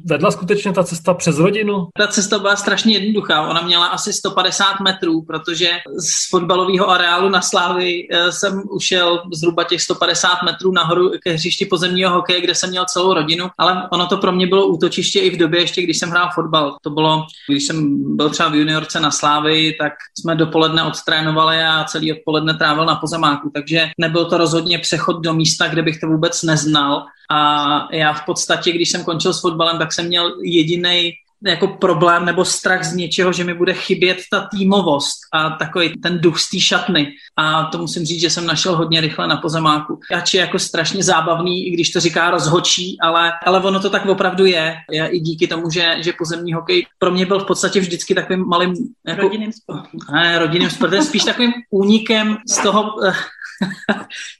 vedla 0.05 0.31
skutečně 0.31 0.73
ta 0.73 0.83
cesta 0.83 1.13
přes 1.13 1.37
rodinu? 1.37 1.87
Ta 1.97 2.07
cesta 2.07 2.39
byla 2.39 2.55
strašně 2.55 2.93
jednoduchá. 2.93 3.47
Ona 3.47 3.61
měla 3.61 3.87
asi 3.87 4.13
150 4.13 4.79
metrů, 4.79 5.21
protože 5.21 5.69
z 6.15 6.29
fotbalového 6.29 6.89
areálu 6.89 7.29
na 7.29 7.41
Slávy 7.41 8.07
eh, 8.11 8.31
jsem 8.31 8.63
ušel 8.69 9.23
zhruba 9.33 9.63
těch 9.63 9.81
150 9.81 10.29
metrů 10.45 10.71
nahoru 10.71 11.11
ke 11.23 11.33
hřišti 11.33 11.65
pozemního 11.65 12.11
hokeje, 12.11 12.41
kde 12.41 12.55
jsem 12.55 12.69
měl 12.69 12.85
celou 12.85 13.13
rodinu, 13.13 13.49
ale 13.57 13.87
ono 13.91 14.07
to 14.07 14.17
pro 14.17 14.31
mě 14.31 14.47
bylo 14.47 14.67
útočiště 14.67 15.19
i 15.19 15.29
v 15.29 15.37
době 15.37 15.59
ještě, 15.59 15.81
když 15.81 15.97
jsem 15.97 16.09
hrál 16.09 16.29
fotbal. 16.35 16.77
To 16.81 16.89
bylo, 16.89 17.25
když 17.49 17.63
jsem 17.63 18.03
byl 18.15 18.29
třeba 18.29 18.49
v 18.49 18.55
juniorce 18.55 18.99
na 18.99 19.11
Slávy, 19.11 19.75
tak 19.79 19.93
jsme 20.19 20.35
dopoledne 20.35 20.83
odtrénovali 20.83 21.63
a 21.63 21.83
celý 21.83 22.13
odpoledne 22.13 22.53
trávil 22.53 22.85
na 22.85 22.95
pozemáku, 22.95 23.51
takže 23.53 23.89
nebyl 23.97 24.25
to 24.25 24.37
rozhodně 24.37 24.79
přechod 24.79 25.21
do 25.21 25.33
místa, 25.33 25.67
kde 25.67 25.81
bych 25.81 25.99
to 25.99 26.07
vůbec 26.07 26.43
neznal. 26.43 27.05
A 27.31 27.87
já 27.91 28.13
v 28.13 28.25
podstatě, 28.25 28.71
když 28.71 28.91
jsem 28.91 29.03
končil 29.03 29.33
s 29.33 29.41
fotbalem, 29.41 29.77
tak 29.77 29.93
jsem 29.93 30.05
měl 30.05 30.31
jediný 30.43 31.13
jako 31.45 31.67
problém 31.67 32.25
nebo 32.25 32.45
strach 32.45 32.83
z 32.83 32.95
něčeho, 32.95 33.33
že 33.33 33.43
mi 33.43 33.53
bude 33.53 33.73
chybět 33.73 34.17
ta 34.31 34.47
týmovost 34.51 35.15
a 35.33 35.49
takový 35.49 35.93
ten 36.03 36.19
duch 36.19 36.39
z 36.39 36.49
té 36.49 36.59
šatny. 36.59 37.07
A 37.37 37.63
to 37.63 37.77
musím 37.77 38.05
říct, 38.05 38.21
že 38.21 38.29
jsem 38.29 38.45
našel 38.45 38.75
hodně 38.75 39.01
rychle 39.01 39.27
na 39.27 39.37
pozemáku. 39.37 39.99
Ač 40.15 40.33
je 40.33 40.41
jako 40.41 40.59
strašně 40.59 41.03
zábavný, 41.03 41.67
i 41.67 41.71
když 41.71 41.89
to 41.89 41.99
říká 41.99 42.31
rozhočí, 42.31 42.97
ale, 43.01 43.31
ale 43.45 43.59
ono 43.59 43.79
to 43.79 43.89
tak 43.89 44.05
opravdu 44.05 44.45
je. 44.45 44.75
je 44.91 45.07
I 45.07 45.19
díky 45.19 45.47
tomu, 45.47 45.69
že, 45.69 45.95
že 45.99 46.13
pozemní 46.17 46.53
hokej 46.53 46.85
pro 46.99 47.11
mě 47.11 47.25
byl 47.25 47.39
v 47.39 47.45
podstatě 47.45 47.79
vždycky 47.79 48.15
takovým 48.15 48.45
malým... 48.45 48.73
Jako, 49.07 49.21
rodinným 49.21 49.53
sportem. 49.53 49.99
Ne, 50.13 50.39
rodinným 50.39 50.69
sportem, 50.69 51.03
spíš 51.03 51.23
takovým 51.23 51.51
únikem 51.71 52.37
z 52.49 52.57
toho 52.57 52.93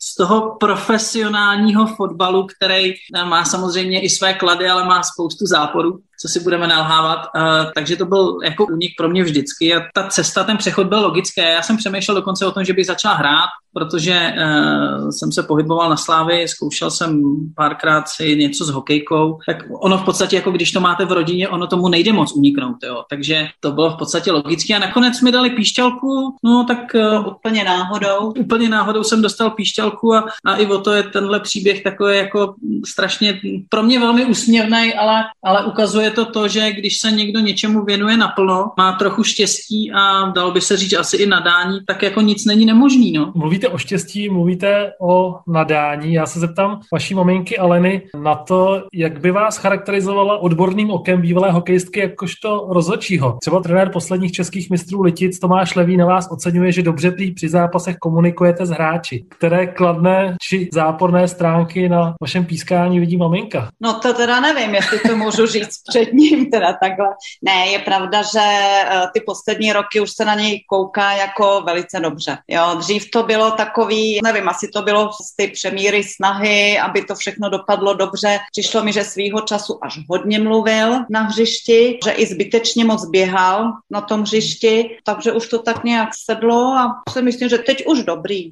z 0.01 0.15
toho 0.15 0.57
profesionálního 0.59 1.87
fotbalu, 1.87 2.47
který 2.57 2.93
má 3.25 3.45
samozřejmě 3.45 4.01
i 4.01 4.09
své 4.09 4.33
klady, 4.33 4.69
ale 4.69 4.83
má 4.83 5.03
spoustu 5.03 5.45
záporů 5.45 5.99
co 6.21 6.27
si 6.27 6.39
budeme 6.39 6.67
nalhávat. 6.67 7.19
Uh, 7.19 7.71
takže 7.75 7.95
to 7.95 8.05
byl 8.05 8.37
jako 8.43 8.65
únik 8.65 8.91
pro 8.97 9.09
mě 9.09 9.23
vždycky 9.23 9.75
a 9.75 9.81
ta 9.93 10.07
cesta, 10.07 10.43
ten 10.43 10.57
přechod 10.57 10.87
byl 10.87 11.01
logický. 11.01 11.41
Já 11.41 11.61
jsem 11.61 11.77
přemýšlel 11.77 12.15
dokonce 12.15 12.45
o 12.45 12.51
tom, 12.51 12.63
že 12.63 12.73
bych 12.73 12.85
začal 12.85 13.15
hrát, 13.15 13.49
protože 13.73 14.33
uh, 14.37 15.09
jsem 15.09 15.31
se 15.31 15.43
pohyboval 15.43 15.89
na 15.89 15.97
Slávy, 15.97 16.47
zkoušel 16.47 16.91
jsem 16.91 17.21
párkrát 17.55 18.09
si 18.09 18.35
něco 18.35 18.65
s 18.65 18.69
hokejkou, 18.69 19.39
tak 19.47 19.57
ono 19.81 19.97
v 19.97 20.05
podstatě, 20.05 20.35
jako 20.35 20.51
když 20.51 20.71
to 20.71 20.79
máte 20.79 21.05
v 21.05 21.11
rodině, 21.11 21.49
ono 21.49 21.67
tomu 21.67 21.89
nejde 21.89 22.13
moc 22.13 22.33
uniknout, 22.33 22.75
jo. 22.83 23.03
takže 23.09 23.47
to 23.59 23.71
bylo 23.71 23.89
v 23.89 23.97
podstatě 23.97 24.31
logické 24.31 24.75
a 24.75 24.79
nakonec 24.79 25.21
mi 25.21 25.31
dali 25.31 25.49
píšťalku, 25.49 26.35
no 26.43 26.65
tak 26.67 26.79
úplně 27.27 27.63
náhodou. 27.63 28.33
Úplně 28.39 28.69
náhodou 28.69 29.03
jsem 29.05 29.21
dostal 29.21 29.49
píšťalku 29.49 30.13
a, 30.13 30.25
a 30.45 30.55
i 30.55 30.65
o 30.65 30.77
to 30.77 30.91
je 30.91 31.03
tenhle 31.03 31.39
příběh 31.39 31.83
takový 31.83 32.17
jako 32.17 32.55
strašně 32.85 33.39
pro 33.69 33.83
mě 33.83 33.99
velmi 33.99 34.25
úsměvný, 34.25 34.93
ale, 34.93 35.23
ale 35.43 35.65
ukazuje 35.65 36.11
to 36.11 36.25
to, 36.25 36.47
že 36.47 36.71
když 36.71 36.99
se 36.99 37.11
někdo 37.11 37.39
něčemu 37.39 37.85
věnuje 37.85 38.17
naplno, 38.17 38.71
má 38.77 38.91
trochu 38.91 39.23
štěstí 39.23 39.91
a 39.91 40.31
dalo 40.35 40.51
by 40.51 40.61
se 40.61 40.77
říct 40.77 40.93
asi 40.93 41.17
i 41.17 41.25
nadání, 41.25 41.79
tak 41.87 42.03
jako 42.03 42.21
nic 42.21 42.45
není 42.45 42.65
nemožný. 42.65 43.11
No. 43.11 43.31
Mluvíte 43.35 43.67
o 43.67 43.77
štěstí, 43.77 44.29
mluvíte 44.29 44.91
o 45.01 45.39
nadání. 45.47 46.13
Já 46.13 46.25
se 46.25 46.39
zeptám 46.39 46.79
vaší 46.91 47.13
maminky 47.13 47.57
Aleny 47.57 48.01
na 48.23 48.35
to, 48.35 48.83
jak 48.93 49.21
by 49.21 49.31
vás 49.31 49.57
charakterizovala 49.57 50.37
odborným 50.37 50.91
okem 50.91 51.21
bývalé 51.21 51.51
hokejistky 51.51 51.99
jakožto 51.99 52.67
rozhodčího. 52.69 53.37
Třeba 53.41 53.61
trenér 53.61 53.89
posledních 53.89 54.31
českých 54.31 54.69
mistrů 54.69 55.01
Litic 55.01 55.39
Tomáš 55.39 55.75
Levý 55.75 55.97
na 55.97 56.05
vás 56.05 56.27
oceňuje, 56.31 56.71
že 56.71 56.81
dobře 56.81 57.11
při 57.35 57.49
zápasech 57.49 57.95
komunikujete 57.97 58.65
s 58.65 58.69
hráči. 58.69 58.94
Které 59.29 59.67
kladné 59.67 60.35
či 60.41 60.69
záporné 60.73 61.27
stránky 61.27 61.89
na 61.89 62.15
vašem 62.21 62.45
pískání 62.45 62.99
vidí 62.99 63.17
maminka? 63.17 63.69
No 63.79 63.99
to 63.99 64.13
teda 64.13 64.39
nevím, 64.39 64.75
jestli 64.75 64.99
to 64.99 65.15
můžu 65.17 65.45
říct 65.45 65.81
před 65.89 66.13
ním, 66.13 66.51
teda 66.51 66.73
takhle. 66.81 67.07
Ne, 67.41 67.67
je 67.67 67.79
pravda, 67.79 68.21
že 68.21 68.39
eh, 68.41 69.01
ty 69.13 69.21
poslední 69.21 69.73
roky 69.73 69.99
už 69.99 70.11
se 70.11 70.25
na 70.25 70.35
něj 70.35 70.63
kouká 70.69 71.11
jako 71.11 71.61
velice 71.65 71.99
dobře. 71.99 72.37
Jo, 72.47 72.75
dřív 72.77 73.11
to 73.11 73.23
bylo 73.23 73.51
takový, 73.51 74.19
nevím, 74.23 74.49
asi 74.49 74.67
to 74.67 74.81
bylo 74.81 75.09
z 75.13 75.35
ty 75.35 75.47
přemíry 75.47 76.03
snahy, 76.03 76.79
aby 76.79 77.01
to 77.01 77.15
všechno 77.15 77.49
dopadlo 77.49 77.93
dobře. 77.93 78.39
Přišlo 78.51 78.83
mi, 78.83 78.93
že 78.93 79.03
svýho 79.03 79.41
času 79.41 79.79
až 79.81 79.99
hodně 80.09 80.39
mluvil 80.39 80.99
na 81.09 81.21
hřišti, 81.21 81.99
že 82.05 82.11
i 82.11 82.25
zbytečně 82.25 82.85
moc 82.85 83.09
běhal 83.09 83.71
na 83.91 84.01
tom 84.01 84.21
hřišti, 84.21 84.97
takže 85.03 85.31
už 85.31 85.47
to 85.47 85.59
tak 85.59 85.83
nějak 85.83 86.09
sedlo 86.25 86.73
a 86.77 87.01
si 87.11 87.21
myslím, 87.21 87.49
že 87.49 87.57
teď 87.57 87.85
už 87.85 88.03
dobrý. 88.03 88.51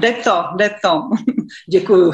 Jde 0.00 0.12
to, 0.12 0.44
jde 0.56 0.70
to. 0.82 1.02
Děkuju. 1.70 2.12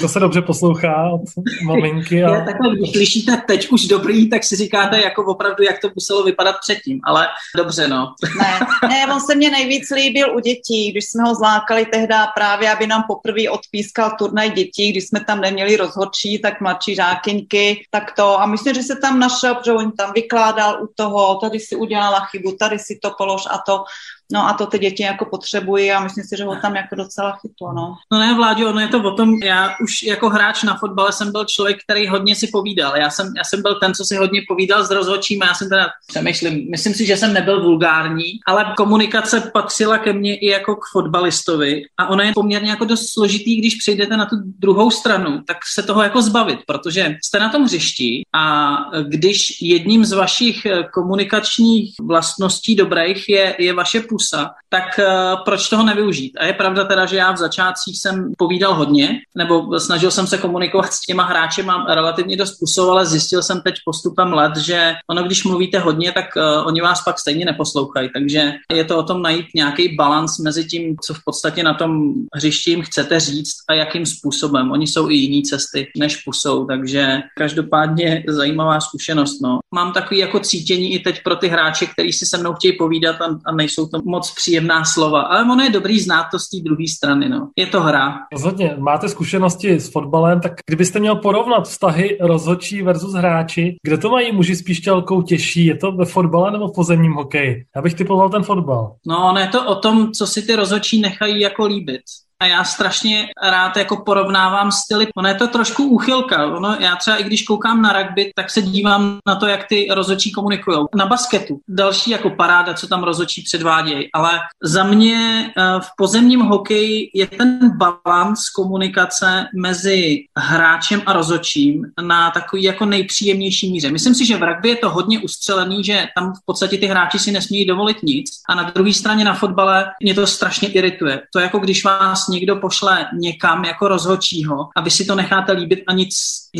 to 0.00 0.08
se 0.08 0.20
dobře 0.20 0.42
poslouchá 0.42 1.10
od 1.12 1.20
maminky. 1.64 2.24
A... 2.24 2.34
Je, 2.34 2.44
takhle, 2.44 2.76
když 2.76 2.92
slyšíte 2.92 3.42
teď 3.46 3.68
už 3.68 3.86
dobrý, 3.86 4.30
tak 4.30 4.44
si 4.44 4.56
říkáte 4.56 5.00
jako 5.00 5.24
opravdu, 5.24 5.62
jak 5.62 5.80
to 5.80 5.90
muselo 5.94 6.24
vypadat 6.24 6.56
předtím, 6.60 7.00
ale 7.04 7.28
dobře, 7.56 7.88
no. 7.88 8.14
Ne, 8.38 8.60
ne 8.88 9.14
on 9.14 9.20
se 9.20 9.34
mně 9.34 9.50
nejvíc 9.50 9.90
líbil 9.90 10.36
u 10.36 10.40
dětí, 10.40 10.90
když 10.90 11.04
jsme 11.04 11.22
ho 11.22 11.34
zlákali 11.34 11.86
tehdy 11.86 12.12
právě, 12.34 12.72
aby 12.72 12.86
nám 12.86 13.04
poprvé 13.08 13.50
odpískal 13.50 14.10
turnaj 14.18 14.50
dětí, 14.50 14.92
když 14.92 15.06
jsme 15.06 15.24
tam 15.24 15.40
neměli 15.40 15.76
rozhodčí, 15.76 16.38
tak 16.38 16.60
mladší 16.60 16.94
žákyňky, 16.94 17.86
tak 17.90 18.12
to. 18.16 18.40
A 18.40 18.46
myslím, 18.46 18.74
že 18.74 18.82
se 18.82 18.96
tam 18.96 19.18
našel, 19.18 19.54
protože 19.54 19.72
on 19.72 19.92
tam 19.92 20.12
vykládal 20.14 20.84
u 20.84 20.88
toho, 20.94 21.34
tady 21.34 21.60
si 21.60 21.76
udělala 21.76 22.20
chybu, 22.20 22.52
tady 22.52 22.78
si 22.78 22.98
to 23.02 23.10
polož 23.18 23.42
a 23.50 23.58
to. 23.66 23.84
No 24.32 24.48
a 24.48 24.52
to 24.52 24.66
ty 24.66 24.78
děti 24.78 25.02
jako 25.02 25.24
potřebují 25.24 25.92
a 25.92 26.00
myslím 26.00 26.24
si, 26.24 26.36
že 26.36 26.44
ho 26.44 26.56
tam 26.56 26.76
jako 26.76 26.94
docela 26.94 27.32
chytlo, 27.32 27.72
no. 27.72 27.94
No 28.12 28.18
ne, 28.18 28.34
Vláďo, 28.34 28.68
ono 28.68 28.80
je 28.80 28.88
to 28.88 29.02
o 29.02 29.10
tom, 29.10 29.34
já 29.42 29.74
už 29.82 30.02
jako 30.02 30.28
hráč 30.28 30.62
na 30.62 30.76
fotbale 30.76 31.12
jsem 31.12 31.32
byl 31.32 31.44
člověk, 31.44 31.78
který 31.84 32.08
hodně 32.08 32.36
si 32.36 32.46
povídal. 32.52 32.96
Já 32.96 33.10
jsem, 33.10 33.32
já 33.36 33.44
jsem 33.44 33.62
byl 33.62 33.78
ten, 33.80 33.94
co 33.94 34.04
si 34.04 34.16
hodně 34.16 34.40
povídal 34.48 34.84
s 34.84 34.90
rozhodčím 34.90 35.42
a 35.42 35.46
já 35.46 35.54
jsem 35.54 35.68
teda 35.68 35.88
přemýšlím, 36.06 36.70
myslím 36.70 36.94
si, 36.94 37.06
že 37.06 37.16
jsem 37.16 37.32
nebyl 37.32 37.62
vulgární, 37.62 38.24
ale 38.46 38.72
komunikace 38.76 39.40
patřila 39.40 39.98
ke 39.98 40.12
mně 40.12 40.36
i 40.36 40.46
jako 40.46 40.76
k 40.76 40.84
fotbalistovi 40.92 41.82
a 41.98 42.08
ono 42.08 42.22
je 42.22 42.32
poměrně 42.34 42.70
jako 42.70 42.84
dost 42.84 43.12
složitý, 43.12 43.56
když 43.56 43.74
přejdete 43.74 44.16
na 44.16 44.26
tu 44.26 44.36
druhou 44.58 44.90
stranu, 44.90 45.42
tak 45.46 45.56
se 45.74 45.82
toho 45.82 46.02
jako 46.02 46.22
zbavit, 46.22 46.58
protože 46.66 47.16
jste 47.24 47.38
na 47.38 47.48
tom 47.48 47.64
hřišti 47.64 48.22
a 48.34 48.76
když 49.08 49.62
jedním 49.62 50.04
z 50.04 50.12
vašich 50.12 50.66
komunikačních 50.92 51.94
vlastností 52.00 52.74
dobrých 52.74 53.28
je, 53.28 53.56
je 53.58 53.72
vaše 53.72 54.00
působení, 54.00 54.21
pusa, 54.22 54.50
tak 54.68 54.84
uh, 54.98 55.44
proč 55.44 55.68
toho 55.68 55.84
nevyužít? 55.84 56.32
A 56.40 56.44
je 56.44 56.52
pravda 56.52 56.84
teda, 56.84 57.06
že 57.06 57.16
já 57.16 57.32
v 57.32 57.36
začátcích 57.36 58.00
jsem 58.00 58.32
povídal 58.38 58.74
hodně, 58.74 59.20
nebo 59.34 59.80
snažil 59.80 60.10
jsem 60.10 60.26
se 60.26 60.38
komunikovat 60.38 60.92
s 60.92 61.00
těma 61.00 61.24
hráči, 61.24 61.62
mám 61.62 61.86
relativně 61.86 62.36
dost 62.36 62.58
pusou, 62.58 62.90
ale 62.90 63.06
zjistil 63.06 63.42
jsem 63.42 63.60
teď 63.60 63.74
postupem 63.84 64.32
let, 64.32 64.56
že 64.56 64.94
ono, 65.10 65.22
když 65.22 65.44
mluvíte 65.44 65.78
hodně, 65.78 66.12
tak 66.12 66.24
uh, 66.36 66.66
oni 66.66 66.80
vás 66.80 67.04
pak 67.04 67.18
stejně 67.18 67.44
neposlouchají. 67.44 68.10
Takže 68.14 68.52
je 68.72 68.84
to 68.84 68.98
o 68.98 69.02
tom 69.02 69.22
najít 69.22 69.46
nějaký 69.54 69.96
balans 69.96 70.38
mezi 70.38 70.64
tím, 70.64 70.96
co 71.04 71.14
v 71.14 71.20
podstatě 71.24 71.62
na 71.62 71.74
tom 71.74 72.12
hřišti 72.34 72.70
jim 72.70 72.82
chcete 72.82 73.20
říct 73.20 73.54
a 73.68 73.74
jakým 73.74 74.06
způsobem. 74.06 74.70
Oni 74.70 74.86
jsou 74.86 75.10
i 75.10 75.14
jiný 75.14 75.42
cesty 75.42 75.90
než 75.98 76.16
pusou, 76.16 76.64
takže 76.64 77.20
každopádně 77.36 78.24
zajímavá 78.28 78.80
zkušenost. 78.80 79.40
No. 79.40 79.58
Mám 79.74 79.92
takový 79.92 80.20
jako 80.20 80.40
cítění 80.40 80.94
i 80.94 80.98
teď 80.98 81.22
pro 81.24 81.36
ty 81.36 81.48
hráče, 81.48 81.86
kteří 81.86 82.12
si 82.12 82.26
se 82.26 82.38
mnou 82.38 82.54
chtějí 82.54 82.78
povídat 82.78 83.20
a, 83.20 83.38
a 83.44 83.52
nejsou 83.52 83.86
to 83.86 83.98
moc 84.12 84.34
příjemná 84.34 84.84
slova, 84.84 85.22
ale 85.22 85.42
ono 85.52 85.62
je 85.64 85.70
dobrý 85.70 86.00
znát 86.00 86.26
to 86.30 86.38
z 86.38 86.48
té 86.48 86.56
druhé 86.64 86.84
strany. 86.96 87.28
No. 87.28 87.48
Je 87.56 87.66
to 87.66 87.80
hra. 87.80 88.14
Rozhodně, 88.32 88.76
máte 88.78 89.08
zkušenosti 89.08 89.80
s 89.80 89.92
fotbalem, 89.92 90.40
tak 90.40 90.52
kdybyste 90.66 91.00
měl 91.00 91.16
porovnat 91.16 91.68
vztahy 91.68 92.18
rozhodčí 92.20 92.82
versus 92.82 93.14
hráči, 93.14 93.76
kde 93.82 93.98
to 93.98 94.10
mají 94.10 94.32
muži 94.32 94.54
s 94.56 94.62
píšťalkou 94.62 95.22
těžší? 95.22 95.66
Je 95.66 95.76
to 95.76 95.92
ve 95.92 96.04
fotbale 96.04 96.50
nebo 96.50 96.68
v 96.68 96.74
pozemním 96.74 97.12
hokeji? 97.12 97.64
Já 97.76 97.82
bych 97.82 97.94
typoval 97.94 98.28
ten 98.30 98.42
fotbal. 98.42 98.96
No, 99.06 99.30
ono 99.30 99.40
je 99.40 99.48
to 99.48 99.66
o 99.66 99.74
tom, 99.74 100.12
co 100.12 100.26
si 100.26 100.42
ty 100.42 100.54
rozhodčí 100.56 101.00
nechají 101.00 101.40
jako 101.40 101.66
líbit. 101.66 102.02
A 102.42 102.46
já 102.46 102.64
strašně 102.64 103.28
rád 103.42 103.76
jako 103.76 103.96
porovnávám 103.96 104.72
styly. 104.72 105.06
Ono 105.16 105.28
je 105.28 105.34
to 105.34 105.48
trošku 105.48 105.84
úchylka. 105.84 106.46
Ono, 106.46 106.76
já 106.80 106.96
třeba 106.96 107.16
i 107.16 107.24
když 107.24 107.42
koukám 107.42 107.82
na 107.82 107.92
rugby, 107.92 108.32
tak 108.34 108.50
se 108.50 108.62
dívám 108.62 109.18
na 109.26 109.34
to, 109.34 109.46
jak 109.46 109.68
ty 109.68 109.88
rozočí 109.90 110.32
komunikují. 110.32 110.78
Na 110.94 111.06
basketu. 111.06 111.60
Další 111.68 112.10
jako 112.10 112.30
paráda, 112.30 112.74
co 112.74 112.86
tam 112.86 113.02
rozočí 113.02 113.42
předvádějí. 113.42 114.08
Ale 114.12 114.30
za 114.62 114.84
mě 114.84 115.52
eh, 115.56 115.62
v 115.80 115.88
pozemním 115.96 116.40
hokeji 116.40 117.10
je 117.14 117.26
ten 117.26 117.70
balans 117.76 118.50
komunikace 118.50 119.46
mezi 119.56 120.24
hráčem 120.38 121.02
a 121.06 121.12
rozočím 121.12 121.84
na 122.00 122.30
takový 122.30 122.62
jako 122.62 122.86
nejpříjemnější 122.86 123.72
míře. 123.72 123.90
Myslím 123.90 124.14
si, 124.14 124.26
že 124.26 124.36
v 124.36 124.42
rugby 124.42 124.68
je 124.68 124.76
to 124.76 124.90
hodně 124.90 125.20
ustřelený, 125.20 125.84
že 125.84 126.06
tam 126.16 126.32
v 126.32 126.44
podstatě 126.44 126.78
ty 126.78 126.86
hráči 126.86 127.18
si 127.18 127.32
nesmějí 127.32 127.66
dovolit 127.66 128.02
nic. 128.02 128.30
A 128.48 128.54
na 128.54 128.62
druhé 128.62 128.92
straně 128.92 129.24
na 129.24 129.34
fotbale 129.34 129.86
mě 130.02 130.14
to 130.14 130.26
strašně 130.26 130.68
irituje. 130.68 131.22
To 131.32 131.38
je 131.38 131.42
jako 131.42 131.58
když 131.58 131.84
vás 131.84 132.28
někdo 132.32 132.56
pošle 132.56 133.06
někam 133.18 133.64
jako 133.64 133.88
rozhodčího 133.88 134.68
a 134.76 134.80
vy 134.80 134.90
si 134.90 135.04
to 135.04 135.14
necháte 135.14 135.52
líbit 135.52 135.82
a 135.86 135.92
nic, 135.92 136.16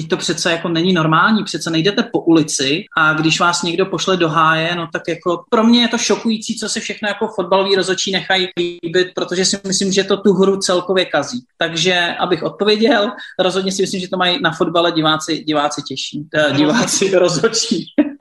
to 0.09 0.17
přece 0.17 0.53
jako 0.53 0.69
není 0.69 0.93
normální, 0.93 1.45
přece 1.45 1.71
nejdete 1.71 2.03
po 2.03 2.21
ulici 2.21 2.85
a 2.97 3.13
když 3.13 3.41
vás 3.41 3.63
někdo 3.63 3.87
pošle 3.87 4.17
do 4.17 4.29
háje, 4.29 4.75
no 4.77 4.89
tak 4.93 5.03
jako 5.09 5.45
pro 5.51 5.65
mě 5.65 5.81
je 5.81 5.89
to 5.89 5.99
šokující, 5.99 6.59
co 6.59 6.69
se 6.69 6.81
všechno 6.81 7.09
jako 7.09 7.29
fotbalový 7.29 7.77
rozhodčí 7.77 8.13
nechají 8.13 8.49
líbit, 8.57 9.09
protože 9.15 9.45
si 9.45 9.59
myslím, 9.67 9.93
že 9.93 10.05
to 10.05 10.17
tu 10.17 10.33
hru 10.33 10.57
celkově 10.57 11.05
kazí. 11.05 11.45
Takže 11.59 12.15
abych 12.21 12.43
odpověděl, 12.43 13.13
rozhodně 13.39 13.73
si 13.73 13.83
myslím, 13.83 14.01
že 14.01 14.09
to 14.09 14.17
mají 14.17 14.43
na 14.43 14.51
fotbale 14.51 14.93
diváci, 14.93 15.45
diváci 15.45 15.83
těší, 15.83 16.27
eh, 16.35 16.53
diváci 16.53 17.19
rozhodčí. 17.19 17.87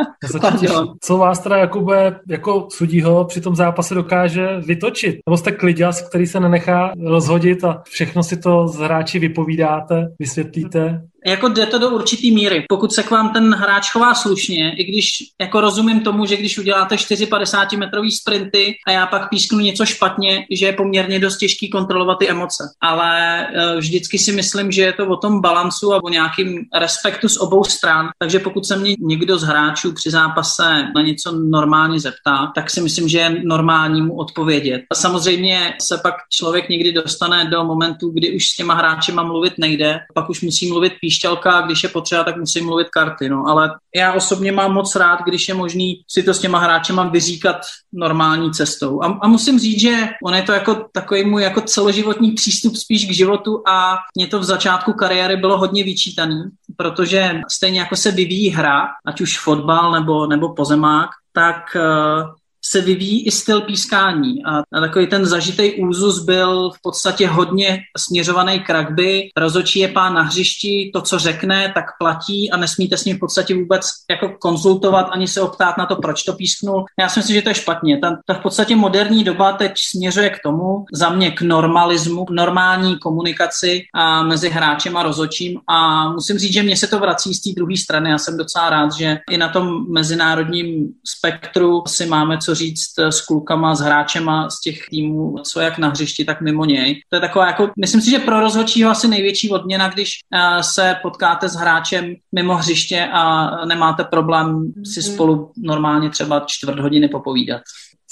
co 1.02 1.18
vás 1.18 1.40
teda 1.40 1.58
Jakube 1.58 2.20
jako 2.28 2.68
sudího 2.72 3.26
při 3.26 3.42
tom 3.42 3.56
zápase 3.56 3.96
dokáže 3.96 4.48
vytočit? 4.66 5.20
Nebo 5.28 5.38
jste 5.38 5.52
kliděs, 5.52 6.02
který 6.02 6.28
se 6.28 6.40
nenechá 6.40 6.94
rozhodit 7.06 7.64
a 7.64 7.82
všechno 7.86 8.24
si 8.24 8.38
to 8.38 8.68
z 8.68 8.76
hráči 8.78 9.20
vypovídáte, 9.20 10.08
vysvětlíte? 10.20 11.02
Jako 11.26 11.50
jde 11.50 11.66
to 11.66 11.80
do 11.80 11.90
určitý 11.90 12.32
míry. 12.32 12.66
Pokud 12.70 12.94
se 12.94 13.04
k 13.04 13.12
vám 13.12 13.34
ten 13.34 13.54
hráč 13.54 13.92
chová 13.92 14.14
slušně, 14.14 14.76
i 14.78 14.84
když 14.84 15.10
jako 15.42 15.62
rozumím 15.62 16.00
tomu, 16.00 16.26
že 16.26 16.38
když 16.38 16.58
uděláte 16.58 16.96
4,50 16.96 17.78
metrový 17.78 18.12
sprinty 18.12 18.76
a 18.88 18.92
já 18.92 19.06
pak 19.06 19.30
písknu 19.30 19.60
něco 19.60 19.86
špatně, 19.86 20.46
že 20.52 20.66
je 20.66 20.74
poměrně 20.74 21.20
dost 21.20 21.38
těžký 21.38 21.70
kontrolovat 21.70 22.20
ty 22.20 22.30
emoce. 22.30 22.64
Ale 22.82 23.42
e, 23.48 23.78
vždycky 23.78 24.20
si 24.20 24.32
myslím, 24.32 24.72
že 24.72 24.82
je 24.82 24.94
to 24.94 25.08
o 25.08 25.18
tom 25.18 25.42
balancu 25.42 25.94
a 25.94 26.04
o 26.04 26.10
nějakým 26.10 26.66
respektu 26.80 27.30
z 27.30 27.38
obou 27.38 27.64
stran. 27.64 28.10
Takže 28.20 28.40
pokud 28.40 28.66
se 28.66 28.78
mě 28.78 28.96
někdo 29.00 29.38
z 29.38 29.44
hráčů 29.44 29.94
při 29.94 30.12
zápase 30.12 30.88
na 30.96 31.02
něco 31.02 31.32
normálně 31.32 32.00
zeptá, 32.00 32.52
tak 32.56 32.70
si 32.70 32.82
myslím, 32.82 33.08
že 33.08 33.18
je 33.18 33.42
normální 33.44 34.02
mu 34.02 34.18
odpovědět. 34.18 34.82
A 34.92 34.96
samozřejmě 34.96 35.74
se 35.82 35.98
pak 35.98 36.16
člověk 36.30 36.70
někdy 36.70 36.92
dostane 36.92 37.46
do 37.46 37.64
momentu, 37.64 38.10
kdy 38.10 38.36
už 38.36 38.48
s 38.48 38.56
těma 38.56 38.74
hráči 38.74 39.12
mluvit 39.12 39.54
nejde, 39.58 40.00
pak 40.14 40.30
už 40.30 40.42
musí 40.42 40.70
mluvit 40.70 40.94
píš 41.02 41.11
píšťalka, 41.12 41.62
když 41.62 41.84
je 41.84 41.90
potřeba, 41.90 42.24
tak 42.24 42.38
musím 42.38 42.66
mluvit 42.66 42.90
karty. 42.90 43.30
No. 43.30 43.44
Ale 43.48 43.76
já 43.96 44.14
osobně 44.14 44.52
mám 44.52 44.74
moc 44.74 44.96
rád, 44.96 45.20
když 45.26 45.48
je 45.48 45.54
možný 45.54 46.02
si 46.08 46.24
to 46.24 46.34
s 46.34 46.40
těma 46.40 46.60
hráči 46.60 46.94
mám 46.94 47.12
vyříkat 47.12 47.58
normální 47.94 48.52
cestou. 48.52 49.04
A, 49.04 49.20
a 49.22 49.28
musím 49.28 49.60
říct, 49.60 49.82
že 49.82 50.10
on 50.24 50.34
je 50.36 50.42
to 50.42 50.52
jako 50.52 50.86
takový 50.92 51.24
můj 51.24 51.44
jako 51.44 51.62
celoživotní 51.62 52.32
přístup 52.32 52.76
spíš 52.76 53.06
k 53.06 53.12
životu 53.12 53.64
a 53.68 53.96
mě 54.16 54.28
to 54.28 54.40
v 54.40 54.44
začátku 54.44 54.94
kariéry 54.94 55.38
bylo 55.38 55.58
hodně 55.58 55.84
vyčítaný, 55.84 56.44
protože 56.78 57.42
stejně 57.52 57.80
jako 57.80 57.96
se 57.96 58.12
vyvíjí 58.12 58.50
hra, 58.50 58.88
ať 59.06 59.22
už 59.22 59.40
fotbal 59.40 59.92
nebo, 59.92 60.28
nebo 60.28 60.54
pozemák, 60.54 61.10
tak 61.34 61.76
uh, 61.76 62.41
se 62.72 62.82
vyvíjí 62.82 63.28
i 63.28 63.32
styl 63.32 63.62
pískání 63.62 64.46
a, 64.46 64.80
takový 64.82 65.08
ten 65.08 65.26
zažitý 65.26 65.72
úzus 65.74 66.20
byl 66.20 66.70
v 66.70 66.82
podstatě 66.82 67.28
hodně 67.28 67.80
směřovaný 67.98 68.60
k 68.60 68.70
rugby. 68.70 69.30
Rozočí 69.38 69.80
je 69.80 69.88
pán 69.88 70.14
na 70.14 70.22
hřišti, 70.22 70.92
to, 70.94 71.02
co 71.02 71.20
řekne, 71.20 71.72
tak 71.76 71.86
platí 72.00 72.52
a 72.52 72.58
nesmíte 72.58 72.98
s 72.98 73.06
ním 73.06 73.18
v 73.18 73.20
podstatě 73.20 73.56
vůbec 73.56 73.86
jako 74.10 74.30
konzultovat 74.40 75.08
ani 75.12 75.28
se 75.28 75.42
optát 75.42 75.78
na 75.78 75.86
to, 75.86 75.96
proč 75.96 76.24
to 76.24 76.34
písknul. 76.34 76.86
Já 77.00 77.10
si 77.10 77.20
myslím, 77.20 77.36
že 77.36 77.42
to 77.42 77.50
je 77.50 77.56
špatně. 77.56 77.98
Ta, 77.98 78.18
ta 78.26 78.34
v 78.34 78.40
podstatě 78.40 78.76
moderní 78.76 79.24
doba 79.24 79.52
teď 79.52 79.72
směřuje 79.92 80.30
k 80.30 80.40
tomu, 80.44 80.86
za 80.94 81.10
mě 81.10 81.32
k 81.32 81.42
normalismu, 81.42 82.26
k 82.26 82.30
normální 82.30 83.00
komunikaci 83.00 83.82
a 83.94 84.24
mezi 84.24 84.50
hráčem 84.50 84.98
a 84.98 85.04
rozočím 85.04 85.60
a 85.68 86.10
musím 86.12 86.38
říct, 86.38 86.54
že 86.54 86.64
mě 86.64 86.78
se 86.78 86.88
to 86.88 87.00
vrací 87.00 87.34
z 87.34 87.42
té 87.42 87.50
druhé 87.56 87.78
strany. 87.78 88.10
Já 88.10 88.18
jsem 88.18 88.38
docela 88.38 88.70
rád, 88.70 88.94
že 88.94 89.18
i 89.30 89.38
na 89.38 89.50
tom 89.50 89.92
mezinárodním 89.92 90.88
spektru 91.06 91.84
si 91.88 92.06
máme 92.06 92.38
co 92.38 92.56
říct 92.56 92.61
eh, 93.00 93.12
s 93.12 93.22
klukama, 93.22 93.76
s 93.76 93.80
hráčema 93.80 94.50
z 94.50 94.62
těch 94.62 94.80
týmů, 94.90 95.36
co 95.44 95.60
jak 95.60 95.78
na 95.78 95.90
hřišti, 95.90 96.26
tak 96.26 96.42
mimo 96.42 96.66
něj. 96.66 97.02
To 97.10 97.16
je 97.16 97.20
taková 97.20 97.48
jako, 97.48 97.70
myslím 97.80 98.02
si, 98.02 98.12
že 98.12 98.20
pro 98.20 98.40
rozhodčího 98.40 98.92
asi 98.92 99.08
největší 99.08 99.50
odměna, 99.50 99.90
když 99.90 100.10
uh, 100.34 100.62
se 100.62 100.96
potkáte 101.02 101.50
s 101.50 101.56
hráčem 101.56 102.16
mimo 102.36 102.56
hřiště 102.56 103.10
a 103.14 103.52
nemáte 103.66 104.04
problém 104.04 104.74
si 104.86 105.00
mhm. 105.00 105.14
spolu 105.14 105.52
normálně 105.58 106.10
třeba 106.10 106.44
čtvrt 106.48 106.80
hodiny 106.80 107.08
popovídat. 107.08 107.62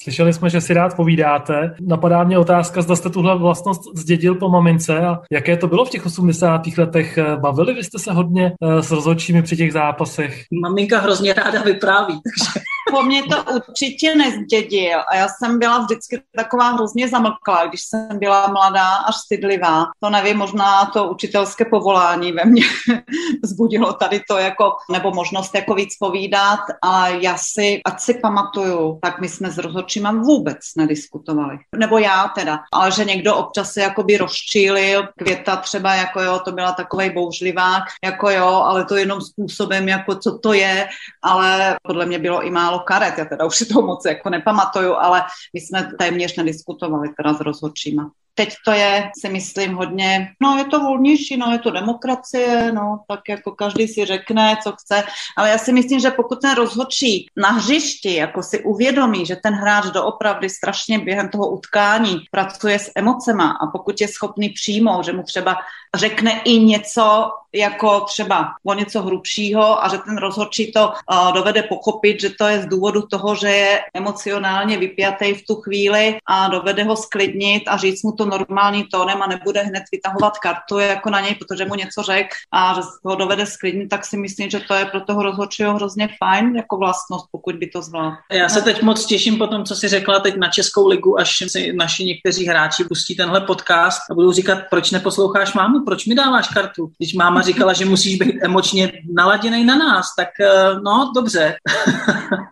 Slyšeli 0.04 0.34
jsme, 0.34 0.50
že 0.50 0.62
si 0.62 0.74
rád 0.74 0.96
povídáte. 0.96 1.76
Napadá 1.82 2.24
mě 2.24 2.38
otázka, 2.38 2.82
zda 2.82 2.96
jste 2.96 3.10
tuhle 3.10 3.38
vlastnost 3.38 3.82
zdědil 3.96 4.36
po 4.36 4.50
mamince 4.50 5.00
a 5.00 5.20
jaké 5.32 5.58
to 5.58 5.68
bylo 5.68 5.86
v 5.86 5.90
těch 5.90 6.06
80. 6.06 6.62
letech. 6.78 7.20
Bavili 7.42 7.74
vy 7.74 7.84
jste 7.84 8.00
se 8.00 8.12
hodně 8.12 8.52
eh, 8.64 8.84
s 8.84 8.92
rozhodčími 8.92 9.42
při 9.42 9.58
těch 9.58 9.74
zápasech? 9.74 10.44
Maminka 10.64 11.00
hrozně 11.00 11.34
ráda 11.34 11.62
vypráví, 11.62 12.14
takže 12.14 12.66
po 12.92 13.02
mně 13.02 13.24
to 13.24 13.44
určitě 13.56 14.16
nezdědil 14.16 15.00
a 15.12 15.16
já 15.16 15.28
jsem 15.28 15.60
byla 15.60 15.78
vždycky 15.78 16.22
taková 16.36 16.70
hrozně 16.70 17.08
zamlklá, 17.08 17.66
když 17.66 17.82
jsem 17.82 18.20
byla 18.20 18.48
mladá 18.48 18.96
a 18.96 19.12
stydlivá. 19.12 19.86
To 20.00 20.10
nevím, 20.10 20.38
možná 20.38 20.86
to 20.86 21.10
učitelské 21.10 21.66
povolání 21.66 22.32
ve 22.32 22.46
mně 22.46 22.64
zbudilo 23.44 23.94
tady 23.94 24.22
to 24.30 24.38
jako, 24.38 24.72
nebo 24.92 25.12
možnost 25.12 25.56
jako 25.56 25.74
víc 25.74 25.98
povídat 26.00 26.60
a 26.84 27.08
já 27.08 27.38
si, 27.38 27.82
ať 27.86 28.00
si 28.00 28.14
pamatuju, 28.14 29.00
tak 29.02 29.22
my 29.22 29.30
jsme 29.30 29.52
s 29.52 29.58
rozhodčíma 29.58 30.12
vůbec 30.12 30.58
nediskutovali. 30.78 31.58
Nebo 31.76 31.98
já 31.98 32.28
teda, 32.36 32.60
ale 32.74 32.92
že 32.92 33.06
někdo 33.06 33.36
občas 33.36 33.72
se 33.72 33.82
jakoby 33.82 34.18
rozčílil, 34.18 35.08
květa 35.18 35.56
třeba 35.56 35.96
jako 35.96 36.22
jo, 36.22 36.40
to 36.46 36.52
byla 36.52 36.72
takovej 36.72 37.10
bouřlivák, 37.10 37.84
jako 38.04 38.30
jo, 38.30 38.48
ale 38.48 38.86
to 38.86 38.96
jenom 38.96 39.22
způsobem, 39.22 39.88
jako 39.88 40.16
co 40.16 40.38
to 40.38 40.54
je, 40.54 40.88
ale 41.22 41.76
podle 41.84 42.06
mě 42.06 42.20
bylo 42.20 42.44
i 42.44 42.52
málo 42.52 42.79
karet, 42.80 43.18
já 43.18 43.26
teda 43.26 43.46
už 43.46 43.56
si 43.56 43.66
to 43.66 43.82
moc 43.82 44.06
jako 44.06 44.30
nepamatuju, 44.30 44.96
ale 44.96 45.24
my 45.54 45.62
jsme 45.62 45.92
téměř 46.00 46.38
nediskutovali 46.38 47.10
teda 47.18 47.34
s 47.34 47.40
rozhodčíma. 47.40 48.12
Teď 48.34 48.54
to 48.66 48.72
je, 48.72 49.10
si 49.20 49.30
myslím, 49.30 49.74
hodně, 49.74 50.32
no 50.42 50.58
je 50.58 50.66
to 50.66 50.80
volnější, 50.80 51.38
no 51.38 51.52
je 51.52 51.60
to 51.60 51.72
demokracie, 51.72 52.72
no 52.72 53.00
tak 53.08 53.20
jako 53.30 53.52
každý 53.52 53.88
si 53.88 54.06
řekne, 54.06 54.58
co 54.64 54.72
chce, 54.72 55.04
ale 55.38 55.50
já 55.50 55.58
si 55.58 55.74
myslím, 55.74 56.00
že 56.00 56.12
pokud 56.12 56.42
ten 56.42 56.56
rozhodčí 56.56 57.28
na 57.38 57.50
hřišti 57.50 58.16
jako 58.16 58.44
si 58.44 58.64
uvědomí, 58.64 59.26
že 59.26 59.36
ten 59.36 59.54
hráč 59.54 59.86
doopravdy 59.86 60.50
strašně 60.50 61.00
během 61.00 61.30
toho 61.30 61.50
utkání 61.50 62.20
pracuje 62.32 62.80
s 62.80 62.92
emocema 62.96 63.58
a 63.62 63.68
pokud 63.68 64.02
je 64.02 64.08
schopný 64.08 64.50
přijmout, 64.50 65.06
že 65.06 65.14
mu 65.14 65.24
třeba 65.24 65.56
řekne 65.96 66.42
i 66.46 66.60
něco 66.60 67.32
jako 67.54 68.02
třeba 68.02 68.54
o 68.64 68.74
něco 68.74 69.02
hrubšího 69.02 69.84
a 69.84 69.90
že 69.90 69.98
ten 69.98 70.18
rozhodčí 70.18 70.72
to 70.72 70.88
uh, 70.88 71.34
dovede 71.34 71.64
pochopit, 71.64 72.22
že 72.22 72.30
to 72.30 72.48
je 72.48 72.62
z 72.62 72.66
důvodu 72.66 73.02
toho, 73.02 73.36
že 73.36 73.48
je 73.48 73.80
emocionálně 73.94 74.78
vypjatý 74.78 75.34
v 75.34 75.46
tu 75.46 75.56
chvíli 75.56 76.18
a 76.26 76.48
dovede 76.48 76.84
ho 76.84 76.96
sklidnit 76.96 77.64
a 77.68 77.78
říct 77.78 78.04
mu 78.04 78.12
to 78.20 78.26
normální 78.26 78.84
tónem 78.84 79.22
a 79.22 79.28
nebude 79.28 79.62
hned 79.62 79.84
vytahovat 79.92 80.38
kartu 80.38 80.80
jako 80.80 81.10
na 81.10 81.22
něj, 81.22 81.36
protože 81.36 81.66
mu 81.66 81.76
něco 81.76 82.04
řekl 82.04 82.36
a 82.54 82.74
že 82.74 82.82
ho 83.04 83.16
dovede 83.16 83.46
sklidnit, 83.46 83.90
tak 83.90 84.06
si 84.06 84.18
myslím, 84.18 84.50
že 84.50 84.60
to 84.60 84.74
je 84.74 84.86
pro 84.86 85.02
toho 85.02 85.24
rozhodčího 85.24 85.76
hrozně 85.76 86.10
fajn 86.18 86.56
jako 86.56 86.78
vlastnost, 86.78 87.26
pokud 87.32 87.56
by 87.56 87.68
to 87.68 87.82
zvládl. 87.82 88.16
Já 88.32 88.50
se 88.50 88.62
teď 88.62 88.82
moc 88.82 89.06
těším 89.06 89.38
po 89.38 89.48
tom, 89.48 89.64
co 89.64 89.76
si 89.76 89.88
řekla 89.88 90.20
teď 90.20 90.36
na 90.38 90.50
Českou 90.50 90.88
ligu, 90.88 91.20
až 91.20 91.44
si 91.48 91.74
naši 91.74 92.04
někteří 92.06 92.48
hráči 92.48 92.84
pustí 92.84 93.16
tenhle 93.16 93.42
podcast 93.42 94.02
a 94.12 94.14
budou 94.14 94.32
říkat, 94.32 94.60
proč 94.70 94.92
neposloucháš 94.92 95.54
mámu, 95.54 95.86
proč 95.86 96.06
mi 96.06 96.16
dáváš 96.16 96.48
kartu, 96.48 96.92
když 96.98 97.14
máma 97.14 97.42
říkala, 97.42 97.74
že 97.74 97.86
musíš 97.86 98.18
být 98.18 98.36
emočně 98.44 98.92
naladěný 99.14 99.66
na 99.66 99.76
nás, 99.76 100.16
tak 100.16 100.30
eh, 100.42 100.80
no, 100.84 101.12
dobře. 101.16 101.56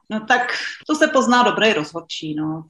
no 0.10 0.20
tak 0.20 0.42
to 0.88 0.96
se 0.96 1.08
pozná 1.08 1.44
dobrý 1.44 1.74
rozhodčí, 1.74 2.36
no. 2.36 2.64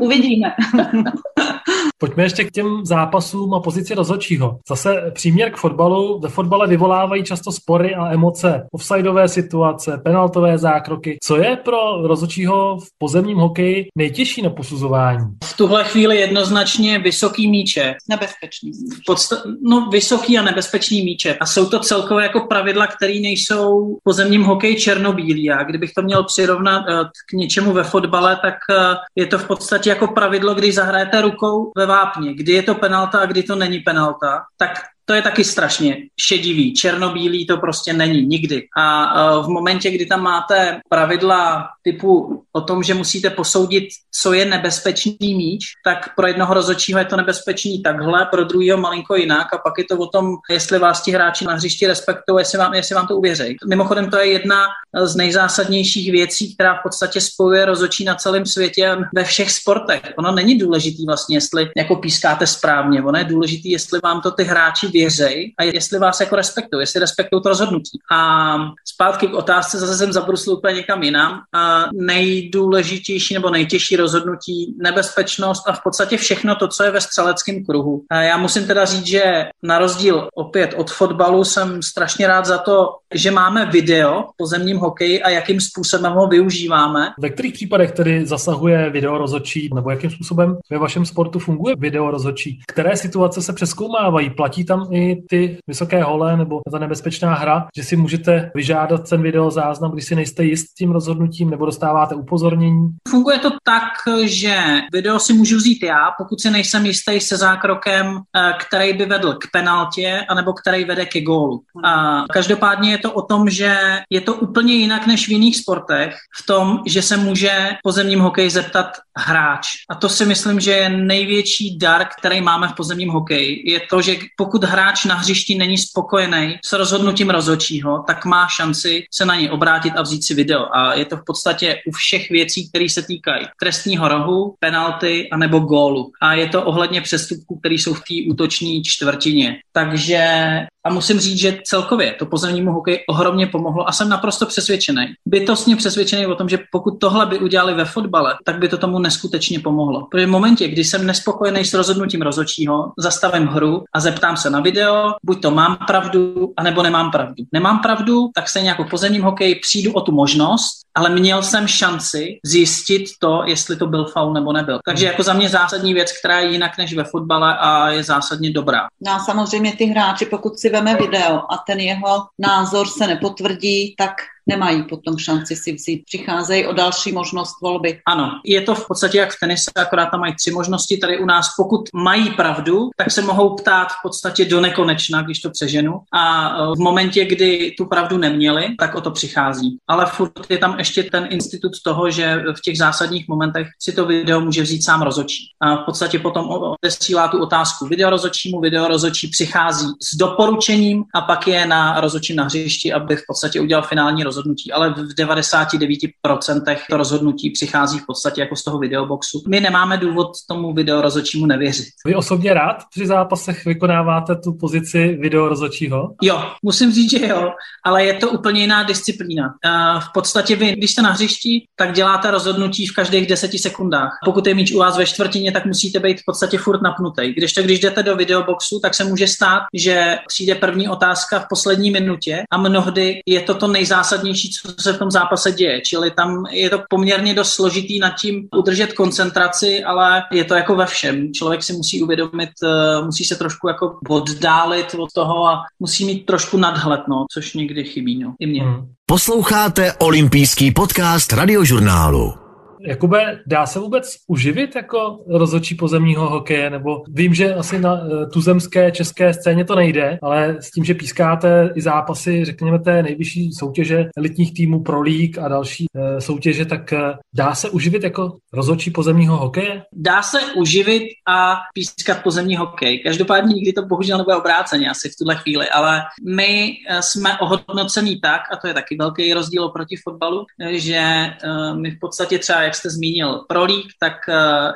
Uvidíme. 0.00 0.52
Pojďme 2.00 2.22
ještě 2.22 2.44
k 2.44 2.50
těm 2.50 2.86
zápasům 2.86 3.54
a 3.54 3.60
pozici 3.60 3.94
rozhodčího. 3.94 4.58
Zase 4.68 5.10
příměr 5.14 5.50
k 5.50 5.56
fotbalu. 5.56 6.20
Ve 6.20 6.28
fotbale 6.28 6.66
vyvolávají 6.66 7.24
často 7.24 7.52
spory 7.52 7.94
a 7.94 8.12
emoce. 8.12 8.66
Offsideové 8.72 9.28
situace, 9.28 10.00
penaltové 10.04 10.58
zákroky. 10.58 11.18
Co 11.22 11.36
je 11.36 11.56
pro 11.56 11.78
rozhodčího 12.02 12.78
v 12.78 12.86
pozemním 12.98 13.38
hokeji 13.38 13.86
nejtěžší 13.96 14.42
na 14.42 14.50
posuzování? 14.50 15.26
V 15.44 15.56
tuhle 15.56 15.84
chvíli 15.84 16.16
jednoznačně 16.16 16.98
vysoký 16.98 17.50
míče. 17.50 17.94
Nebezpečný. 18.08 18.72
Podsta- 19.06 19.42
no, 19.62 19.88
vysoký 19.92 20.38
a 20.38 20.42
nebezpečný 20.42 21.04
míče. 21.04 21.34
A 21.34 21.46
jsou 21.46 21.66
to 21.66 21.78
celkové 21.78 22.22
jako 22.22 22.40
pravidla, 22.40 22.86
které 22.86 23.20
nejsou 23.20 23.96
v 23.96 24.02
pozemním 24.04 24.42
hokeji 24.42 24.76
černobílí. 24.76 25.50
A 25.50 25.62
kdybych 25.62 25.92
to 25.94 26.02
měl 26.02 26.24
přirovnat 26.24 26.84
eh, 26.88 27.04
k 27.30 27.32
něčemu 27.32 27.72
ve 27.72 27.84
fotbale, 27.84 28.38
tak 28.42 28.54
eh, 28.70 28.94
je 29.16 29.26
to 29.26 29.38
v 29.38 29.46
podstatě 29.46 29.90
jako 29.90 30.06
pravidlo, 30.06 30.54
když 30.54 30.74
zahrajete 30.74 31.22
rukou 31.22 31.72
ve 31.76 31.87
vápně, 31.88 32.34
kdy 32.34 32.52
je 32.52 32.62
to 32.62 32.74
penalta 32.74 33.20
a 33.20 33.26
kdy 33.26 33.42
to 33.42 33.56
není 33.56 33.80
penalta, 33.80 34.44
tak 34.56 34.70
to 35.08 35.14
je 35.14 35.22
taky 35.22 35.44
strašně 35.44 35.96
šedivý, 36.20 36.74
černobílý 36.74 37.46
to 37.46 37.56
prostě 37.56 37.92
není 37.92 38.22
nikdy. 38.22 38.66
A 38.76 39.40
v 39.40 39.48
momentě, 39.48 39.90
kdy 39.90 40.06
tam 40.06 40.22
máte 40.22 40.80
pravidla 40.88 41.68
typu 41.82 42.42
o 42.52 42.60
tom, 42.60 42.82
že 42.82 42.94
musíte 42.94 43.30
posoudit, 43.30 43.84
co 44.20 44.32
je 44.32 44.44
nebezpečný 44.44 45.16
míč, 45.20 45.64
tak 45.84 46.14
pro 46.16 46.26
jednoho 46.26 46.54
rozhodčího 46.54 46.98
je 46.98 47.04
to 47.04 47.16
nebezpečný 47.16 47.82
takhle, 47.82 48.26
pro 48.26 48.44
druhého 48.44 48.78
malinko 48.78 49.16
jinak 49.16 49.54
a 49.54 49.58
pak 49.58 49.78
je 49.78 49.84
to 49.84 49.98
o 49.98 50.06
tom, 50.06 50.36
jestli 50.50 50.78
vás 50.78 51.02
ti 51.02 51.10
hráči 51.10 51.44
na 51.44 51.54
hřišti 51.54 51.86
respektují, 51.86 52.40
jestli 52.40 52.58
vám, 52.58 52.74
jestli 52.74 52.94
vám 52.94 53.06
to 53.06 53.16
uvěří. 53.16 53.56
Mimochodem 53.68 54.10
to 54.10 54.16
je 54.16 54.26
jedna 54.26 54.66
z 55.04 55.16
nejzásadnějších 55.16 56.12
věcí, 56.12 56.54
která 56.54 56.74
v 56.74 56.82
podstatě 56.82 57.20
spojuje 57.20 57.64
rozhodčí 57.64 58.04
na 58.04 58.14
celém 58.14 58.46
světě 58.46 58.96
ve 59.14 59.24
všech 59.24 59.50
sportech. 59.50 60.02
Ono 60.18 60.32
není 60.32 60.58
důležitý 60.58 61.06
vlastně, 61.06 61.36
jestli 61.36 61.70
jako 61.76 61.96
pískáte 61.96 62.46
správně, 62.46 63.02
ono 63.02 63.18
je 63.18 63.24
důležitý, 63.24 63.70
jestli 63.70 64.00
vám 64.04 64.20
to 64.20 64.30
ty 64.30 64.44
hráči 64.44 64.97
věřej 64.98 65.52
a 65.58 65.62
jestli 65.62 65.98
vás 65.98 66.20
jako 66.20 66.36
respektují, 66.36 66.82
jestli 66.82 67.00
respektují 67.00 67.42
to 67.42 67.48
rozhodnutí. 67.48 67.98
A 68.12 68.56
zpátky 68.84 69.26
k 69.26 69.34
otázce, 69.34 69.78
zase 69.78 69.96
jsem 69.96 70.12
zabrusl 70.12 70.50
úplně 70.50 70.74
někam 70.74 71.02
jinam. 71.02 71.40
A 71.54 71.84
nejdůležitější 71.94 73.34
nebo 73.34 73.50
nejtěžší 73.50 73.96
rozhodnutí, 73.96 74.74
nebezpečnost 74.82 75.62
a 75.68 75.72
v 75.72 75.82
podstatě 75.82 76.16
všechno 76.16 76.54
to, 76.54 76.68
co 76.68 76.84
je 76.84 76.90
ve 76.90 77.00
střeleckém 77.00 77.64
kruhu. 77.64 78.02
A 78.10 78.22
já 78.22 78.36
musím 78.36 78.66
teda 78.66 78.84
říct, 78.84 79.06
že 79.06 79.22
na 79.62 79.78
rozdíl 79.78 80.28
opět 80.34 80.74
od 80.76 80.90
fotbalu 80.90 81.44
jsem 81.44 81.82
strašně 81.82 82.26
rád 82.26 82.46
za 82.46 82.58
to, 82.58 82.88
že 83.14 83.30
máme 83.30 83.66
video 83.66 84.24
po 84.36 84.46
zemním 84.46 84.78
hokeji 84.78 85.22
a 85.22 85.30
jakým 85.30 85.60
způsobem 85.60 86.12
ho 86.12 86.26
využíváme. 86.26 87.08
Ve 87.20 87.30
kterých 87.30 87.52
případech 87.52 87.92
tedy 87.92 88.26
zasahuje 88.26 88.90
video 88.90 89.18
rozhodčí, 89.18 89.70
nebo 89.74 89.90
jakým 89.90 90.10
způsobem 90.10 90.56
ve 90.70 90.78
vašem 90.78 91.06
sportu 91.06 91.38
funguje 91.38 91.74
video 91.78 92.10
rozhodčí? 92.10 92.60
Které 92.68 92.96
situace 92.96 93.42
se 93.42 93.52
přeskoumávají? 93.52 94.30
Platí 94.30 94.64
tam 94.64 94.87
i 94.90 95.22
ty 95.28 95.58
vysoké 95.66 96.02
hole 96.02 96.36
nebo 96.36 96.60
ta 96.72 96.78
nebezpečná 96.78 97.34
hra, 97.34 97.66
že 97.76 97.84
si 97.84 97.96
můžete 97.96 98.50
vyžádat 98.54 99.08
ten 99.08 99.22
video 99.22 99.50
záznam, 99.50 99.92
když 99.92 100.04
si 100.04 100.14
nejste 100.14 100.44
jist 100.44 100.66
tím 100.78 100.90
rozhodnutím 100.90 101.50
nebo 101.50 101.66
dostáváte 101.66 102.14
upozornění? 102.14 102.88
Funguje 103.08 103.38
to 103.38 103.50
tak, 103.64 103.84
že 104.24 104.56
video 104.92 105.18
si 105.18 105.32
můžu 105.32 105.56
vzít 105.56 105.82
já, 105.82 106.10
pokud 106.18 106.40
si 106.40 106.50
nejsem 106.50 106.86
jistý 106.86 107.20
se 107.20 107.36
zákrokem, 107.36 108.18
eh, 108.36 108.52
který 108.60 108.92
by 108.92 109.06
vedl 109.06 109.32
k 109.32 109.50
penaltě, 109.52 110.24
anebo 110.28 110.52
který 110.52 110.84
vede 110.84 111.06
ke 111.06 111.20
gólu. 111.20 111.62
A 111.84 112.24
každopádně 112.32 112.90
je 112.90 112.98
to 112.98 113.12
o 113.12 113.22
tom, 113.22 113.50
že 113.50 113.76
je 114.10 114.20
to 114.20 114.34
úplně 114.34 114.74
jinak 114.74 115.06
než 115.06 115.28
v 115.28 115.32
jiných 115.32 115.56
sportech, 115.56 116.16
v 116.42 116.46
tom, 116.46 116.78
že 116.86 117.02
se 117.02 117.16
může 117.16 117.76
pozemním 117.82 118.20
hokeji 118.20 118.50
zeptat 118.50 118.86
hráč. 119.16 119.66
A 119.90 119.94
to 119.94 120.08
si 120.08 120.26
myslím, 120.26 120.60
že 120.60 120.70
je 120.70 120.88
největší 120.88 121.78
dar, 121.78 122.06
který 122.18 122.40
máme 122.40 122.68
v 122.68 122.74
pozemním 122.74 123.10
hokeji. 123.10 123.70
Je 123.70 123.80
to, 123.90 124.02
že 124.02 124.16
pokud 124.36 124.64
na 125.06 125.14
hřišti 125.14 125.54
není 125.54 125.78
spokojený 125.78 126.58
s 126.64 126.72
rozhodnutím 126.72 127.30
rozhodčího, 127.30 128.04
tak 128.06 128.24
má 128.24 128.48
šanci 128.48 129.04
se 129.14 129.24
na 129.24 129.34
ně 129.34 129.50
obrátit 129.50 129.90
a 129.96 130.02
vzít 130.02 130.24
si 130.24 130.34
video. 130.34 130.76
A 130.76 130.94
je 130.94 131.04
to 131.04 131.16
v 131.16 131.24
podstatě 131.26 131.76
u 131.86 131.92
všech 131.92 132.30
věcí, 132.30 132.68
které 132.68 132.88
se 132.88 133.02
týkají 133.02 133.46
trestního 133.60 134.08
rohu, 134.08 134.54
penalty 134.60 135.28
a 135.32 135.36
nebo 135.36 135.58
gólu. 135.58 136.12
A 136.20 136.34
je 136.34 136.48
to 136.48 136.62
ohledně 136.62 137.00
přestupků, 137.00 137.58
které 137.58 137.74
jsou 137.74 137.94
v 137.94 138.00
té 138.00 138.14
útoční 138.30 138.82
čtvrtině. 138.82 139.56
Takže 139.78 140.66
a 140.88 140.92
musím 140.92 141.20
říct, 141.20 141.38
že 141.38 141.58
celkově 141.64 142.12
to 142.12 142.26
pozemnímu 142.26 142.72
hokeji 142.72 142.98
ohromně 143.08 143.46
pomohlo 143.46 143.88
a 143.88 143.92
jsem 143.92 144.08
naprosto 144.08 144.46
přesvědčený, 144.46 145.06
bytostně 145.26 145.76
přesvědčený 145.76 146.26
o 146.26 146.34
tom, 146.34 146.48
že 146.48 146.58
pokud 146.72 146.98
tohle 147.00 147.26
by 147.26 147.38
udělali 147.38 147.74
ve 147.74 147.84
fotbale, 147.84 148.34
tak 148.44 148.58
by 148.58 148.68
to 148.68 148.78
tomu 148.78 148.98
neskutečně 148.98 149.60
pomohlo. 149.60 150.06
Protože 150.10 150.26
v 150.26 150.30
momentě, 150.30 150.68
kdy 150.68 150.84
jsem 150.84 151.06
nespokojený 151.06 151.64
s 151.64 151.74
rozhodnutím 151.74 152.22
rozhodčího, 152.22 152.92
zastavím 152.98 153.46
hru 153.46 153.84
a 153.92 154.00
zeptám 154.00 154.36
se 154.36 154.50
na 154.50 154.60
video, 154.60 155.14
buď 155.24 155.42
to 155.42 155.50
mám 155.50 155.78
pravdu, 155.86 156.52
anebo 156.56 156.82
nemám 156.82 157.10
pravdu. 157.10 157.44
Nemám 157.52 157.78
pravdu, 157.78 158.30
tak 158.34 158.48
se 158.48 158.60
jako 158.60 158.84
pozemním 158.84 159.22
hokeji 159.22 159.54
přijdu 159.54 159.92
o 159.92 160.00
tu 160.00 160.12
možnost, 160.12 160.72
ale 160.94 161.10
měl 161.10 161.42
jsem 161.42 161.66
šanci 161.66 162.38
zjistit 162.44 163.04
to, 163.20 163.42
jestli 163.46 163.76
to 163.76 163.86
byl 163.86 164.04
faul 164.04 164.32
nebo 164.34 164.52
nebyl. 164.52 164.78
Takže 164.84 165.06
jako 165.06 165.22
za 165.22 165.32
mě 165.32 165.48
zásadní 165.48 165.94
věc, 165.94 166.18
která 166.18 166.40
je 166.40 166.50
jinak 166.50 166.78
než 166.78 166.94
ve 166.94 167.04
fotbale 167.04 167.56
a 167.58 167.90
je 167.90 168.02
zásadně 168.02 168.50
dobrá. 168.50 168.86
No 169.06 169.12
a 169.12 169.18
samozřejmě 169.18 169.67
ty 169.72 169.84
hráči, 169.84 170.26
pokud 170.26 170.58
si 170.58 170.70
veme 170.70 170.94
video 170.94 171.52
a 171.52 171.64
ten 171.66 171.80
jeho 171.80 172.26
názor 172.38 172.88
se 172.88 173.06
nepotvrdí, 173.06 173.94
tak 173.98 174.12
nemají 174.48 174.82
potom 174.82 175.18
šanci 175.18 175.56
si 175.56 175.72
vzít. 175.72 176.04
Přicházejí 176.04 176.66
o 176.66 176.72
další 176.72 177.12
možnost 177.12 177.60
volby. 177.62 178.00
Ano, 178.06 178.40
je 178.44 178.60
to 178.60 178.74
v 178.74 178.86
podstatě 178.88 179.18
jak 179.18 179.32
v 179.32 179.40
tenise, 179.40 179.70
akorát 179.76 180.06
tam 180.06 180.20
mají 180.20 180.34
tři 180.34 180.50
možnosti. 180.50 180.96
Tady 180.96 181.18
u 181.18 181.26
nás, 181.26 181.46
pokud 181.56 181.80
mají 181.94 182.30
pravdu, 182.30 182.90
tak 182.96 183.10
se 183.10 183.22
mohou 183.22 183.56
ptát 183.56 183.88
v 183.88 184.02
podstatě 184.02 184.44
do 184.44 184.60
nekonečna, 184.60 185.22
když 185.22 185.40
to 185.40 185.50
přeženu. 185.50 186.00
A 186.12 186.48
e, 186.48 186.74
v 186.76 186.78
momentě, 186.78 187.24
kdy 187.24 187.74
tu 187.78 187.86
pravdu 187.86 188.18
neměli, 188.18 188.68
tak 188.78 188.94
o 188.94 189.00
to 189.00 189.10
přichází. 189.10 189.78
Ale 189.88 190.06
furt 190.06 190.50
je 190.50 190.58
tam 190.58 190.78
ještě 190.78 191.02
ten 191.02 191.28
institut 191.30 191.72
toho, 191.84 192.10
že 192.10 192.42
v 192.56 192.60
těch 192.60 192.78
zásadních 192.78 193.28
momentech 193.28 193.66
si 193.82 193.92
to 193.92 194.06
video 194.06 194.40
může 194.40 194.62
vzít 194.62 194.84
sám 194.84 195.02
rozočí. 195.02 195.44
A 195.60 195.76
v 195.76 195.84
podstatě 195.84 196.18
potom 196.18 196.48
odesílá 196.48 197.28
tu 197.28 197.42
otázku 197.42 197.86
video 197.86 198.10
rozočímu, 198.10 198.60
video 198.60 198.88
rozočí 198.88 199.28
přichází 199.28 199.86
s 200.02 200.16
doporučením 200.16 201.04
a 201.14 201.20
pak 201.20 201.46
je 201.46 201.66
na 201.66 202.00
rozočí 202.00 202.34
na 202.34 202.44
hřišti, 202.44 202.92
aby 202.92 203.16
v 203.16 203.22
podstatě 203.28 203.60
udělal 203.60 203.82
finální 203.82 204.24
rozhodnutí 204.24 204.37
rozhodnutí, 204.38 204.72
ale 204.72 204.90
v 204.90 205.14
99% 205.14 206.76
to 206.90 206.96
rozhodnutí 206.96 207.50
přichází 207.50 207.98
v 207.98 208.06
podstatě 208.06 208.40
jako 208.40 208.56
z 208.56 208.64
toho 208.64 208.78
videoboxu. 208.78 209.42
My 209.48 209.60
nemáme 209.60 209.96
důvod 209.96 210.30
tomu 210.48 210.72
videorozočímu 210.74 211.46
nevěřit. 211.46 211.86
Vy 212.06 212.14
osobně 212.14 212.54
rád 212.54 212.76
při 212.94 213.06
zápasech 213.06 213.64
vykonáváte 213.64 214.36
tu 214.36 214.52
pozici 214.52 215.18
videorozočího? 215.20 216.14
Jo, 216.22 216.44
musím 216.62 216.92
říct, 216.92 217.10
že 217.10 217.26
jo, 217.26 217.50
ale 217.84 218.04
je 218.04 218.14
to 218.14 218.30
úplně 218.30 218.60
jiná 218.60 218.82
disciplína. 218.82 219.54
V 219.98 220.12
podstatě 220.14 220.56
vy, 220.56 220.72
když 220.72 220.90
jste 220.90 221.02
na 221.02 221.10
hřišti, 221.10 221.66
tak 221.76 221.92
děláte 221.92 222.30
rozhodnutí 222.30 222.86
v 222.86 222.94
každých 222.94 223.26
deseti 223.26 223.58
sekundách. 223.58 224.18
Pokud 224.24 224.46
je 224.46 224.54
míč 224.54 224.72
u 224.72 224.78
vás 224.78 224.98
ve 224.98 225.06
čtvrtině, 225.06 225.52
tak 225.52 225.66
musíte 225.66 226.00
být 226.00 226.20
v 226.20 226.24
podstatě 226.26 226.58
furt 226.58 226.82
napnutý. 226.82 227.32
Když 227.32 227.52
to, 227.52 227.62
když 227.62 227.80
jdete 227.80 228.02
do 228.02 228.16
videoboxu, 228.16 228.80
tak 228.80 228.94
se 228.94 229.04
může 229.04 229.26
stát, 229.26 229.62
že 229.74 230.18
přijde 230.28 230.54
první 230.54 230.88
otázka 230.88 231.38
v 231.38 231.46
poslední 231.48 231.90
minutě 231.90 232.42
a 232.50 232.58
mnohdy 232.58 233.20
je 233.26 233.40
to 233.40 233.54
to 233.54 233.68
nejzásadnější 233.68 234.27
nejzásadnější, 234.28 234.50
co 234.50 234.82
se 234.82 234.92
v 234.92 234.98
tom 234.98 235.10
zápase 235.10 235.52
děje. 235.52 235.80
Čili 235.80 236.10
tam 236.10 236.44
je 236.50 236.70
to 236.70 236.82
poměrně 236.88 237.34
dost 237.34 237.52
složitý 237.52 237.98
nad 237.98 238.14
tím 238.20 238.48
udržet 238.56 238.92
koncentraci, 238.92 239.84
ale 239.84 240.22
je 240.32 240.44
to 240.44 240.54
jako 240.54 240.76
ve 240.76 240.86
všem. 240.86 241.32
Člověk 241.32 241.62
si 241.62 241.72
musí 241.72 242.02
uvědomit, 242.02 242.50
eh, 242.64 243.04
musí 243.04 243.24
se 243.24 243.36
trošku 243.36 243.68
jako 243.68 243.98
oddálit 244.08 244.94
od 244.94 245.12
toho 245.12 245.48
a 245.48 245.62
musí 245.80 246.04
mít 246.04 246.26
trošku 246.26 246.56
nadhled, 246.56 247.00
no, 247.08 247.26
což 247.32 247.54
někdy 247.54 247.84
chybí, 247.84 248.18
no, 248.18 248.34
i 248.40 248.46
mě. 248.46 248.62
Hmm. 248.62 248.86
Posloucháte 249.06 249.92
olympijský 249.92 250.70
podcast 250.70 251.32
radiožurnálu. 251.32 252.47
Jakube, 252.88 253.40
dá 253.46 253.66
se 253.66 253.78
vůbec 253.78 254.16
uživit 254.26 254.76
jako 254.76 255.24
rozhodčí 255.26 255.74
pozemního 255.74 256.30
hokeje? 256.30 256.70
Nebo 256.70 257.02
vím, 257.08 257.34
že 257.34 257.54
asi 257.54 257.78
na 257.78 257.96
eh, 257.96 258.26
tuzemské 258.26 258.90
české 258.90 259.34
scéně 259.34 259.64
to 259.64 259.74
nejde, 259.74 260.18
ale 260.22 260.56
s 260.60 260.70
tím, 260.70 260.84
že 260.84 260.94
pískáte 260.94 261.70
i 261.74 261.82
zápasy, 261.82 262.44
řekněme, 262.44 262.78
té 262.78 263.02
nejvyšší 263.02 263.52
soutěže 263.52 264.08
elitních 264.16 264.54
týmů 264.54 264.82
Pro 264.82 265.02
League 265.02 265.38
a 265.38 265.48
další 265.48 265.86
e, 265.96 266.20
soutěže, 266.20 266.64
tak 266.64 266.92
e, 266.92 266.98
dá 267.34 267.54
se 267.54 267.70
uživit 267.70 268.02
jako 268.02 268.36
rozhodčí 268.52 268.90
pozemního 268.90 269.36
hokeje? 269.36 269.82
Dá 269.92 270.22
se 270.22 270.38
uživit 270.56 271.02
a 271.28 271.56
pískat 271.74 272.22
pozemní 272.22 272.56
hokej. 272.56 272.98
Každopádně 272.98 273.54
nikdy 273.54 273.72
to 273.72 273.82
bohužel 273.82 274.18
nebude 274.18 274.36
obráceně 274.36 274.90
asi 274.90 275.08
v 275.08 275.16
tuhle 275.18 275.36
chvíli, 275.36 275.68
ale 275.68 276.02
my 276.28 276.72
jsme 277.00 277.38
ohodnocení 277.38 278.20
tak, 278.20 278.40
a 278.52 278.56
to 278.56 278.68
je 278.68 278.74
taky 278.74 278.96
velký 278.96 279.34
rozdíl 279.34 279.64
oproti 279.64 279.96
fotbalu, 280.04 280.46
že 280.70 281.30
my 281.74 281.90
v 281.90 281.98
podstatě 282.00 282.38
třeba 282.38 282.62
jak 282.62 282.74
jste 282.78 282.90
zmínil, 282.90 283.44
Pro 283.48 283.64
League, 283.64 283.90
tak 284.00 284.12
uh, 284.28 284.34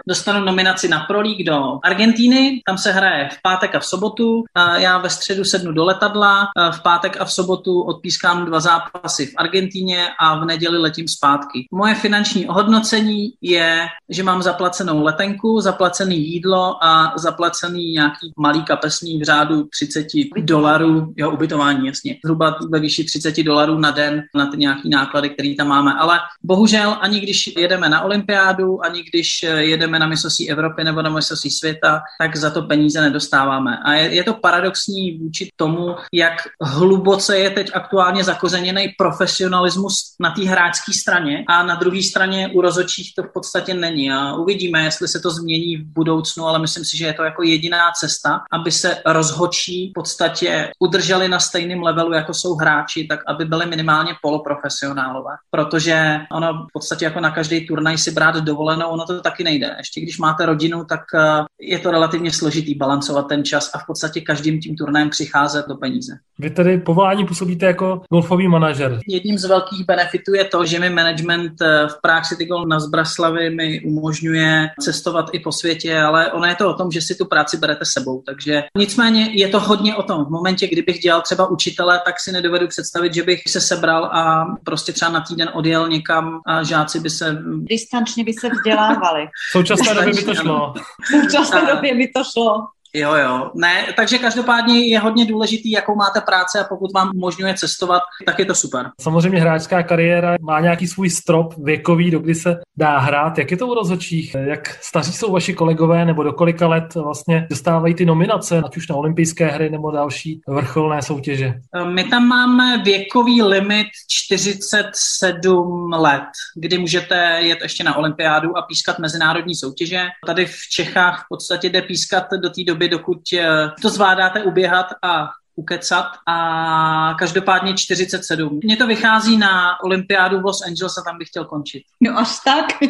dostanu 0.08 0.44
nominaci 0.44 0.88
na 0.88 1.00
Pro 1.00 1.20
League 1.20 1.46
do 1.46 1.78
Argentíny, 1.84 2.62
tam 2.66 2.78
se 2.78 2.92
hraje 2.92 3.28
v 3.32 3.42
pátek 3.42 3.74
a 3.74 3.80
v 3.80 3.86
sobotu, 3.86 4.34
uh, 4.36 4.74
já 4.76 4.98
ve 4.98 5.10
středu 5.10 5.44
sednu 5.44 5.72
do 5.72 5.84
letadla, 5.84 6.40
uh, 6.40 6.74
v 6.74 6.82
pátek 6.82 7.20
a 7.20 7.24
v 7.24 7.32
sobotu 7.32 7.82
odpískám 7.82 8.44
dva 8.44 8.60
zápasy 8.60 9.26
v 9.26 9.34
Argentíně 9.36 10.06
a 10.20 10.38
v 10.38 10.44
neděli 10.44 10.78
letím 10.78 11.08
zpátky. 11.08 11.66
Moje 11.72 11.94
finanční 11.94 12.48
ohodnocení 12.48 13.32
je, 13.40 13.86
že 14.08 14.22
mám 14.22 14.42
zaplacenou 14.42 15.02
letenku, 15.02 15.60
zaplacený 15.60 16.28
jídlo 16.28 16.84
a 16.84 17.12
zaplacený 17.16 17.92
nějaký 17.92 18.32
malý 18.36 18.62
kapesní 18.62 19.20
v 19.20 19.22
řádu 19.22 19.64
30 19.64 20.06
dolarů, 20.38 21.12
jo, 21.16 21.30
ubytování, 21.30 21.86
jasně, 21.86 22.16
zhruba 22.24 22.58
ve 22.70 22.80
výši 22.80 23.04
30 23.04 23.42
dolarů 23.42 23.78
na 23.78 23.90
den 23.90 24.22
na 24.34 24.46
ty 24.46 24.56
nějaký 24.56 24.88
náklady, 24.88 25.30
které 25.30 25.54
tam 25.58 25.68
máme. 25.68 25.94
Ale 25.94 26.18
bohužel 26.42 26.96
ani 27.00 27.20
když 27.20 27.56
jedem 27.56 27.81
jedeme 27.82 27.96
na 27.96 28.02
olympiádu, 28.02 28.84
ani 28.84 29.02
když 29.02 29.42
jedeme 29.42 29.98
na 29.98 30.06
mistrovství 30.06 30.50
Evropy 30.50 30.84
nebo 30.84 31.02
na 31.02 31.10
mistrovství 31.10 31.50
světa, 31.50 32.02
tak 32.20 32.36
za 32.36 32.50
to 32.50 32.62
peníze 32.62 33.00
nedostáváme. 33.00 33.78
A 33.84 33.92
je, 33.92 34.14
je 34.14 34.24
to 34.24 34.34
paradoxní 34.34 35.18
vůči 35.18 35.48
tomu, 35.56 35.96
jak 36.12 36.32
hluboce 36.60 37.38
je 37.38 37.50
teď 37.50 37.70
aktuálně 37.74 38.24
zakořeněný 38.24 38.88
profesionalismus 38.98 40.14
na 40.20 40.30
té 40.30 40.42
hráčské 40.42 40.92
straně 40.92 41.44
a 41.48 41.62
na 41.62 41.74
druhé 41.74 42.02
straně 42.02 42.50
u 42.54 42.60
rozočích 42.60 43.12
to 43.16 43.22
v 43.22 43.32
podstatě 43.34 43.74
není. 43.74 44.12
A 44.12 44.34
uvidíme, 44.34 44.84
jestli 44.84 45.08
se 45.08 45.20
to 45.20 45.30
změní 45.30 45.76
v 45.76 45.84
budoucnu, 45.84 46.46
ale 46.46 46.58
myslím 46.58 46.84
si, 46.84 46.96
že 46.96 47.06
je 47.06 47.12
to 47.12 47.22
jako 47.22 47.42
jediná 47.42 47.90
cesta, 48.00 48.40
aby 48.52 48.72
se 48.72 48.96
rozhočí 49.06 49.90
v 49.90 49.92
podstatě 49.92 50.70
udrželi 50.78 51.28
na 51.28 51.40
stejném 51.40 51.82
levelu, 51.82 52.12
jako 52.12 52.34
jsou 52.34 52.54
hráči, 52.54 53.06
tak 53.06 53.20
aby 53.26 53.44
byli 53.44 53.66
minimálně 53.66 54.12
poloprofesionálové. 54.22 55.34
Protože 55.50 56.20
ono 56.32 56.52
v 56.52 56.72
podstatě 56.72 57.04
jako 57.04 57.20
na 57.20 57.30
každý 57.30 57.66
turnaj 57.72 57.98
si 57.98 58.10
brát 58.10 58.36
dovolenou, 58.36 58.88
ono 58.88 59.04
to 59.06 59.20
taky 59.20 59.44
nejde. 59.44 59.74
Ještě 59.78 60.00
když 60.00 60.18
máte 60.18 60.46
rodinu, 60.46 60.84
tak 60.84 61.00
eh, 61.14 61.44
je 61.60 61.78
to 61.78 61.90
relativně 61.90 62.32
složitý 62.32 62.74
balancovat 62.74 63.28
ten 63.28 63.44
čas 63.44 63.70
a 63.74 63.78
v 63.78 63.86
podstatě 63.86 64.20
každým 64.20 64.60
tím 64.60 64.76
turnajem 64.76 65.10
přicházet 65.10 65.64
do 65.68 65.76
peníze. 65.76 66.12
Vy 66.38 66.50
tedy 66.50 66.78
povolání 66.78 67.26
působíte 67.26 67.66
jako 67.66 68.02
golfový 68.12 68.48
manažer. 68.48 69.00
Jedním 69.08 69.38
z 69.38 69.44
velkých 69.44 69.86
benefitů 69.86 70.34
je 70.34 70.44
to, 70.44 70.66
že 70.66 70.80
mi 70.80 70.90
management 70.90 71.52
eh, 71.62 71.88
v 71.88 72.00
Prague 72.02 72.24
City 72.28 72.44
Golf 72.44 72.68
na 72.68 72.80
Zbraslavy 72.80 73.50
mi 73.50 73.80
umožňuje 73.80 74.68
cestovat 74.80 75.26
i 75.32 75.38
po 75.38 75.52
světě, 75.52 76.00
ale 76.00 76.32
ono 76.32 76.46
je 76.46 76.54
to 76.54 76.70
o 76.70 76.74
tom, 76.74 76.90
že 76.90 77.00
si 77.00 77.14
tu 77.14 77.24
práci 77.24 77.56
berete 77.56 77.84
sebou. 77.84 78.22
Takže 78.26 78.62
nicméně 78.76 79.30
je 79.32 79.48
to 79.48 79.60
hodně 79.60 79.96
o 79.96 80.02
tom. 80.02 80.24
V 80.24 80.30
momentě, 80.30 80.68
kdybych 80.68 80.98
dělal 80.98 81.22
třeba 81.22 81.50
učitele, 81.50 82.00
tak 82.04 82.20
si 82.20 82.32
nedovedu 82.32 82.68
představit, 82.68 83.14
že 83.14 83.22
bych 83.22 83.42
se 83.48 83.60
sebral 83.60 84.04
a 84.04 84.46
prostě 84.64 84.92
třeba 84.92 85.10
na 85.10 85.20
týden 85.20 85.48
odjel 85.52 85.88
někam 85.88 86.40
a 86.46 86.62
žáci 86.62 87.00
by 87.00 87.10
se... 87.10 87.42
Distančně 87.64 88.24
by 88.24 88.32
se 88.32 88.48
vzdělávali. 88.48 89.26
V 89.26 89.52
současné 89.52 89.94
době 89.94 90.14
by 90.14 90.22
to 90.24 90.34
šlo. 90.34 90.74
V 91.02 91.06
současné 91.06 91.74
době 91.74 91.94
by 91.94 92.08
to 92.08 92.24
šlo. 92.24 92.56
Jo, 92.94 93.14
jo. 93.14 93.50
Ne, 93.54 93.86
takže 93.96 94.18
každopádně 94.18 94.86
je 94.86 94.98
hodně 94.98 95.26
důležitý, 95.26 95.70
jakou 95.70 95.94
máte 95.96 96.20
práci 96.20 96.58
a 96.58 96.64
pokud 96.64 96.92
vám 96.92 97.10
umožňuje 97.14 97.54
cestovat, 97.54 98.02
tak 98.26 98.38
je 98.38 98.44
to 98.44 98.54
super. 98.54 98.90
Samozřejmě 99.00 99.40
hráčská 99.40 99.82
kariéra 99.82 100.36
má 100.40 100.60
nějaký 100.60 100.86
svůj 100.86 101.10
strop 101.10 101.54
věkový, 101.58 102.10
do 102.10 102.18
kdy 102.18 102.34
se 102.34 102.60
dá 102.76 102.98
hrát. 102.98 103.38
Jak 103.38 103.50
je 103.50 103.56
to 103.56 103.66
u 103.66 103.74
rozhodčích? 103.74 104.36
Jak 104.46 104.68
staří 104.80 105.12
jsou 105.12 105.32
vaši 105.32 105.54
kolegové 105.54 106.04
nebo 106.04 106.22
do 106.22 106.32
kolika 106.32 106.68
let 106.68 106.94
vlastně 106.94 107.46
dostávají 107.50 107.94
ty 107.94 108.04
nominace, 108.04 108.62
ať 108.66 108.76
už 108.76 108.88
na 108.88 108.96
olympijské 108.96 109.46
hry 109.46 109.70
nebo 109.70 109.90
další 109.90 110.40
vrcholné 110.48 111.02
soutěže? 111.02 111.54
My 111.84 112.04
tam 112.04 112.28
máme 112.28 112.82
věkový 112.82 113.42
limit 113.42 113.86
47 114.10 115.92
let, 115.92 116.28
kdy 116.56 116.78
můžete 116.78 117.38
jet 117.40 117.58
ještě 117.62 117.84
na 117.84 117.96
olympiádu 117.96 118.58
a 118.58 118.62
pískat 118.62 118.98
mezinárodní 118.98 119.54
soutěže. 119.54 120.04
Tady 120.26 120.46
v 120.46 120.58
Čechách 120.72 121.20
v 121.24 121.28
podstatě 121.28 121.68
jde 121.68 121.82
pískat 121.82 122.24
do 122.42 122.50
té 122.50 122.64
doby, 122.66 122.81
dokud 122.88 123.18
eh, 123.32 123.70
to 123.82 123.88
zvládáte 123.88 124.42
uběhat 124.42 124.86
a 125.02 125.28
ukecat 125.56 126.06
a 126.26 127.14
každopádně 127.18 127.74
47. 127.74 128.60
Mně 128.64 128.76
to 128.76 128.86
vychází 128.86 129.36
na 129.36 129.82
olympiádu 129.82 130.40
v 130.40 130.44
Los 130.44 130.62
Angeles 130.62 130.98
a 130.98 131.02
tam 131.02 131.18
bych 131.18 131.28
chtěl 131.28 131.44
končit. 131.44 131.82
No 132.00 132.18
až 132.18 132.38
tak. 132.44 132.66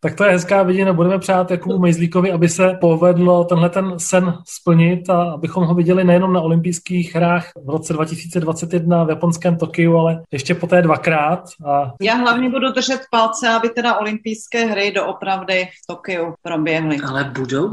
tak 0.00 0.14
to 0.14 0.24
je 0.24 0.30
hezká 0.30 0.62
vidina. 0.62 0.92
Budeme 0.92 1.18
přát 1.18 1.50
Jakubu 1.50 1.78
Mejzlíkovi, 1.78 2.32
aby 2.32 2.48
se 2.48 2.78
povedlo 2.80 3.44
tenhle 3.44 3.70
ten 3.70 3.94
sen 3.98 4.38
splnit 4.44 5.10
a 5.10 5.22
abychom 5.22 5.64
ho 5.64 5.74
viděli 5.74 6.04
nejenom 6.04 6.32
na 6.32 6.40
olympijských 6.40 7.14
hrách 7.14 7.50
v 7.64 7.70
roce 7.70 7.92
2021 7.92 9.04
v 9.04 9.08
japonském 9.08 9.56
Tokiu, 9.56 9.96
ale 9.96 10.22
ještě 10.32 10.54
poté 10.54 10.82
dvakrát. 10.82 11.48
A... 11.66 11.92
Já 12.00 12.14
hlavně 12.14 12.50
budu 12.50 12.72
držet 12.72 13.00
palce, 13.10 13.48
aby 13.48 13.68
teda 13.68 13.98
olympijské 13.98 14.66
hry 14.66 14.92
doopravdy 14.92 15.64
v 15.64 15.86
Tokiu 15.86 16.34
proběhly. 16.42 16.96
Ale 17.06 17.24
budou? 17.24 17.70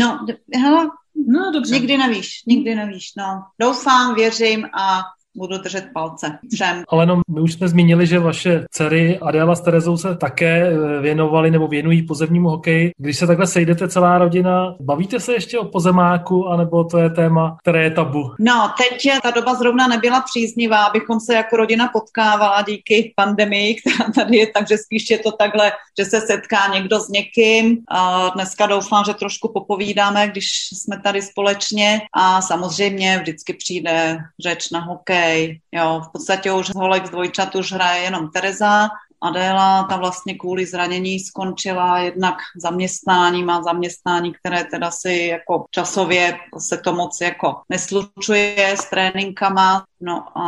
No, 0.00 0.26
hele, 0.54 0.88
No, 1.26 1.50
dobře. 1.52 1.74
Nikdy 1.74 1.98
nevíš, 1.98 2.42
nikdy 2.46 2.74
nevíš, 2.74 3.12
no. 3.16 3.42
Doufám, 3.60 4.14
věřím 4.14 4.64
a 4.64 5.00
budu 5.38 5.58
držet 5.58 5.84
palce 5.94 6.38
všem. 6.54 6.82
Ale 6.88 7.06
no, 7.06 7.20
my 7.28 7.40
už 7.40 7.52
jsme 7.52 7.68
zmínili, 7.68 8.06
že 8.06 8.18
vaše 8.18 8.64
dcery 8.70 9.18
Adela 9.18 9.54
s 9.54 9.60
Terezou 9.60 9.96
se 9.96 10.16
také 10.16 10.66
eh, 10.66 11.00
věnovali 11.00 11.50
nebo 11.50 11.68
věnují 11.68 12.02
pozemnímu 12.02 12.48
hokeji. 12.48 12.92
Když 12.98 13.18
se 13.18 13.26
takhle 13.26 13.46
sejdete 13.46 13.88
celá 13.88 14.18
rodina, 14.18 14.74
bavíte 14.80 15.20
se 15.20 15.32
ještě 15.32 15.58
o 15.58 15.64
pozemáku, 15.64 16.48
anebo 16.48 16.84
to 16.84 16.98
je 16.98 17.10
téma, 17.10 17.56
které 17.60 17.84
je 17.84 17.90
tabu? 17.90 18.34
No, 18.38 18.72
teď 18.78 19.22
ta 19.22 19.30
doba 19.30 19.54
zrovna 19.54 19.86
nebyla 19.86 20.20
příznivá, 20.20 20.84
abychom 20.84 21.20
se 21.20 21.34
jako 21.34 21.56
rodina 21.56 21.88
potkávala 21.88 22.62
díky 22.62 23.12
pandemii, 23.16 23.74
která 23.74 24.10
tady 24.14 24.36
je, 24.36 24.46
takže 24.46 24.78
spíš 24.78 25.10
je 25.10 25.18
to 25.18 25.32
takhle, 25.32 25.72
že 25.98 26.04
se 26.04 26.20
setká 26.20 26.66
někdo 26.74 27.00
s 27.00 27.08
někým. 27.08 27.78
A 27.88 28.28
dneska 28.28 28.66
doufám, 28.66 29.04
že 29.04 29.14
trošku 29.14 29.52
popovídáme, 29.52 30.28
když 30.28 30.46
jsme 30.72 31.00
tady 31.00 31.22
společně 31.22 32.00
a 32.12 32.42
samozřejmě 32.42 33.18
vždycky 33.18 33.52
přijde 33.52 34.18
řeč 34.40 34.70
na 34.70 34.80
hokej, 34.80 35.27
Jo, 35.72 36.02
v 36.08 36.12
podstatě 36.12 36.52
už 36.52 36.70
holek 36.74 37.06
z 37.06 37.10
dvojčat 37.10 37.54
už 37.54 37.72
hraje 37.72 38.02
jenom 38.02 38.30
Tereza, 38.30 38.88
Adéla 39.20 39.82
ta 39.82 39.96
vlastně 39.96 40.34
kvůli 40.34 40.66
zranění 40.66 41.20
skončila 41.20 41.98
jednak 41.98 42.34
zaměstnání, 42.56 43.44
má 43.44 43.62
zaměstnání, 43.62 44.32
které 44.32 44.64
teda 44.64 44.90
si 44.90 45.12
jako 45.12 45.66
časově 45.70 46.38
se 46.58 46.78
to 46.78 46.92
moc 46.92 47.20
jako 47.20 47.60
neslučuje 47.68 48.76
s 48.80 48.90
tréninkama, 48.90 49.84
no 50.00 50.38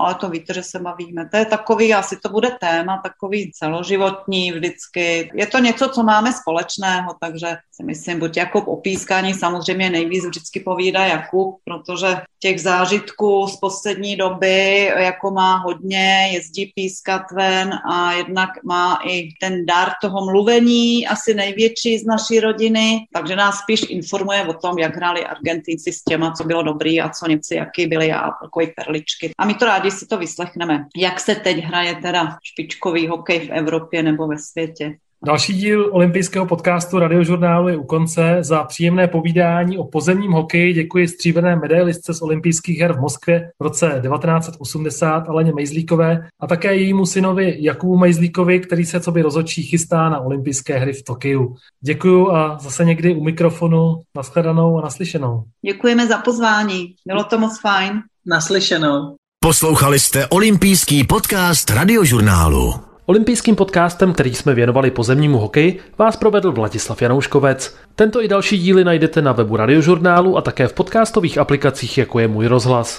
ale 0.00 0.14
to 0.14 0.28
víte, 0.28 0.54
že 0.54 0.62
se 0.62 0.78
bavíme. 0.78 1.28
To 1.28 1.36
je 1.36 1.44
takový, 1.44 1.94
asi 1.94 2.16
to 2.22 2.28
bude 2.28 2.50
téma, 2.60 3.00
takový 3.02 3.52
celoživotní 3.52 4.52
vždycky. 4.52 5.30
Je 5.34 5.46
to 5.46 5.58
něco, 5.58 5.88
co 5.88 6.02
máme 6.02 6.32
společného, 6.32 7.16
takže 7.20 7.56
si 7.80 7.86
myslím, 7.86 8.18
buď 8.18 8.36
jako 8.36 8.60
opískání 8.60 9.34
samozřejmě 9.34 9.90
nejvíc 9.90 10.26
vždycky 10.26 10.60
povídá 10.60 11.06
Jakub, 11.06 11.60
protože 11.64 12.16
těch 12.38 12.60
zážitků 12.60 13.46
z 13.46 13.56
poslední 13.56 14.16
doby 14.16 14.84
jako 14.84 15.30
má 15.30 15.56
hodně, 15.56 16.30
jezdí 16.32 16.72
pískat 16.74 17.22
ven 17.32 17.72
a 17.90 18.12
jednak 18.12 18.50
má 18.64 18.98
i 19.06 19.28
ten 19.40 19.66
dar 19.66 19.92
toho 20.02 20.24
mluvení, 20.24 21.06
asi 21.06 21.34
největší 21.34 21.98
z 21.98 22.06
naší 22.06 22.40
rodiny, 22.40 23.06
takže 23.12 23.36
nás 23.36 23.58
spíš 23.58 23.86
informuje 23.88 24.44
o 24.44 24.52
tom, 24.52 24.78
jak 24.78 24.96
hráli 24.96 25.26
Argentinci 25.26 25.92
s 25.92 26.04
těma, 26.04 26.32
co 26.32 26.44
bylo 26.44 26.62
dobrý 26.62 27.00
a 27.00 27.08
co 27.08 27.26
Němci, 27.26 27.54
jaký 27.54 27.86
byli 27.86 28.12
a 28.12 28.30
takový 28.42 28.66
perličky. 28.76 29.30
A 29.38 29.44
my 29.46 29.54
to 29.54 29.64
rádi 29.64 29.90
si 29.90 30.06
to 30.06 30.18
vyslechneme. 30.18 30.86
Jak 30.96 31.20
se 31.20 31.34
teď 31.34 31.56
hraje 31.56 31.94
teda 31.94 32.38
špičkový 32.44 33.08
hokej 33.08 33.40
v 33.40 33.50
Evropě 33.50 34.02
nebo 34.02 34.26
ve 34.26 34.38
světě? 34.38 34.96
Další 35.26 35.52
díl 35.52 35.88
olympijského 35.92 36.46
podcastu 36.46 36.98
radiožurnálu 36.98 37.68
je 37.68 37.76
u 37.76 37.84
konce. 37.84 38.38
Za 38.40 38.64
příjemné 38.64 39.08
povídání 39.08 39.78
o 39.78 39.84
pozemním 39.84 40.32
hokeji 40.32 40.72
děkuji 40.72 41.08
stříbrné 41.08 41.56
medailistce 41.56 42.14
z 42.14 42.22
olympijských 42.22 42.78
her 42.78 42.92
v 42.92 43.00
Moskvě 43.00 43.50
v 43.60 43.62
roce 43.62 44.00
1980 44.02 45.28
Aleně 45.28 45.52
Mejzlíkové 45.52 46.28
a 46.40 46.46
také 46.46 46.76
jejímu 46.76 47.06
synovi 47.06 47.56
Jakubu 47.58 47.98
Mejzlíkovi, 47.98 48.60
který 48.60 48.84
se 48.84 49.00
co 49.00 49.12
by 49.12 49.22
rozočí 49.22 49.62
chystá 49.62 50.08
na 50.08 50.20
olympijské 50.20 50.78
hry 50.78 50.92
v 50.92 51.02
Tokiu. 51.02 51.56
Děkuju 51.80 52.30
a 52.30 52.58
zase 52.60 52.84
někdy 52.84 53.14
u 53.14 53.24
mikrofonu 53.24 54.02
nashledanou 54.16 54.78
a 54.78 54.82
naslyšenou. 54.82 55.44
Děkujeme 55.66 56.06
za 56.06 56.18
pozvání, 56.18 56.94
bylo 57.06 57.24
to 57.24 57.38
moc 57.38 57.60
fajn. 57.60 58.02
Naslyšenou. 58.26 59.16
Poslouchali 59.44 60.00
jste 60.00 60.26
olympijský 60.26 61.04
podcast 61.04 61.70
radiožurnálu. 61.70 62.89
Olympijským 63.10 63.56
podcastem, 63.56 64.12
který 64.12 64.34
jsme 64.34 64.54
věnovali 64.54 64.90
pozemnímu 64.90 65.38
hokeji, 65.38 65.78
vás 65.98 66.16
provedl 66.16 66.52
Vladislav 66.52 67.02
Janouškovec. 67.02 67.76
Tento 67.94 68.22
i 68.22 68.28
další 68.28 68.58
díly 68.58 68.84
najdete 68.84 69.22
na 69.22 69.32
webu 69.32 69.56
radiožurnálu 69.56 70.36
a 70.36 70.40
také 70.40 70.68
v 70.68 70.72
podcastových 70.72 71.38
aplikacích, 71.38 71.98
jako 71.98 72.18
je 72.18 72.28
Můj 72.28 72.46
rozhlas. 72.46 72.98